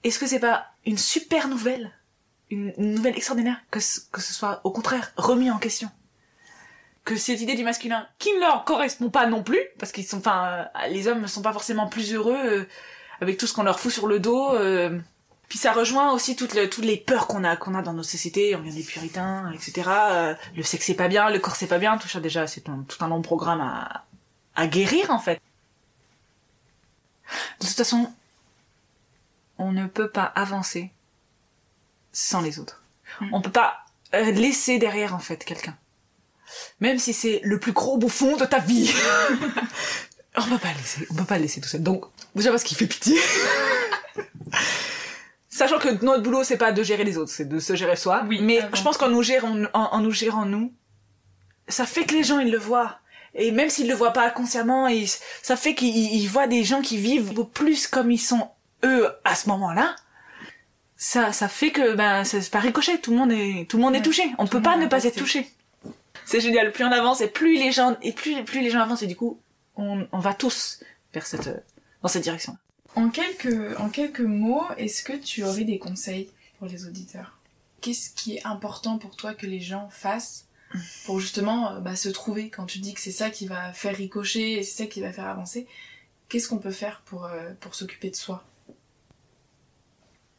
est-ce 0.03 0.17
que 0.17 0.25
c'est 0.27 0.39
pas 0.39 0.67
une 0.85 0.97
super 0.97 1.49
nouvelle? 1.49 1.91
Une, 2.51 2.73
une 2.77 2.95
nouvelle 2.95 3.15
extraordinaire? 3.17 3.57
Que, 3.69 3.79
ce- 3.79 3.99
que 4.11 4.21
ce 4.21 4.33
soit, 4.33 4.61
au 4.63 4.71
contraire, 4.71 5.11
remis 5.17 5.51
en 5.51 5.57
question? 5.59 5.89
que 7.05 7.15
cette 7.15 7.41
idée 7.41 7.55
du 7.55 7.63
masculin 7.63 8.07
qui 8.19 8.31
ne 8.33 8.39
leur 8.41 8.65
correspond 8.65 9.09
pas 9.09 9.25
non 9.25 9.41
plus 9.41 9.59
parce 9.79 9.91
qu'ils 9.91 10.05
sont 10.05 10.17
enfin 10.17 10.67
euh, 10.75 10.87
les 10.89 11.07
hommes 11.07 11.21
ne 11.21 11.27
sont 11.27 11.41
pas 11.41 11.53
forcément 11.53 11.87
plus 11.87 12.13
heureux 12.13 12.37
euh, 12.37 12.65
avec 13.21 13.37
tout 13.37 13.47
ce 13.47 13.53
qu'on 13.53 13.63
leur 13.63 13.79
fout 13.79 13.91
sur 13.91 14.07
le 14.07 14.19
dos 14.19 14.53
euh. 14.55 14.97
puis 15.47 15.57
ça 15.59 15.71
rejoint 15.73 16.11
aussi 16.13 16.35
toutes, 16.35 16.53
le- 16.53 16.69
toutes 16.69 16.85
les 16.85 16.97
peurs 16.97 17.27
qu'on 17.27 17.43
a 17.43 17.55
qu'on 17.55 17.75
a 17.75 17.81
dans 17.81 17.93
nos 17.93 18.03
sociétés 18.03 18.55
on 18.55 18.61
vient 18.61 18.73
des 18.73 18.83
puritains 18.83 19.51
etc 19.53 19.89
euh, 19.89 20.35
le 20.55 20.63
sexe 20.63 20.85
c'est 20.85 20.93
pas 20.95 21.07
bien 21.07 21.29
le 21.29 21.39
corps 21.39 21.55
c'est 21.55 21.67
pas 21.67 21.79
bien 21.79 21.97
tout 21.97 22.07
ça 22.07 22.19
déjà 22.19 22.47
c'est 22.47 22.61
tout 22.61 23.03
un 23.03 23.07
long 23.07 23.21
programme 23.21 23.61
à, 23.61 24.05
à 24.55 24.67
guérir 24.67 25.09
en 25.11 25.19
fait 25.19 25.41
de 27.59 27.65
toute 27.65 27.75
façon 27.75 28.11
on 29.57 29.71
ne 29.71 29.87
peut 29.87 30.09
pas 30.09 30.23
avancer 30.23 30.91
sans 32.11 32.41
les 32.41 32.59
autres 32.59 32.81
Mm. 33.21 33.33
on 33.33 33.41
peut 33.41 33.51
pas 33.51 33.85
euh, 34.13 34.29
laisser 34.31 34.77
derrière 34.77 35.15
en 35.15 35.19
fait 35.19 35.43
quelqu'un 35.43 35.75
même 36.79 36.99
si 36.99 37.11
c'est 37.11 37.41
le 37.43 37.59
plus 37.59 37.71
gros 37.71 37.97
bouffon 37.97 38.37
de 38.37 38.45
ta 38.45 38.59
vie. 38.59 38.93
on 40.47 40.49
peut 40.49 40.57
pas 40.57 40.73
laisser, 40.73 41.07
on 41.09 41.13
peut 41.15 41.23
pas 41.25 41.35
le 41.37 41.43
laisser 41.43 41.61
tout 41.61 41.69
seul. 41.69 41.83
Donc, 41.83 42.05
déjà 42.35 42.49
parce 42.51 42.63
qu'il 42.63 42.77
fait 42.77 42.87
pitié. 42.87 43.17
Sachant 45.49 45.79
que 45.79 45.89
notre 46.05 46.23
boulot, 46.23 46.43
c'est 46.43 46.57
pas 46.57 46.71
de 46.71 46.83
gérer 46.83 47.03
les 47.03 47.17
autres, 47.17 47.31
c'est 47.31 47.47
de 47.47 47.59
se 47.59 47.75
gérer 47.75 47.95
soi. 47.95 48.23
Oui, 48.27 48.39
Mais 48.41 48.59
avant 48.61 48.75
je 48.75 48.83
pense 48.83 48.97
qu'en 48.97 49.09
nous 49.09 49.23
gérant, 49.23 49.55
en, 49.73 49.79
en 49.81 49.99
nous 49.99 50.11
gérant 50.11 50.45
nous, 50.45 50.71
ça 51.67 51.85
fait 51.85 52.05
que 52.05 52.13
les 52.13 52.23
gens, 52.23 52.39
ils 52.39 52.51
le 52.51 52.57
voient. 52.57 52.99
Et 53.35 53.51
même 53.51 53.69
s'ils 53.69 53.87
le 53.87 53.93
voient 53.95 54.13
pas 54.13 54.29
consciemment, 54.31 54.87
ils- 54.87 55.09
ça 55.43 55.55
fait 55.55 55.75
qu'ils 55.75 55.95
ils 56.13 56.27
voient 56.27 56.47
des 56.47 56.63
gens 56.63 56.81
qui 56.81 56.97
vivent 56.97 57.33
plus 57.53 57.87
comme 57.87 58.09
ils 58.11 58.17
sont 58.19 58.49
eux 58.83 59.07
à 59.23 59.35
ce 59.35 59.49
moment-là. 59.49 59.95
Ça, 60.97 61.31
ça 61.31 61.47
fait 61.47 61.71
que, 61.71 61.93
ben, 61.95 62.23
c'est 62.23 62.49
pas 62.49 62.59
ricochet, 62.59 62.97
tout 62.99 63.11
le 63.11 63.17
monde 63.17 63.31
est, 63.31 63.67
tout 63.69 63.77
le 63.77 63.83
monde 63.83 63.95
est 63.95 64.01
touché. 64.01 64.23
On 64.37 64.47
peut 64.47 64.61
pas 64.61 64.77
ne 64.77 64.87
pas 64.87 65.03
être 65.03 65.15
touché. 65.15 65.49
C'est 66.25 66.41
génial. 66.41 66.71
Plus 66.71 66.83
on 66.83 66.91
avance 66.91 67.21
et 67.21 67.27
plus 67.27 67.55
les 67.57 67.71
gens 67.71 67.97
et 68.01 68.11
plus 68.13 68.43
plus 68.43 68.61
les 68.61 68.69
gens 68.69 68.81
avancent 68.81 69.01
et 69.01 69.07
du 69.07 69.15
coup 69.15 69.39
on, 69.79 70.07
on 70.11 70.19
va 70.19 70.33
tous 70.33 70.83
vers 71.13 71.25
cette 71.25 71.47
euh, 71.47 71.57
dans 72.01 72.07
cette 72.09 72.23
direction. 72.23 72.57
En 72.95 73.09
quelques, 73.09 73.77
en 73.79 73.89
quelques 73.89 74.19
mots, 74.21 74.65
est-ce 74.77 75.03
que 75.03 75.13
tu 75.13 75.43
aurais 75.43 75.63
des 75.63 75.79
conseils 75.79 76.29
pour 76.57 76.67
les 76.67 76.85
auditeurs? 76.85 77.37
Qu'est-ce 77.81 78.09
qui 78.11 78.35
est 78.37 78.45
important 78.45 78.97
pour 78.97 79.15
toi 79.15 79.33
que 79.33 79.45
les 79.45 79.61
gens 79.61 79.89
fassent 79.89 80.45
pour 81.05 81.19
justement 81.19 81.71
euh, 81.71 81.79
bah, 81.79 81.95
se 81.95 82.09
trouver 82.09 82.49
quand 82.49 82.65
tu 82.65 82.79
dis 82.79 82.93
que 82.93 82.99
c'est 83.01 83.11
ça 83.11 83.29
qui 83.29 83.47
va 83.47 83.73
faire 83.73 83.95
ricocher 83.95 84.53
et 84.59 84.63
c'est 84.63 84.83
ça 84.83 84.87
qui 84.89 85.01
va 85.01 85.11
faire 85.13 85.27
avancer? 85.27 85.67
Qu'est-ce 86.29 86.47
qu'on 86.49 86.59
peut 86.59 86.71
faire 86.71 87.01
pour, 87.05 87.25
euh, 87.25 87.51
pour 87.59 87.73
s'occuper 87.75 88.09
de 88.11 88.15
soi? 88.15 88.43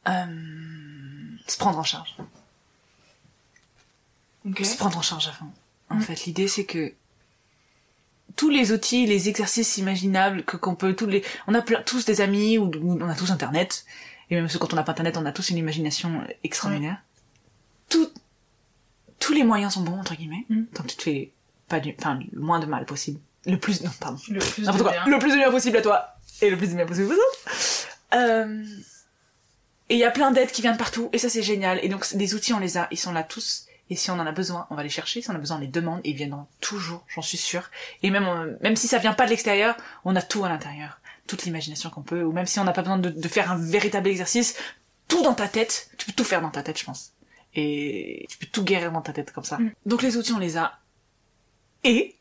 Euh, 0.09 1.37
se 1.47 1.57
prendre 1.59 1.79
en 1.79 1.83
charge. 1.85 2.17
Se 4.63 4.77
prendre 4.77 4.97
en 4.99 5.03
charge 5.03 5.29
à 5.29 5.33
fond. 5.33 5.51
En 5.91 5.97
Mm. 5.97 6.03
fait, 6.03 6.25
l'idée 6.25 6.49
c'est 6.49 6.65
que 6.65 6.95
tous 8.41 8.49
les 8.49 8.73
outils, 8.73 9.05
les 9.05 9.29
exercices 9.29 9.77
imaginables 9.77 10.45
que 10.45 10.57
qu'on 10.57 10.75
peut 10.75 10.95
tous 10.95 11.05
les 11.07 11.23
on 11.47 11.55
a 11.55 11.61
plein- 11.61 11.83
tous 11.83 12.07
des 12.07 12.23
amis 12.23 12.57
ou, 12.57 12.71
ou 12.83 12.99
on 12.99 13.07
a 13.11 13.15
tous 13.15 13.31
internet 13.31 13.85
et 14.31 14.35
même 14.35 14.49
quand 14.59 14.73
on 14.73 14.77
n'a 14.77 14.83
pas 14.83 14.93
internet, 14.93 15.19
on 15.19 15.27
a 15.27 15.33
tous 15.33 15.51
une 15.51 15.59
imagination 15.59 16.23
extraordinaire. 16.43 16.97
Tout 17.91 18.09
tous 19.19 19.35
les 19.35 19.45
moyens 19.45 19.75
sont 19.75 19.83
bons 19.83 19.99
entre 20.01 20.15
guillemets. 20.15 20.47
Mm. 20.49 20.63
Tant 20.73 20.85
que 20.85 20.89
tu 20.89 20.97
te 20.97 21.03
fais 21.03 21.33
pas 21.69 21.81
du 21.81 21.95
enfin 21.99 22.19
le 22.33 22.41
moins 22.41 22.61
de 22.61 22.65
mal 22.65 22.87
possible. 22.87 23.21
Le 23.45 23.59
plus 23.59 23.83
non, 23.83 23.91
pardon. 24.01 24.19
Le 24.31 24.39
plus 24.41 24.65
de 24.67 24.73
quoi. 24.83 24.91
bien. 24.93 25.05
Le 25.07 25.19
plus 25.19 25.33
de 25.33 25.37
bien 25.37 25.51
possible 25.51 25.77
à 25.77 25.83
toi 25.83 26.07
et 26.41 26.49
le 26.49 26.57
plus 26.57 26.69
de 26.71 26.77
bien 26.77 26.87
possible 26.87 27.09
aux 27.09 27.13
autres. 27.13 27.89
Euh, 28.15 28.65
et 29.91 29.95
il 29.97 29.99
y 30.01 30.05
a 30.05 30.11
plein 30.11 30.31
d'aides 30.31 30.51
qui 30.51 30.63
viennent 30.63 30.73
de 30.73 30.79
partout 30.79 31.11
et 31.13 31.19
ça 31.19 31.29
c'est 31.29 31.43
génial. 31.43 31.79
Et 31.83 31.91
donc 31.91 32.11
les 32.13 32.35
outils 32.35 32.55
on 32.55 32.59
les 32.59 32.79
a, 32.79 32.89
ils 32.91 32.99
sont 32.99 33.13
là 33.13 33.23
tous. 33.23 33.67
Et 33.91 33.97
si 33.97 34.11
on 34.11 34.15
en 34.15 34.27
a 34.27 34.33
besoin, 34.33 34.67
on 34.71 34.77
va 34.77 34.83
les 34.85 34.89
chercher. 34.89 35.21
Si 35.21 35.29
on 35.31 35.35
a 35.35 35.39
besoin, 35.39 35.57
on 35.57 35.61
les 35.61 35.67
demande 35.67 36.01
et 36.05 36.11
ils 36.11 36.17
viendront 36.17 36.47
toujours, 36.61 37.05
j'en 37.09 37.23
suis 37.23 37.37
sûre. 37.39 37.71
Et 38.03 38.11
même 38.11 38.25
euh, 38.27 38.57
même 38.63 38.77
si 38.77 38.87
ça 38.89 38.99
vient 38.99 39.13
pas 39.15 39.25
de 39.25 39.31
l'extérieur, 39.31 39.77
on 40.05 40.15
a 40.17 40.23
tout 40.23 40.45
à 40.45 40.49
l'intérieur, 40.49 41.01
toute 41.27 41.43
l'imagination 41.45 41.91
qu'on 41.91 42.03
peut. 42.03 42.23
Ou 42.23 42.33
même 42.33 42.47
si 42.47 42.59
on 42.61 42.65
n'a 42.65 42.73
pas 42.73 42.83
besoin 42.83 42.99
de, 42.99 43.11
de 43.11 43.29
faire 43.29 43.51
un 43.51 43.57
véritable 43.59 44.09
exercice, 44.09 44.57
tout 45.09 45.23
dans 45.25 45.35
ta 45.35 45.49
tête, 45.49 45.91
tu 45.99 46.07
peux 46.07 46.13
tout 46.13 46.25
faire 46.25 46.41
dans 46.41 46.51
ta 46.51 46.63
tête, 46.63 46.79
je 46.79 46.85
pense. 46.85 47.13
Et 47.55 48.27
tu 48.31 48.39
peux 48.39 48.47
tout 48.47 48.63
guérir 48.63 48.93
dans 48.93 49.03
ta 49.03 49.13
tête 49.13 49.33
comme 49.33 49.43
ça. 49.45 49.59
Mm. 49.59 49.73
Donc 49.87 50.03
les 50.03 50.17
outils 50.17 50.33
on 50.33 50.39
les 50.39 50.57
a. 50.57 50.79
Et 51.83 52.15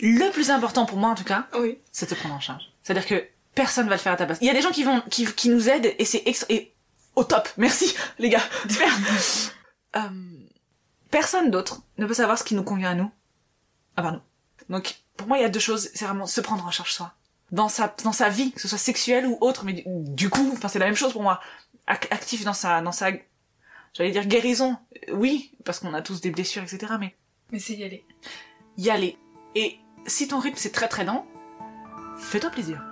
le 0.00 0.30
plus 0.30 0.50
important 0.50 0.86
pour 0.86 0.98
moi 0.98 1.10
en 1.10 1.14
tout 1.16 1.24
cas, 1.24 1.48
Oui. 1.58 1.78
c'est 1.90 2.08
de 2.08 2.14
se 2.14 2.20
prendre 2.20 2.34
en 2.36 2.40
charge. 2.40 2.62
C'est-à-dire 2.84 3.06
que 3.06 3.26
personne 3.56 3.88
va 3.88 3.94
le 3.96 4.00
faire 4.00 4.12
à 4.12 4.16
ta 4.16 4.26
place. 4.26 4.38
Il 4.40 4.46
y 4.46 4.50
a 4.50 4.54
des 4.54 4.60
gens 4.62 4.70
qui 4.70 4.84
vont, 4.84 5.00
qui, 5.10 5.26
qui 5.34 5.48
nous 5.48 5.68
aident 5.68 5.92
et 5.98 6.04
c'est 6.04 6.22
extra- 6.26 6.46
et 6.50 6.72
au 7.16 7.24
top. 7.24 7.48
Merci, 7.56 7.92
les 8.20 8.28
gars. 8.28 8.42
Super. 8.70 8.88
Euh, 9.94 10.00
personne 11.20 11.50
d'autre 11.50 11.80
ne 11.98 12.06
peut 12.06 12.14
savoir 12.14 12.38
ce 12.38 12.44
qui 12.44 12.54
nous 12.54 12.62
convient 12.62 12.90
à 12.90 12.94
nous, 12.94 13.10
à 13.96 14.02
part 14.02 14.12
nous. 14.12 14.20
Donc, 14.68 14.96
pour 15.16 15.26
moi, 15.28 15.38
il 15.38 15.42
y 15.42 15.44
a 15.44 15.48
deux 15.48 15.60
choses. 15.60 15.88
C'est 15.94 16.04
vraiment 16.04 16.26
se 16.26 16.40
prendre 16.42 16.66
en 16.66 16.70
charge 16.70 16.92
soi. 16.92 17.14
Dans 17.52 17.68
sa, 17.68 17.94
dans 18.04 18.12
sa 18.12 18.28
vie, 18.28 18.52
que 18.52 18.60
ce 18.60 18.68
soit 18.68 18.76
sexuelle 18.78 19.26
ou 19.26 19.38
autre, 19.40 19.64
mais 19.64 19.72
du, 19.72 19.82
du 19.86 20.28
coup, 20.28 20.50
enfin, 20.52 20.68
c'est 20.68 20.78
la 20.78 20.84
même 20.86 20.96
chose 20.96 21.12
pour 21.12 21.22
moi. 21.22 21.40
Ac- 21.88 22.08
actif 22.10 22.44
dans 22.44 22.52
sa, 22.52 22.80
dans 22.82 22.92
sa, 22.92 23.12
j'allais 23.94 24.10
dire 24.10 24.26
guérison. 24.26 24.76
Oui, 25.12 25.52
parce 25.64 25.78
qu'on 25.78 25.94
a 25.94 26.02
tous 26.02 26.20
des 26.20 26.30
blessures, 26.30 26.62
etc., 26.62 26.94
mais 27.00 27.16
Mais 27.52 27.58
c'est 27.60 27.74
y 27.74 27.84
aller. 27.84 28.04
y 28.76 28.90
aller. 28.90 29.16
Et 29.54 29.78
si 30.06 30.28
ton 30.28 30.38
rythme 30.40 30.58
c'est 30.58 30.72
très 30.72 30.88
très 30.88 31.04
lent, 31.04 31.24
fais-toi 32.18 32.50
plaisir. 32.50 32.82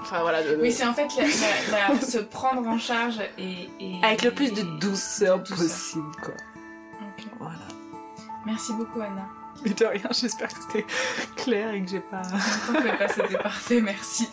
Enfin 0.00 0.20
voilà, 0.20 0.42
de- 0.42 0.56
Oui, 0.60 0.70
c'est 0.70 0.86
en 0.86 0.94
fait 0.94 1.08
la- 1.16 1.24
la- 1.72 1.94
la- 1.94 2.00
se 2.00 2.18
prendre 2.18 2.68
en 2.68 2.78
charge 2.78 3.20
et... 3.38 3.68
et- 3.80 4.00
avec 4.04 4.22
le 4.22 4.30
plus 4.32 4.52
de 4.52 4.62
douceur 4.78 5.38
de 5.38 5.44
douceur. 5.48 5.66
possible, 5.66 6.16
quoi. 6.22 6.34
Merci 8.46 8.72
beaucoup, 8.74 9.00
Anna. 9.00 9.26
Mais 9.64 9.70
de 9.70 9.84
rien, 9.84 10.08
j'espère 10.10 10.48
que 10.48 10.60
c'était 10.60 10.86
clair 11.36 11.72
et 11.72 11.82
que 11.82 11.90
j'ai 11.90 12.00
pas. 12.00 12.22
T'en 12.22 12.72
pas, 12.72 13.08
c'était 13.08 13.38
parfait, 13.38 13.80
merci. 13.80 14.28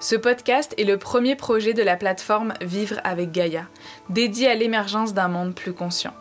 Ce 0.00 0.14
podcast 0.14 0.74
est 0.76 0.84
le 0.84 0.98
premier 0.98 1.36
projet 1.36 1.72
de 1.72 1.82
la 1.82 1.96
plateforme 1.96 2.52
Vivre 2.60 3.00
avec 3.02 3.32
Gaïa, 3.32 3.64
dédié 4.10 4.48
à 4.48 4.54
l'émergence 4.54 5.14
d'un 5.14 5.28
monde 5.28 5.54
plus 5.54 5.72
conscient. 5.72 6.14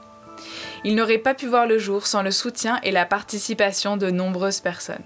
Il 0.83 0.95
n'aurait 0.95 1.17
pas 1.17 1.33
pu 1.33 1.47
voir 1.47 1.67
le 1.67 1.77
jour 1.77 2.07
sans 2.07 2.21
le 2.21 2.31
soutien 2.31 2.79
et 2.83 2.91
la 2.91 3.05
participation 3.05 3.97
de 3.97 4.09
nombreuses 4.09 4.59
personnes. 4.59 5.03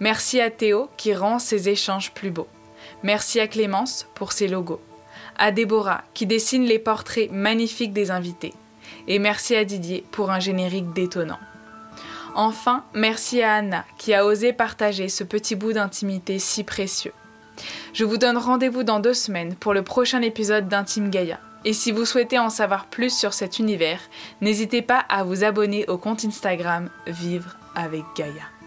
Merci 0.00 0.40
à 0.40 0.50
Théo 0.50 0.90
qui 0.96 1.14
rend 1.14 1.38
ces 1.38 1.68
échanges 1.68 2.12
plus 2.12 2.30
beaux. 2.30 2.48
Merci 3.02 3.40
à 3.40 3.46
Clémence 3.46 4.08
pour 4.14 4.32
ses 4.32 4.48
logos. 4.48 4.80
À 5.38 5.52
Déborah 5.52 6.02
qui 6.14 6.26
dessine 6.26 6.64
les 6.64 6.78
portraits 6.78 7.30
magnifiques 7.30 7.92
des 7.92 8.10
invités. 8.10 8.54
Et 9.08 9.18
merci 9.18 9.56
à 9.56 9.64
Didier 9.64 10.04
pour 10.12 10.30
un 10.30 10.40
générique 10.40 10.92
détonnant. 10.92 11.38
Enfin, 12.34 12.84
merci 12.94 13.42
à 13.42 13.54
Anna 13.54 13.84
qui 13.98 14.14
a 14.14 14.24
osé 14.24 14.52
partager 14.52 15.08
ce 15.08 15.24
petit 15.24 15.54
bout 15.54 15.72
d'intimité 15.72 16.38
si 16.38 16.64
précieux. 16.64 17.12
Je 17.92 18.04
vous 18.04 18.16
donne 18.16 18.38
rendez-vous 18.38 18.82
dans 18.82 19.00
deux 19.00 19.14
semaines 19.14 19.54
pour 19.54 19.74
le 19.74 19.82
prochain 19.82 20.22
épisode 20.22 20.68
d'Intime 20.68 21.10
Gaïa. 21.10 21.38
Et 21.64 21.72
si 21.72 21.92
vous 21.92 22.04
souhaitez 22.04 22.38
en 22.38 22.50
savoir 22.50 22.86
plus 22.86 23.16
sur 23.16 23.34
cet 23.34 23.58
univers, 23.58 24.00
n'hésitez 24.40 24.82
pas 24.82 25.04
à 25.08 25.22
vous 25.22 25.44
abonner 25.44 25.86
au 25.88 25.98
compte 25.98 26.24
Instagram 26.24 26.88
Vivre 27.06 27.56
avec 27.76 28.02
Gaïa. 28.16 28.61